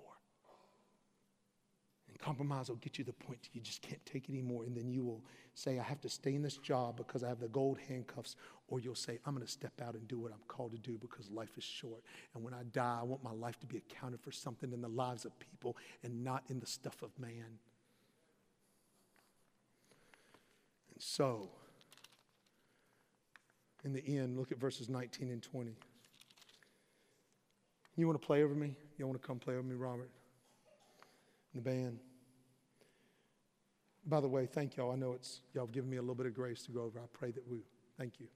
Compromise 2.23 2.69
will 2.69 2.77
get 2.77 2.97
you 2.97 3.03
the 3.03 3.11
point 3.11 3.49
you 3.51 3.59
just 3.59 3.81
can't 3.81 4.03
take 4.05 4.29
it 4.29 4.31
anymore. 4.31 4.63
And 4.63 4.77
then 4.77 4.89
you 4.89 5.03
will 5.03 5.21
say, 5.55 5.77
I 5.77 5.83
have 5.83 5.99
to 6.01 6.09
stay 6.09 6.35
in 6.35 6.41
this 6.41 6.55
job 6.55 6.95
because 6.95 7.21
I 7.21 7.27
have 7.27 7.41
the 7.41 7.49
gold 7.49 7.77
handcuffs. 7.89 8.37
Or 8.69 8.79
you'll 8.79 8.95
say, 8.95 9.19
I'm 9.25 9.33
going 9.35 9.45
to 9.45 9.51
step 9.51 9.73
out 9.85 9.93
and 9.95 10.07
do 10.07 10.17
what 10.19 10.31
I'm 10.31 10.39
called 10.47 10.71
to 10.71 10.77
do 10.77 10.97
because 10.97 11.29
life 11.29 11.57
is 11.57 11.65
short. 11.65 12.01
And 12.33 12.41
when 12.41 12.53
I 12.53 12.63
die, 12.71 12.99
I 13.01 13.03
want 13.03 13.23
my 13.25 13.33
life 13.33 13.59
to 13.59 13.65
be 13.65 13.75
accounted 13.75 14.21
for 14.21 14.31
something 14.31 14.71
in 14.71 14.81
the 14.81 14.87
lives 14.87 15.25
of 15.25 15.37
people 15.37 15.75
and 16.01 16.23
not 16.23 16.43
in 16.49 16.61
the 16.61 16.65
stuff 16.65 17.01
of 17.01 17.09
man. 17.19 17.59
And 20.93 20.99
so, 20.99 21.49
in 23.83 23.91
the 23.91 24.03
end, 24.07 24.37
look 24.37 24.53
at 24.53 24.59
verses 24.59 24.87
19 24.87 25.29
and 25.29 25.43
20. 25.43 25.71
You 27.97 28.07
want 28.07 28.21
to 28.21 28.25
play 28.25 28.43
over 28.43 28.55
me? 28.55 28.75
You 28.97 29.07
want 29.07 29.21
to 29.21 29.27
come 29.27 29.39
play 29.39 29.55
over 29.55 29.63
me, 29.63 29.75
Robert? 29.75 30.09
the 31.53 31.61
band. 31.61 31.99
By 34.05 34.19
the 34.19 34.27
way, 34.27 34.45
thank 34.45 34.75
y'all. 34.75 34.91
I 34.91 34.95
know 34.95 35.13
it's 35.13 35.41
y'all 35.53 35.65
have 35.65 35.73
given 35.73 35.89
me 35.89 35.97
a 35.97 36.01
little 36.01 36.15
bit 36.15 36.25
of 36.25 36.33
grace 36.33 36.63
to 36.63 36.71
go 36.71 36.81
over. 36.83 36.99
I 36.99 37.05
pray 37.13 37.31
that 37.31 37.47
we 37.47 37.63
thank 37.97 38.19
you. 38.19 38.27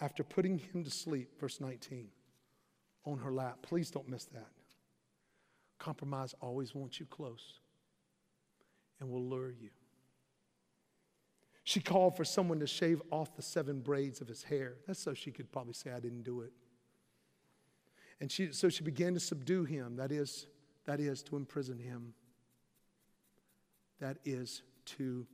After 0.00 0.22
putting 0.22 0.58
him 0.58 0.84
to 0.84 0.90
sleep, 0.90 1.40
verse 1.40 1.60
19, 1.60 2.08
on 3.06 3.18
her 3.18 3.32
lap, 3.32 3.58
please 3.62 3.90
don't 3.90 4.08
miss 4.08 4.24
that. 4.26 4.50
Compromise 5.78 6.34
always 6.40 6.74
wants 6.74 7.00
you 7.00 7.06
close 7.06 7.60
and 9.00 9.08
will 9.08 9.24
lure 9.24 9.50
you. 9.50 9.70
She 11.62 11.80
called 11.80 12.16
for 12.16 12.24
someone 12.24 12.60
to 12.60 12.66
shave 12.66 13.00
off 13.10 13.36
the 13.36 13.42
seven 13.42 13.80
braids 13.80 14.20
of 14.20 14.28
his 14.28 14.42
hair. 14.42 14.74
That's 14.86 15.00
so 15.00 15.14
she 15.14 15.30
could 15.30 15.50
probably 15.50 15.72
say, 15.72 15.92
I 15.92 16.00
didn't 16.00 16.22
do 16.22 16.42
it. 16.42 16.52
And 18.20 18.30
she, 18.30 18.52
so 18.52 18.68
she 18.68 18.84
began 18.84 19.14
to 19.14 19.20
subdue 19.20 19.64
him, 19.64 19.96
that 19.96 20.12
is, 20.12 20.46
that 20.84 21.00
is 21.00 21.22
to 21.24 21.36
imprison 21.36 21.78
him 21.78 22.12
that 24.00 24.18
is 24.24 24.62
to 24.84 25.26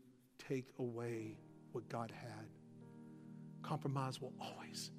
take 0.49 0.67
away 0.79 1.37
what 1.73 1.89
God 1.89 2.13
had. 2.15 2.47
Compromise 3.63 4.21
will 4.21 4.33
always 4.41 4.91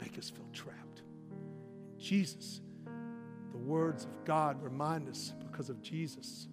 make 0.00 0.18
us 0.18 0.30
feel 0.30 0.48
trapped. 0.52 1.02
Jesus, 1.98 2.60
the 3.52 3.58
words 3.58 4.04
of 4.04 4.24
God 4.24 4.62
remind 4.62 5.08
us 5.08 5.34
because 5.50 5.68
of 5.70 5.82
Jesus 5.82 6.48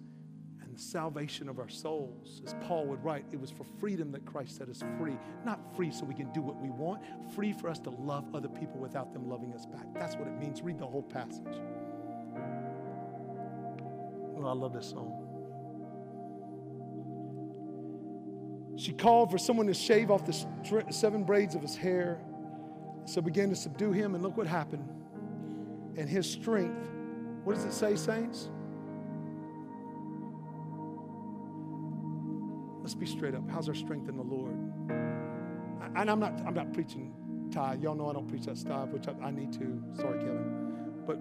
and 0.62 0.74
the 0.74 0.80
salvation 0.80 1.48
of 1.48 1.58
our 1.58 1.68
souls. 1.68 2.42
As 2.44 2.54
Paul 2.66 2.86
would 2.86 3.02
write, 3.02 3.24
it 3.32 3.40
was 3.40 3.50
for 3.50 3.64
freedom 3.80 4.12
that 4.12 4.26
Christ 4.26 4.56
set 4.56 4.68
us 4.68 4.82
free. 4.98 5.16
Not 5.44 5.60
free 5.74 5.90
so 5.90 6.04
we 6.04 6.14
can 6.14 6.30
do 6.32 6.42
what 6.42 6.60
we 6.60 6.70
want, 6.70 7.02
free 7.34 7.52
for 7.52 7.68
us 7.68 7.78
to 7.80 7.90
love 7.90 8.26
other 8.34 8.48
people 8.48 8.78
without 8.78 9.12
them 9.12 9.28
loving 9.28 9.54
us 9.54 9.66
back. 9.66 9.86
That's 9.94 10.16
what 10.16 10.28
it 10.28 10.38
means. 10.38 10.62
Read 10.62 10.78
the 10.78 10.86
whole 10.86 11.02
passage. 11.02 11.60
Oh, 14.36 14.46
I 14.46 14.52
love 14.52 14.72
this 14.72 14.90
song. 14.90 15.27
She 18.78 18.92
called 18.92 19.32
for 19.32 19.38
someone 19.38 19.66
to 19.66 19.74
shave 19.74 20.08
off 20.08 20.24
the 20.24 20.84
seven 20.90 21.24
braids 21.24 21.56
of 21.56 21.62
his 21.62 21.74
hair. 21.74 22.20
So 23.06 23.20
began 23.20 23.48
to 23.50 23.56
subdue 23.56 23.90
him, 23.90 24.14
and 24.14 24.22
look 24.22 24.36
what 24.36 24.46
happened. 24.46 24.88
And 25.96 26.08
his 26.08 26.30
strength, 26.30 26.88
what 27.42 27.56
does 27.56 27.64
it 27.64 27.72
say, 27.72 27.96
saints? 27.96 28.50
Let's 32.80 32.94
be 32.94 33.06
straight 33.06 33.34
up. 33.34 33.50
How's 33.50 33.68
our 33.68 33.74
strength 33.74 34.08
in 34.08 34.16
the 34.16 34.22
Lord? 34.22 34.54
And 35.96 36.08
I'm 36.08 36.20
not, 36.20 36.40
I'm 36.46 36.54
not 36.54 36.72
preaching 36.72 37.12
tithe. 37.50 37.82
Y'all 37.82 37.96
know 37.96 38.08
I 38.08 38.12
don't 38.12 38.28
preach 38.28 38.44
that 38.44 38.58
stuff, 38.58 38.90
which 38.90 39.08
I, 39.08 39.14
I 39.26 39.30
need 39.32 39.52
to. 39.54 39.82
Sorry, 39.96 40.20
Kevin. 40.20 41.02
But 41.04 41.18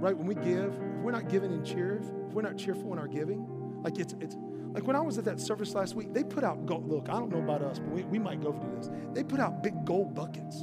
right 0.00 0.16
when 0.16 0.26
we 0.26 0.36
give, 0.36 0.72
if 0.72 1.02
we're 1.02 1.12
not 1.12 1.28
giving 1.28 1.52
in 1.52 1.62
cheer, 1.64 2.00
if 2.00 2.32
we're 2.32 2.40
not 2.40 2.56
cheerful 2.56 2.92
in 2.94 2.98
our 2.98 3.08
giving, 3.08 3.46
like 3.82 3.98
it's 3.98 4.14
it's 4.20 4.36
like 4.74 4.88
when 4.88 4.96
I 4.96 5.00
was 5.00 5.18
at 5.18 5.24
that 5.26 5.40
service 5.40 5.72
last 5.72 5.94
week, 5.94 6.12
they 6.12 6.24
put 6.24 6.42
out 6.42 6.66
gold. 6.66 6.88
Look, 6.88 7.08
I 7.08 7.12
don't 7.12 7.30
know 7.30 7.38
about 7.38 7.62
us, 7.62 7.78
but 7.78 7.90
we, 7.90 8.02
we 8.02 8.18
might 8.18 8.42
go 8.42 8.52
for 8.52 8.68
this. 8.76 8.90
They 9.12 9.22
put 9.22 9.38
out 9.38 9.62
big 9.62 9.84
gold 9.84 10.14
buckets. 10.16 10.62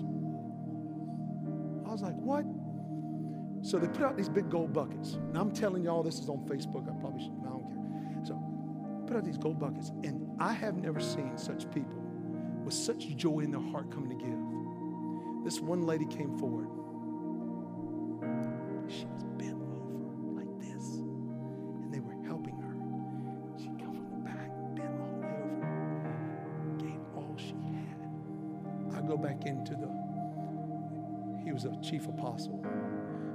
I 1.88 1.92
was 1.92 2.02
like, 2.02 2.16
what? 2.16 2.44
So 3.62 3.80
they 3.80 3.88
put 3.88 4.02
out 4.02 4.18
these 4.18 4.28
big 4.28 4.50
gold 4.50 4.74
buckets. 4.74 5.14
And 5.14 5.38
I'm 5.38 5.52
telling 5.52 5.86
y'all, 5.86 6.04
this 6.04 6.20
is 6.20 6.28
on 6.28 6.40
Facebook. 6.40 6.90
I 6.90 7.00
probably 7.00 7.24
should, 7.24 7.40
I 7.46 7.52
don't 7.52 7.70
care. 7.72 8.26
So 8.26 8.34
put 9.08 9.16
out 9.16 9.24
these 9.24 9.38
gold 9.38 9.60
buckets. 9.60 9.92
And 10.04 10.30
I 10.40 10.52
have 10.52 10.76
never 10.76 11.00
seen 11.00 11.38
such 11.38 11.72
people 11.72 12.04
with 12.66 12.74
such 12.74 13.16
joy 13.16 13.40
in 13.40 13.52
their 13.52 13.62
heart 13.62 13.92
coming 13.92 14.10
to 14.10 14.26
give. 14.26 15.46
This 15.46 15.62
one 15.62 15.84
lady 15.84 16.06
came 16.06 16.38
forward. 16.38 16.68
Chief 31.92 32.08
apostle. 32.08 32.66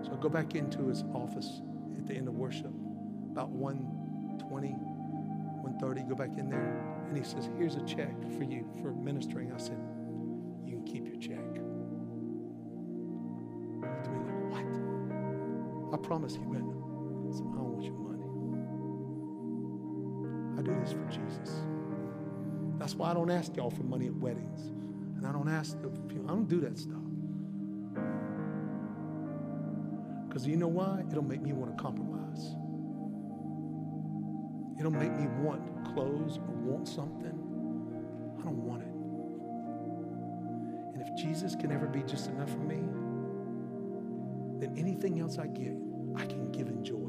So 0.03 0.13
I 0.13 0.17
go 0.17 0.31
back 0.31 0.55
into 0.55 0.89
his 0.89 1.05
office 1.15 1.61
at 1.99 2.07
the 2.07 2.15
end 2.15 2.27
of 2.27 2.35
worship, 2.35 2.73
about 3.31 3.51
120, 3.51 4.69
130, 4.69 6.03
go 6.09 6.15
back 6.15 6.39
in 6.39 6.49
there, 6.49 6.83
and 7.09 7.17
he 7.17 7.23
says, 7.23 7.51
Here's 7.59 7.75
a 7.75 7.83
check 7.83 8.15
for 8.39 8.45
you 8.45 8.67
for 8.81 8.93
ministering. 8.93 9.53
I 9.53 9.59
said, 9.59 9.79
You 10.65 10.77
can 10.77 10.85
keep 10.85 11.07
your 11.07 11.17
check. 11.17 11.45
At 13.85 14.11
me 14.11 14.19
like, 14.25 14.41
What? 14.53 14.65
I 15.93 15.99
promise 16.03 16.35
he 16.35 16.47
went. 16.47 16.65
I 16.65 17.33
said, 17.37 17.45
I 17.53 17.57
don't 17.57 17.73
want 17.75 17.85
your 17.85 17.93
money. 17.93 18.25
I 20.59 20.63
do 20.63 20.73
this 20.81 20.93
for 20.93 21.05
Jesus. 21.11 21.67
That's 22.79 22.95
why 22.95 23.11
I 23.11 23.15
don't 23.15 23.31
ask 23.31 23.55
y'all 23.55 23.71
for 23.71 23.83
money 23.83 24.07
at 24.07 24.15
weddings. 24.15 24.61
And 25.19 25.27
I 25.27 25.33
don't 25.33 25.49
ask 25.49 25.79
the 25.83 25.89
people, 25.89 26.25
I 26.27 26.33
don't 26.33 26.49
do 26.49 26.61
that 26.61 26.79
stuff. 26.79 27.06
Because 30.37 30.49
you 30.49 30.59
know 30.59 30.69
why? 30.69 31.03
It'll 31.11 31.25
make 31.25 31.41
me 31.41 31.55
want 31.55 31.75
to 31.75 31.83
compromise. 31.83 32.57
It'll 34.79 34.91
make 34.91 35.17
me 35.17 35.29
want 35.41 35.63
clothes 35.95 36.37
or 36.37 36.53
want 36.57 36.87
something. 36.87 37.33
I 38.39 38.43
don't 38.43 38.59
want 38.59 38.83
it. 38.83 38.93
And 40.93 41.09
if 41.09 41.17
Jesus 41.17 41.55
can 41.55 41.73
ever 41.73 41.87
be 41.87 42.03
just 42.03 42.29
enough 42.29 42.51
for 42.51 42.59
me, 42.59 42.83
then 44.61 44.77
anything 44.77 45.21
else 45.21 45.39
I 45.39 45.47
get, 45.47 45.73
I 46.17 46.27
can 46.27 46.53
give 46.53 46.69
in 46.69 46.85
joy. 46.85 47.06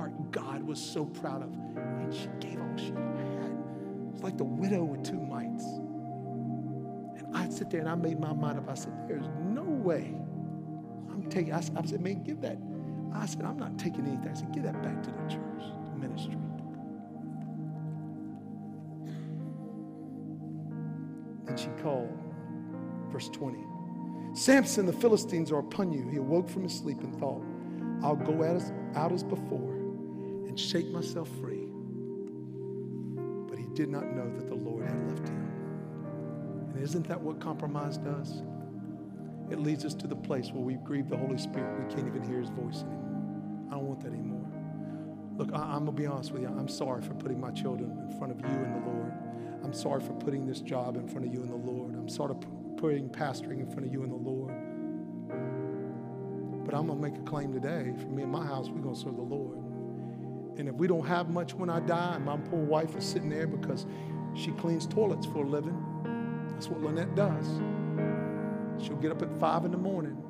Heart, 0.00 0.32
God 0.32 0.62
was 0.62 0.80
so 0.80 1.04
proud 1.04 1.42
of. 1.42 1.52
And 1.76 2.12
she 2.12 2.28
gave 2.40 2.60
all 2.60 2.76
she 2.76 2.92
had. 2.92 3.56
It's 4.12 4.22
like 4.22 4.36
the 4.36 4.44
widow 4.44 4.82
with 4.82 5.04
two 5.04 5.20
mites. 5.20 5.64
And 5.64 7.36
I'd 7.36 7.52
sit 7.52 7.70
there 7.70 7.80
and 7.80 7.88
I 7.88 7.94
made 7.94 8.18
my 8.18 8.32
mind 8.32 8.58
up. 8.58 8.68
I 8.68 8.74
said, 8.74 8.92
There's 9.06 9.28
no 9.38 9.62
way 9.62 10.14
I'm 11.10 11.28
taking, 11.28 11.52
I, 11.52 11.60
said, 11.60 12.00
man, 12.00 12.22
give 12.22 12.40
that. 12.40 12.56
I 13.12 13.26
said, 13.26 13.42
I'm 13.42 13.58
not 13.58 13.78
taking 13.78 14.06
anything. 14.06 14.28
I 14.28 14.34
said, 14.34 14.52
give 14.52 14.62
that 14.62 14.80
back 14.82 15.02
to 15.02 15.10
the 15.10 15.28
church, 15.28 15.64
the 15.92 15.98
ministry. 15.98 16.36
Then 21.44 21.56
she 21.56 21.68
called, 21.82 22.16
verse 23.10 23.28
20. 23.28 23.58
Samson, 24.32 24.86
the 24.86 24.92
Philistines 24.92 25.50
are 25.50 25.58
upon 25.58 25.92
you. 25.92 26.08
He 26.08 26.16
awoke 26.16 26.48
from 26.48 26.62
his 26.62 26.74
sleep 26.74 27.00
and 27.00 27.14
thought, 27.18 27.42
I'll 28.02 28.16
go 28.16 28.44
out 28.44 28.56
as, 28.56 28.72
out 28.94 29.12
as 29.12 29.24
before 29.24 29.69
and 29.69 29.69
shake 30.60 30.88
myself 30.88 31.28
free. 31.40 31.66
But 33.48 33.58
he 33.58 33.66
did 33.74 33.88
not 33.88 34.14
know 34.14 34.30
that 34.36 34.48
the 34.48 34.54
Lord 34.54 34.84
had 34.86 35.08
left 35.08 35.28
him. 35.28 35.50
And 36.72 36.82
isn't 36.82 37.08
that 37.08 37.20
what 37.20 37.40
compromise 37.40 37.96
does? 37.96 38.42
It 39.50 39.58
leads 39.58 39.84
us 39.84 39.94
to 39.94 40.06
the 40.06 40.16
place 40.16 40.50
where 40.52 40.62
we 40.62 40.74
grieve 40.74 41.08
the 41.08 41.16
Holy 41.16 41.38
Spirit. 41.38 41.88
We 41.88 41.94
can't 41.94 42.06
even 42.06 42.22
hear 42.22 42.40
his 42.40 42.50
voice 42.50 42.82
anymore. 42.82 43.68
I 43.70 43.74
don't 43.74 43.86
want 43.86 44.00
that 44.02 44.12
anymore. 44.12 44.46
Look, 45.36 45.52
I, 45.52 45.74
am 45.74 45.84
going 45.84 45.86
to 45.86 45.92
be 45.92 46.06
honest 46.06 46.32
with 46.32 46.42
you. 46.42 46.48
I'm 46.48 46.68
sorry 46.68 47.02
for 47.02 47.14
putting 47.14 47.40
my 47.40 47.50
children 47.50 47.90
in 48.08 48.18
front 48.18 48.32
of 48.32 48.40
you 48.40 48.56
and 48.56 48.74
the 48.74 48.86
Lord. 48.88 49.12
I'm 49.64 49.72
sorry 49.72 50.00
for 50.00 50.12
putting 50.12 50.46
this 50.46 50.60
job 50.60 50.96
in 50.96 51.08
front 51.08 51.26
of 51.26 51.32
you 51.32 51.42
and 51.42 51.50
the 51.50 51.56
Lord. 51.56 51.94
I'm 51.94 52.08
sorry 52.08 52.34
for 52.34 52.48
putting 52.76 53.08
pastoring 53.08 53.60
in 53.60 53.70
front 53.70 53.86
of 53.86 53.92
you 53.92 54.02
and 54.02 54.12
the 54.12 54.16
Lord. 54.16 54.54
But 56.64 56.74
I'm 56.74 56.86
going 56.86 57.00
to 57.00 57.08
make 57.10 57.16
a 57.16 57.24
claim 57.24 57.52
today. 57.52 57.92
For 57.98 58.06
me 58.06 58.22
and 58.22 58.30
my 58.30 58.44
house, 58.44 58.68
we're 58.68 58.82
going 58.82 58.94
to 58.94 59.00
serve 59.00 59.16
the 59.16 59.22
Lord. 59.22 59.59
And 60.60 60.68
if 60.68 60.74
we 60.74 60.86
don't 60.86 61.06
have 61.06 61.30
much 61.30 61.54
when 61.54 61.70
I 61.70 61.80
die, 61.80 62.16
and 62.16 62.24
my 62.26 62.36
poor 62.36 62.60
wife 62.60 62.94
is 62.94 63.02
sitting 63.02 63.30
there 63.30 63.46
because 63.46 63.86
she 64.34 64.50
cleans 64.52 64.86
toilets 64.86 65.24
for 65.24 65.42
a 65.42 65.48
living, 65.48 65.82
that's 66.50 66.68
what 66.68 66.82
Lynette 66.82 67.14
does. 67.14 67.46
She'll 68.84 68.98
get 68.98 69.10
up 69.10 69.22
at 69.22 69.32
five 69.40 69.64
in 69.64 69.70
the 69.70 69.78
morning 69.78 70.22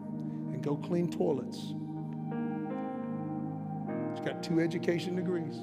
and 0.52 0.62
go 0.62 0.76
clean 0.76 1.10
toilets. 1.10 1.58
She's 4.14 4.24
got 4.24 4.40
two 4.40 4.60
education 4.60 5.16
degrees. 5.16 5.56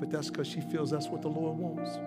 But 0.00 0.10
that's 0.10 0.28
because 0.28 0.48
she 0.48 0.60
feels 0.60 0.90
that's 0.90 1.06
what 1.06 1.22
the 1.22 1.28
Lord 1.28 1.56
wants. 1.56 2.00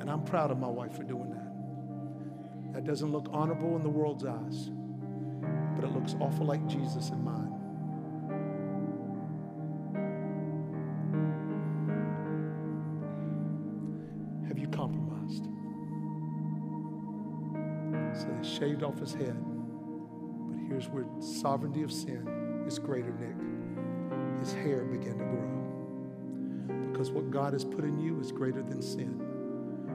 And 0.00 0.08
I'm 0.08 0.22
proud 0.22 0.52
of 0.52 0.60
my 0.60 0.68
wife 0.68 0.94
for 0.94 1.02
doing 1.02 1.30
that. 1.30 2.72
That 2.72 2.84
doesn't 2.84 3.10
look 3.10 3.26
honorable 3.32 3.74
in 3.74 3.82
the 3.82 3.88
world's 3.88 4.24
eyes, 4.24 4.70
but 5.74 5.82
it 5.84 5.90
looks 5.90 6.14
awful 6.20 6.46
like 6.46 6.64
Jesus 6.68 7.08
in 7.08 7.24
mine. 7.24 7.55
Shaved 18.66 18.82
off 18.82 18.98
his 18.98 19.14
head. 19.14 19.36
But 20.48 20.58
here's 20.68 20.88
where 20.88 21.04
sovereignty 21.20 21.82
of 21.82 21.92
sin 21.92 22.64
is 22.66 22.78
greater, 22.78 23.12
Nick. 23.12 23.36
His 24.40 24.52
hair 24.52 24.84
began 24.84 25.18
to 25.18 25.24
grow. 25.24 26.88
Because 26.90 27.12
what 27.12 27.30
God 27.30 27.52
has 27.52 27.64
put 27.64 27.84
in 27.84 27.98
you 27.98 28.20
is 28.20 28.32
greater 28.32 28.62
than 28.62 28.82
sin. 28.82 29.22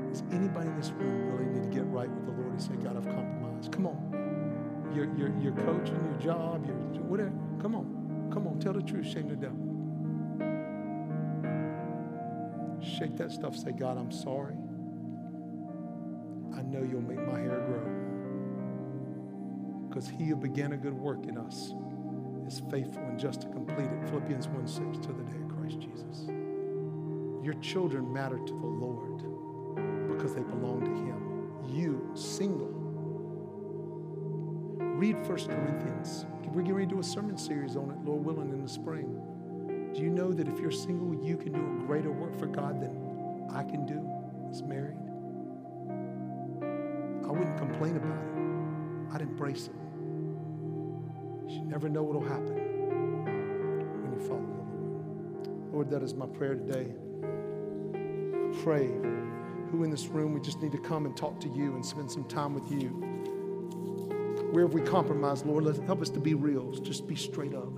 Does 0.10 0.24
anybody 0.32 0.68
in 0.68 0.78
this 0.78 0.92
room 0.92 1.34
really 1.34 1.50
need 1.50 1.64
to 1.64 1.70
get 1.76 1.86
right 1.88 2.10
with 2.10 2.26
the 2.26 2.32
Lord 2.32 2.52
and 2.52 2.62
say, 2.62 2.74
God, 2.76 2.96
I've 2.96 3.06
compromised? 3.06 3.72
Come 3.74 3.88
on. 3.88 4.92
You're, 4.96 5.14
you're, 5.18 5.34
you're 5.42 5.56
coaching, 5.66 6.00
your 6.06 6.20
job, 6.22 6.66
your 6.66 6.76
whatever. 7.04 7.32
Come 7.62 7.76
on. 7.76 8.30
Come 8.32 8.48
on. 8.48 8.60
Tell 8.60 8.74
the 8.74 8.82
truth. 8.82 9.08
Shame 9.08 9.28
the 9.28 9.36
devil. 9.36 9.68
Shake 12.82 13.18
that 13.18 13.32
stuff. 13.32 13.56
Say, 13.58 13.72
God, 13.72 13.98
I'm 13.98 14.12
sorry. 14.12 14.56
I 16.56 16.62
know 16.62 16.84
you'll 16.84 17.02
make 17.02 17.26
my 17.26 17.40
hair 17.40 17.60
grow. 17.68 18.01
Because 19.92 20.08
he 20.08 20.28
who 20.28 20.38
began 20.38 20.72
a 20.72 20.78
good 20.78 20.94
work 20.94 21.26
in 21.26 21.38
us 21.38 21.74
is 22.48 22.62
faithful 22.72 23.04
and 23.04 23.20
just 23.20 23.42
to 23.42 23.48
complete 23.48 23.88
it. 23.88 24.10
Philippians 24.10 24.48
1 24.48 24.66
6 24.66 24.98
to 25.00 25.12
the 25.12 25.24
day 25.24 25.36
of 25.36 25.50
Christ 25.58 25.82
Jesus. 25.82 26.30
Your 27.44 27.56
children 27.56 28.12
matter 28.14 28.38
to 28.38 28.54
the 28.54 28.66
Lord 28.66 29.18
because 30.08 30.34
they 30.34 30.44
belong 30.44 30.80
to 30.86 30.92
him. 30.92 31.78
You, 31.78 32.10
single, 32.14 32.72
read 34.96 35.18
1 35.18 35.26
Corinthians. 35.26 36.26
We're 36.54 36.62
getting 36.62 36.76
ready 36.76 36.88
to 36.88 36.96
do 36.96 37.00
a 37.02 37.04
sermon 37.04 37.38
series 37.38 37.76
on 37.76 37.92
it, 37.92 37.98
Lord 38.06 38.24
willing, 38.24 38.50
in 38.50 38.62
the 38.62 38.70
spring. 38.70 39.92
Do 39.94 40.02
you 40.02 40.10
know 40.10 40.32
that 40.32 40.48
if 40.48 40.58
you're 40.60 40.72
single, 40.72 41.22
you 41.22 41.36
can 41.36 41.52
do 41.52 41.60
a 41.60 41.86
greater 41.86 42.12
work 42.12 42.40
for 42.40 42.46
God 42.46 42.80
than 42.80 43.46
I 43.54 43.64
can 43.64 43.86
do 43.86 44.10
as 44.50 44.64
married? 44.64 44.96
I 47.28 47.32
wouldn't 47.32 47.58
complain 47.58 47.98
about 47.98 48.18
it. 48.18 48.41
I'd 49.14 49.22
embrace 49.22 49.68
it. 49.68 49.76
You 51.52 51.64
never 51.66 51.90
know 51.90 52.04
what 52.04 52.14
will 52.14 52.28
happen 52.28 52.56
when 54.04 54.14
you 54.14 54.20
follow 54.26 54.40
the 54.40 55.50
Lord. 55.50 55.74
Lord, 55.74 55.90
that 55.90 56.02
is 56.02 56.14
my 56.14 56.28
prayer 56.28 56.56
today. 56.56 56.94
I 57.94 58.64
pray 58.64 58.88
who 59.70 59.84
in 59.84 59.92
this 59.92 60.08
room 60.08 60.34
we 60.34 60.40
just 60.40 60.62
need 60.62 60.72
to 60.72 60.78
come 60.78 61.06
and 61.06 61.16
talk 61.16 61.40
to 61.42 61.50
you 61.50 61.76
and 61.76 61.86
spend 61.86 62.10
some 62.10 62.24
time 62.26 62.54
with 62.54 62.72
you. 62.72 62.90
Where 64.52 64.66
have 64.66 64.74
we 64.74 64.82
compromised, 64.82 65.46
Lord? 65.46 65.66
Let 65.66 65.78
help 65.84 66.02
us 66.02 66.10
to 66.12 66.20
be 66.20 66.34
real. 66.34 66.72
Just 66.72 67.08
be 67.08 67.16
straight 67.16 67.54
up. 67.54 67.72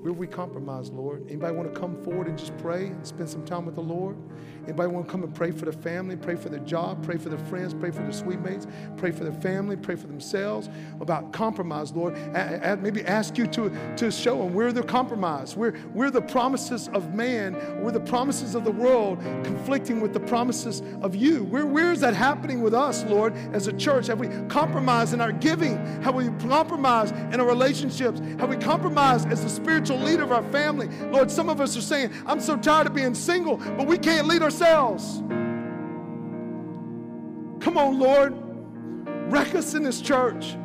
Where 0.00 0.12
have 0.12 0.18
we 0.18 0.26
compromised, 0.26 0.94
Lord? 0.94 1.26
Anybody 1.28 1.54
want 1.54 1.72
to 1.72 1.78
come 1.78 2.02
forward 2.02 2.26
and 2.26 2.38
just 2.38 2.56
pray 2.58 2.86
and 2.86 3.06
spend 3.06 3.28
some 3.28 3.44
time 3.44 3.66
with 3.66 3.74
the 3.74 3.82
Lord? 3.82 4.16
Anybody 4.64 4.92
want 4.92 5.06
to 5.06 5.10
come 5.10 5.22
and 5.22 5.34
pray 5.34 5.50
for 5.50 5.64
the 5.64 5.72
family, 5.72 6.16
pray 6.16 6.36
for 6.36 6.48
their 6.48 6.60
job, 6.60 7.02
pray 7.04 7.16
for 7.16 7.28
their 7.28 7.38
friends, 7.46 7.74
pray 7.74 7.90
for 7.90 8.02
their 8.02 8.12
sweet 8.12 8.40
mates, 8.40 8.66
pray 8.96 9.10
for 9.10 9.24
their 9.24 9.32
family, 9.40 9.76
pray 9.76 9.96
for 9.96 10.06
themselves 10.06 10.68
about 11.00 11.32
compromise, 11.32 11.92
Lord? 11.92 12.16
A- 12.34 12.72
a- 12.72 12.76
maybe 12.76 13.04
ask 13.06 13.38
you 13.38 13.46
to, 13.48 13.70
to 13.96 14.10
show 14.10 14.38
them 14.38 14.54
where 14.54 14.72
they're 14.72 14.82
compromised. 14.82 15.56
Where, 15.56 15.72
where 15.92 16.10
the 16.10 16.22
promises 16.22 16.88
of 16.88 17.14
man, 17.14 17.54
where 17.82 17.92
the 17.92 18.00
promises 18.00 18.54
of 18.54 18.64
the 18.64 18.70
world 18.70 19.18
conflicting 19.44 20.00
with 20.00 20.12
the 20.12 20.20
promises 20.20 20.82
of 21.02 21.16
you. 21.16 21.44
Where, 21.44 21.66
where 21.66 21.92
is 21.92 22.00
that 22.00 22.14
happening 22.14 22.60
with 22.62 22.74
us, 22.74 23.04
Lord, 23.04 23.34
as 23.52 23.66
a 23.66 23.72
church? 23.72 24.06
Have 24.06 24.20
we 24.20 24.28
compromised 24.48 25.14
in 25.14 25.20
our 25.20 25.32
giving? 25.32 25.76
Have 26.02 26.14
we 26.14 26.28
compromised 26.46 27.14
in 27.32 27.40
our 27.40 27.46
relationships? 27.46 28.20
Have 28.38 28.48
we 28.48 28.56
compromised 28.56 29.28
as 29.28 29.42
the 29.42 29.48
spiritual 29.48 29.98
leader 29.98 30.22
of 30.22 30.32
our 30.32 30.44
family? 30.52 30.88
Lord, 31.10 31.30
some 31.30 31.48
of 31.48 31.60
us 31.60 31.76
are 31.76 31.82
saying, 31.82 32.12
I'm 32.26 32.40
so 32.40 32.56
tired 32.56 32.86
of 32.86 32.94
being 32.94 33.14
single, 33.14 33.56
but 33.56 33.86
we 33.86 33.98
can't 33.98 34.26
lead 34.30 34.42
ourselves. 34.42 35.18
Come 37.62 37.76
on, 37.76 37.98
Lord. 37.98 38.34
Wreck 39.30 39.54
us 39.54 39.74
in 39.74 39.82
this 39.82 40.00
church. 40.00 40.56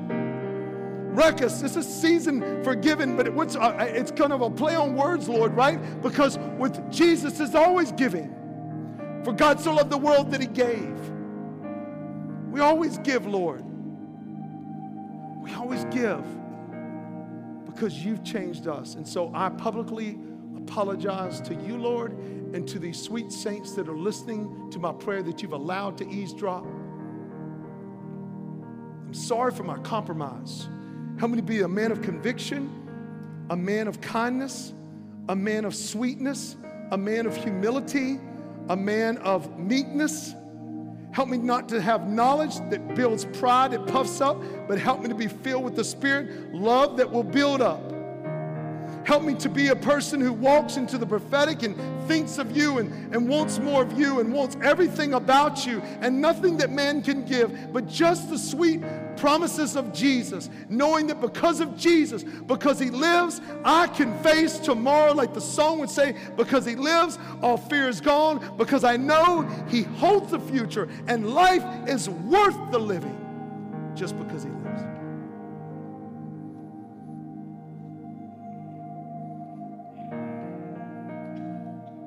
Wreck 1.16 1.42
us. 1.42 1.62
It's 1.64 1.76
a 1.76 1.84
season 1.84 2.64
for 2.64 2.76
giving, 2.76 3.16
but 3.16 3.28
it, 3.28 3.56
uh, 3.56 3.76
it's 3.80 4.12
kind 4.12 4.34
of 4.34 4.42
a 4.42 4.50
play 4.50 4.76
on 4.76 4.96
words, 4.96 5.28
Lord, 5.28 5.54
right? 5.56 6.02
Because 6.02 6.38
with 6.58 6.92
Jesus, 6.92 7.40
is 7.40 7.56
always 7.56 7.92
giving. 7.92 8.34
For 9.24 9.34
God 9.34 9.60
so 9.60 9.74
loved 9.74 9.90
the 9.92 9.98
world 9.98 10.32
that 10.32 10.42
He 10.42 10.48
gave. 10.48 10.98
We 12.52 12.60
always 12.60 12.98
give, 13.00 13.26
Lord. 13.26 13.64
We 15.42 15.54
always 15.54 15.86
give 15.86 16.24
because 17.66 18.04
you've 18.04 18.24
changed 18.24 18.68
us. 18.68 18.96
And 18.96 19.08
so 19.08 19.32
I 19.34 19.50
publicly 19.50 20.18
apologize 20.56 21.42
to 21.42 21.54
you, 21.54 21.78
Lord, 21.78 22.18
and 22.54 22.68
to 22.68 22.80
these 22.80 23.02
sweet 23.02 23.32
saints 23.32 23.72
that 23.74 23.88
are 23.90 23.98
listening 23.98 24.70
to 24.72 24.80
my 24.80 24.92
prayer 24.94 25.24
that 25.24 25.42
you've 25.42 25.54
allowed 25.54 25.98
to 25.98 26.10
eavesdrop. 26.10 26.66
I'm 29.06 29.14
sorry 29.14 29.52
for 29.52 29.64
my 29.64 29.78
compromise. 29.80 30.68
Help 31.18 31.32
me 31.32 31.38
to 31.38 31.44
be 31.44 31.62
a 31.62 31.68
man 31.68 31.92
of 31.92 32.02
conviction, 32.02 32.70
a 33.50 33.56
man 33.56 33.88
of 33.88 34.02
kindness, 34.02 34.74
a 35.30 35.36
man 35.36 35.66
of 35.66 35.76
sweetness, 35.76 36.58
a 36.92 36.98
man 36.98 37.26
of 37.26 37.36
humility, 37.36 38.20
a 38.70 38.76
man 38.76 39.18
of 39.20 39.58
meekness. 39.58 40.34
Help 41.12 41.30
me 41.30 41.38
not 41.38 41.70
to 41.70 41.82
have 41.82 42.10
knowledge 42.10 42.58
that 42.70 42.96
builds 42.96 43.26
pride, 43.26 43.72
that 43.72 43.88
puffs 43.88 44.20
up, 44.20 44.42
but 44.68 44.78
help 44.78 45.02
me 45.02 45.08
to 45.08 45.16
be 45.16 45.28
filled 45.28 45.64
with 45.64 45.76
the 45.76 45.84
Spirit, 45.84 46.54
love 46.54 46.98
that 46.98 47.10
will 47.10 47.24
build 47.24 47.62
up. 47.62 47.95
Help 49.06 49.22
me 49.22 49.36
to 49.36 49.50
be 49.50 49.68
a 49.68 49.76
person 49.76 50.20
who 50.20 50.34
walks 50.34 50.78
into 50.78 50.98
the 50.98 51.06
prophetic 51.06 51.62
and 51.62 51.76
thinks 52.08 52.40
of 52.40 52.58
you 52.58 52.80
and, 52.80 53.14
and 53.14 53.30
wants 53.30 53.60
more 53.60 53.84
of 53.84 53.98
you 54.00 54.20
and 54.20 54.34
wants 54.34 54.58
everything 54.64 55.14
about 55.14 55.64
you 55.64 55.80
and 56.02 56.20
nothing 56.20 56.58
that 56.58 56.72
man 56.72 57.04
can 57.04 57.24
give, 57.24 57.72
but 57.72 57.88
just 57.88 58.32
the 58.32 58.38
sweet 58.38 58.82
promises 59.16 59.76
of 59.76 59.94
Jesus, 59.94 60.50
knowing 60.70 61.06
that 61.08 61.22
because 61.22 61.60
of 61.60 61.78
Jesus, 61.78 62.24
because 62.24 62.80
he 62.80 62.90
lives, 62.90 63.42
I 63.64 63.86
can 63.88 64.18
face 64.24 64.58
tomorrow, 64.58 65.14
like 65.14 65.36
the 65.36 65.42
song 65.42 65.78
would 65.80 65.90
say, 65.92 66.16
because 66.36 66.66
he 66.66 66.76
lives, 66.76 67.20
all 67.44 67.58
fear 67.58 67.88
is 67.88 68.02
gone, 68.02 68.58
because 68.58 68.84
I 68.84 68.98
know 68.98 69.44
he 69.70 69.84
holds 69.84 70.32
the 70.32 70.40
future 70.40 70.90
and 71.08 71.30
life 71.30 71.64
is 71.88 72.10
worth 72.10 72.72
the 72.72 72.80
living 72.80 73.22
just 73.94 74.18
because 74.18 74.44
he 74.44 74.50
lives. 74.50 74.65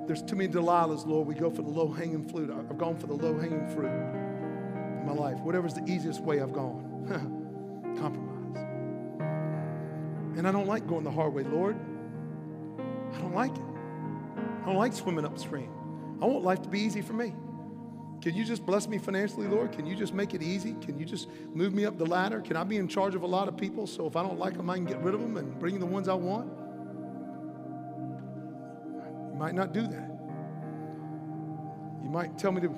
There's 0.09 0.23
too 0.23 0.37
many 0.37 0.51
Delilahs, 0.51 1.07
Lord. 1.07 1.29
We 1.29 1.35
go 1.35 1.51
for 1.51 1.61
the 1.61 1.69
low 1.69 1.93
hanging 1.93 2.27
fruit. 2.27 2.51
I've 2.51 2.79
gone 2.79 2.97
for 2.97 3.07
the 3.07 3.13
low 3.13 3.39
hanging 3.39 3.69
fruit 3.69 3.91
in 3.91 5.05
my 5.05 5.13
life. 5.13 5.39
Whatever's 5.41 5.75
the 5.75 5.85
easiest 5.85 6.23
way, 6.23 6.41
I've 6.41 6.55
gone. 6.55 7.05
Compromise. 8.01 8.57
And 10.39 10.49
I 10.49 10.51
don't 10.51 10.67
like 10.67 10.87
going 10.87 11.05
the 11.05 11.11
hard 11.11 11.35
way, 11.35 11.43
Lord. 11.43 11.77
I 13.13 13.21
don't 13.21 13.35
like 13.35 13.55
it. 13.55 13.63
I 14.63 14.67
don't 14.67 14.77
like 14.77 14.95
swimming 14.95 15.27
upstream. 15.27 15.71
I 16.23 16.25
want 16.25 16.43
life 16.43 16.63
to 16.63 16.71
be 16.71 16.81
easy 16.81 17.03
for 17.03 17.13
me. 17.13 17.35
Can 18.23 18.35
you 18.35 18.47
just 18.47 18.65
bless 18.65 18.89
me 18.89 18.97
financially, 18.97 19.47
Lord? 19.47 19.73
Can 19.73 19.85
you 19.85 19.95
just 19.95 20.15
make 20.15 20.33
it 20.33 20.41
easy? 20.41 20.75
Can 20.81 20.99
you 20.99 21.05
just 21.05 21.29
move 21.53 21.75
me 21.75 21.85
up 21.85 21.99
the 21.99 22.07
ladder? 22.07 22.41
Can 22.41 22.57
I 22.57 22.65
be 22.65 22.79
in 22.79 22.89
charge 22.89 23.15
of 23.15 23.25
a 23.25 23.27
lot 23.27 23.47
of 23.47 23.59
people 23.59 23.87
so 23.87 24.07
if 24.07 24.17
I 24.17 24.23
don't 24.23 24.39
like 24.39 24.57
them, 24.57 24.71
I 24.71 24.77
can 24.77 24.87
get 24.87 25.03
rid 25.03 25.15
of 25.15 25.21
them 25.21 25.37
and 25.37 25.59
bring 25.59 25.79
the 25.79 25.87
ones 25.87 26.09
I 26.09 26.15
want? 26.15 26.51
You 29.39 29.45
might 29.45 29.55
not 29.55 29.73
do 29.73 29.83
that. 29.87 30.11
You 32.03 32.11
might 32.11 32.37
tell 32.37 32.51
me 32.51 32.61
to 32.61 32.75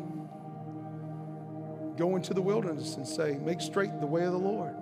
go 1.97 2.17
into 2.17 2.35
the 2.35 2.43
wilderness 2.43 2.97
and 2.97 3.09
say, 3.09 3.39
Make 3.41 3.63
straight 3.63 3.99
the 3.99 4.07
way 4.07 4.25
of 4.25 4.33
the 4.33 4.39
Lord. 4.39 4.75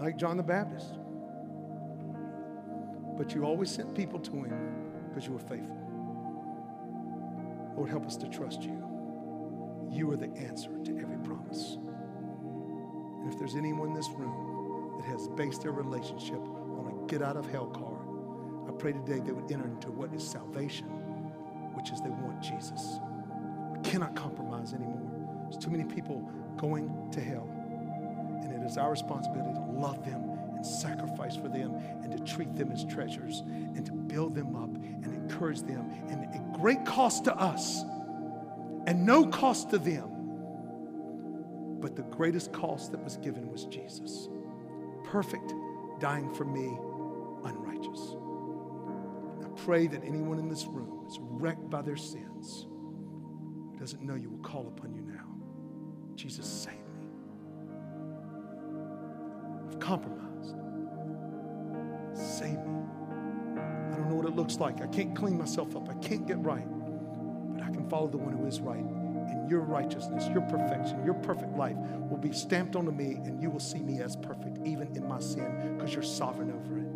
Like 0.00 0.16
John 0.16 0.38
the 0.38 0.42
Baptist. 0.42 0.94
But 3.18 3.34
you 3.34 3.44
always 3.44 3.70
sent 3.70 3.94
people 3.94 4.18
to 4.20 4.30
him 4.30 5.10
because 5.10 5.26
you 5.26 5.34
were 5.34 5.38
faithful. 5.38 5.76
Lord, 7.76 7.90
help 7.90 8.06
us 8.06 8.16
to 8.16 8.28
trust 8.30 8.62
you. 8.62 8.82
You 9.90 10.10
are 10.12 10.16
the 10.16 10.34
answer 10.34 10.70
to 10.82 10.98
every 10.98 11.18
promise. 11.18 11.76
And 13.20 13.30
if 13.30 13.38
there's 13.38 13.54
anyone 13.54 13.88
in 13.88 13.94
this 13.94 14.08
room 14.16 14.94
that 14.96 15.04
has 15.10 15.28
based 15.36 15.60
their 15.60 15.72
relationship 15.72 16.40
on 16.40 16.90
a 16.90 17.06
get 17.06 17.20
out 17.20 17.36
of 17.36 17.44
hell 17.50 17.66
card, 17.66 17.97
pray 18.78 18.92
today 18.92 19.20
they 19.20 19.32
would 19.32 19.50
enter 19.50 19.66
into 19.66 19.90
what 19.90 20.12
is 20.14 20.26
salvation, 20.26 20.86
which 21.74 21.90
is 21.90 22.00
they 22.00 22.10
want 22.10 22.40
Jesus. 22.40 23.00
We 23.72 23.80
cannot 23.80 24.14
compromise 24.14 24.72
anymore. 24.72 25.10
There's 25.50 25.62
too 25.62 25.70
many 25.70 25.84
people 25.84 26.30
going 26.56 27.10
to 27.12 27.20
hell. 27.20 27.48
And 28.42 28.52
it 28.52 28.64
is 28.64 28.76
our 28.76 28.90
responsibility 28.90 29.52
to 29.54 29.60
love 29.60 30.04
them 30.04 30.30
and 30.54 30.64
sacrifice 30.64 31.36
for 31.36 31.48
them 31.48 31.74
and 32.02 32.12
to 32.12 32.32
treat 32.32 32.54
them 32.54 32.70
as 32.70 32.84
treasures 32.84 33.40
and 33.46 33.84
to 33.86 33.92
build 33.92 34.34
them 34.34 34.54
up 34.56 34.74
and 34.74 35.06
encourage 35.06 35.62
them. 35.62 35.90
And 36.08 36.24
at 36.34 36.52
great 36.60 36.84
cost 36.84 37.24
to 37.24 37.36
us 37.36 37.82
and 38.86 39.04
no 39.04 39.26
cost 39.26 39.70
to 39.70 39.78
them. 39.78 40.10
But 41.80 41.94
the 41.94 42.02
greatest 42.02 42.52
cost 42.52 42.92
that 42.92 43.02
was 43.02 43.16
given 43.18 43.50
was 43.50 43.64
Jesus. 43.66 44.28
Perfect, 45.04 45.52
dying 46.00 46.32
for 46.34 46.44
me, 46.44 46.76
pray 49.68 49.86
that 49.86 50.02
anyone 50.02 50.38
in 50.38 50.48
this 50.48 50.64
room 50.64 51.04
is 51.06 51.18
wrecked 51.20 51.68
by 51.68 51.82
their 51.82 51.94
sins, 51.94 52.66
doesn't 53.78 54.00
know 54.00 54.14
you 54.14 54.30
will 54.30 54.38
call 54.38 54.66
upon 54.66 54.94
you 54.94 55.02
now. 55.02 55.26
Jesus, 56.14 56.46
save 56.46 56.72
me. 56.72 57.06
I've 59.68 59.78
compromised. 59.78 60.56
Save 62.14 62.64
me. 62.64 62.80
I 63.58 63.96
don't 63.96 64.08
know 64.08 64.14
what 64.14 64.24
it 64.24 64.34
looks 64.34 64.56
like. 64.56 64.80
I 64.80 64.86
can't 64.86 65.14
clean 65.14 65.36
myself 65.36 65.76
up. 65.76 65.90
I 65.90 65.94
can't 65.96 66.26
get 66.26 66.38
right. 66.38 66.64
But 67.52 67.62
I 67.62 67.68
can 67.68 67.86
follow 67.90 68.08
the 68.08 68.16
one 68.16 68.32
who 68.32 68.46
is 68.46 68.60
right. 68.60 68.78
And 68.78 69.50
your 69.50 69.60
righteousness, 69.60 70.28
your 70.28 70.40
perfection, 70.48 71.04
your 71.04 71.12
perfect 71.12 71.58
life 71.58 71.76
will 72.08 72.16
be 72.16 72.32
stamped 72.32 72.74
onto 72.74 72.90
me, 72.90 73.16
and 73.16 73.42
you 73.42 73.50
will 73.50 73.60
see 73.60 73.80
me 73.80 74.00
as 74.00 74.16
perfect, 74.16 74.66
even 74.66 74.96
in 74.96 75.06
my 75.06 75.20
sin, 75.20 75.74
because 75.76 75.92
you're 75.92 76.02
sovereign 76.02 76.52
over 76.52 76.78
it 76.78 76.87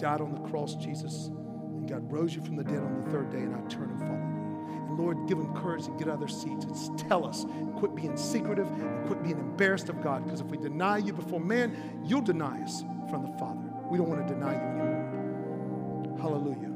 died 0.00 0.20
on 0.20 0.32
the 0.32 0.40
cross, 0.48 0.74
Jesus, 0.76 1.26
and 1.26 1.88
God 1.88 2.10
rose 2.10 2.34
you 2.34 2.42
from 2.42 2.56
the 2.56 2.64
dead 2.64 2.78
on 2.78 3.02
the 3.02 3.10
third 3.10 3.30
day, 3.30 3.38
and 3.38 3.54
I 3.54 3.60
turn 3.68 3.90
and 3.90 4.00
follow 4.00 4.14
you. 4.14 4.40
And 4.88 4.98
Lord, 4.98 5.28
give 5.28 5.38
them 5.38 5.54
courage 5.54 5.84
to 5.84 5.90
get 5.92 6.08
out 6.08 6.14
of 6.14 6.20
their 6.20 6.28
seats 6.28 6.64
and 6.64 6.98
tell 6.98 7.26
us, 7.26 7.44
quit 7.76 7.94
being 7.94 8.16
secretive 8.16 8.66
and 8.66 9.06
quit 9.06 9.22
being 9.22 9.38
embarrassed 9.38 9.88
of 9.88 10.02
God. 10.02 10.24
Because 10.24 10.40
if 10.40 10.46
we 10.46 10.56
deny 10.56 10.98
you 10.98 11.12
before 11.12 11.38
man, 11.38 12.02
you'll 12.04 12.22
deny 12.22 12.62
us 12.62 12.82
from 13.10 13.30
the 13.30 13.38
Father. 13.38 13.60
We 13.90 13.98
don't 13.98 14.08
want 14.08 14.26
to 14.26 14.34
deny 14.34 14.54
you 14.54 14.60
anymore. 14.60 16.18
Hallelujah. 16.18 16.70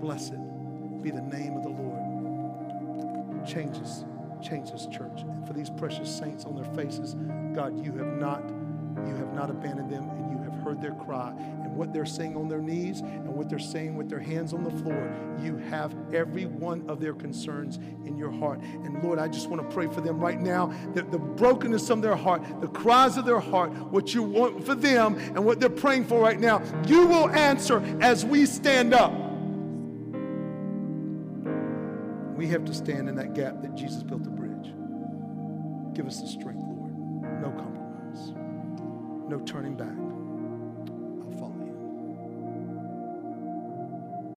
Blessed 0.00 0.36
be 1.02 1.10
the 1.10 1.22
name 1.22 1.56
of 1.56 1.62
the 1.62 1.70
Lord. 1.70 3.46
Changes, 3.46 4.04
changes, 4.42 4.86
church. 4.86 5.22
And 5.22 5.46
for 5.46 5.54
these 5.54 5.70
precious 5.70 6.14
saints 6.14 6.44
on 6.44 6.56
their 6.56 6.72
faces, 6.74 7.16
God, 7.54 7.82
you 7.82 7.92
have 7.92 8.18
not, 8.18 8.46
you 9.06 9.16
have 9.16 9.32
not 9.32 9.48
abandoned 9.48 9.90
them, 9.90 10.10
and 10.10 10.30
you 10.30 10.38
have 10.44 10.54
heard 10.62 10.82
their 10.82 10.92
cry 10.92 11.32
and 11.70 11.78
what 11.78 11.92
they're 11.92 12.04
saying 12.04 12.36
on 12.36 12.48
their 12.48 12.60
knees 12.60 13.00
and 13.00 13.28
what 13.28 13.48
they're 13.48 13.58
saying 13.58 13.96
with 13.96 14.08
their 14.08 14.18
hands 14.18 14.52
on 14.52 14.64
the 14.64 14.70
floor. 14.70 15.14
You 15.40 15.56
have 15.56 15.94
every 16.12 16.46
one 16.46 16.84
of 16.88 17.00
their 17.00 17.14
concerns 17.14 17.76
in 18.04 18.16
your 18.16 18.30
heart. 18.30 18.60
And 18.60 19.02
Lord, 19.04 19.20
I 19.20 19.28
just 19.28 19.48
want 19.48 19.62
to 19.62 19.74
pray 19.74 19.86
for 19.86 20.00
them 20.00 20.18
right 20.18 20.40
now 20.40 20.74
that 20.94 21.12
the 21.12 21.18
brokenness 21.18 21.88
of 21.90 22.02
their 22.02 22.16
heart, 22.16 22.42
the 22.60 22.66
cries 22.66 23.16
of 23.16 23.24
their 23.24 23.38
heart, 23.38 23.70
what 23.70 24.12
you 24.12 24.22
want 24.22 24.66
for 24.66 24.74
them 24.74 25.16
and 25.18 25.44
what 25.44 25.60
they're 25.60 25.70
praying 25.70 26.06
for 26.06 26.20
right 26.20 26.40
now, 26.40 26.60
you 26.86 27.06
will 27.06 27.30
answer 27.30 27.80
as 28.00 28.24
we 28.24 28.46
stand 28.46 28.92
up. 28.92 29.12
We 32.36 32.48
have 32.48 32.64
to 32.64 32.74
stand 32.74 33.08
in 33.08 33.14
that 33.14 33.34
gap 33.34 33.62
that 33.62 33.76
Jesus 33.76 34.02
built 34.02 34.24
the 34.24 34.30
bridge. 34.30 34.72
Give 35.94 36.06
us 36.06 36.20
the 36.20 36.26
strength, 36.26 36.62
Lord. 36.62 36.94
No 37.40 37.50
compromise, 37.50 38.32
no 39.28 39.40
turning 39.44 39.76
back. 39.76 39.94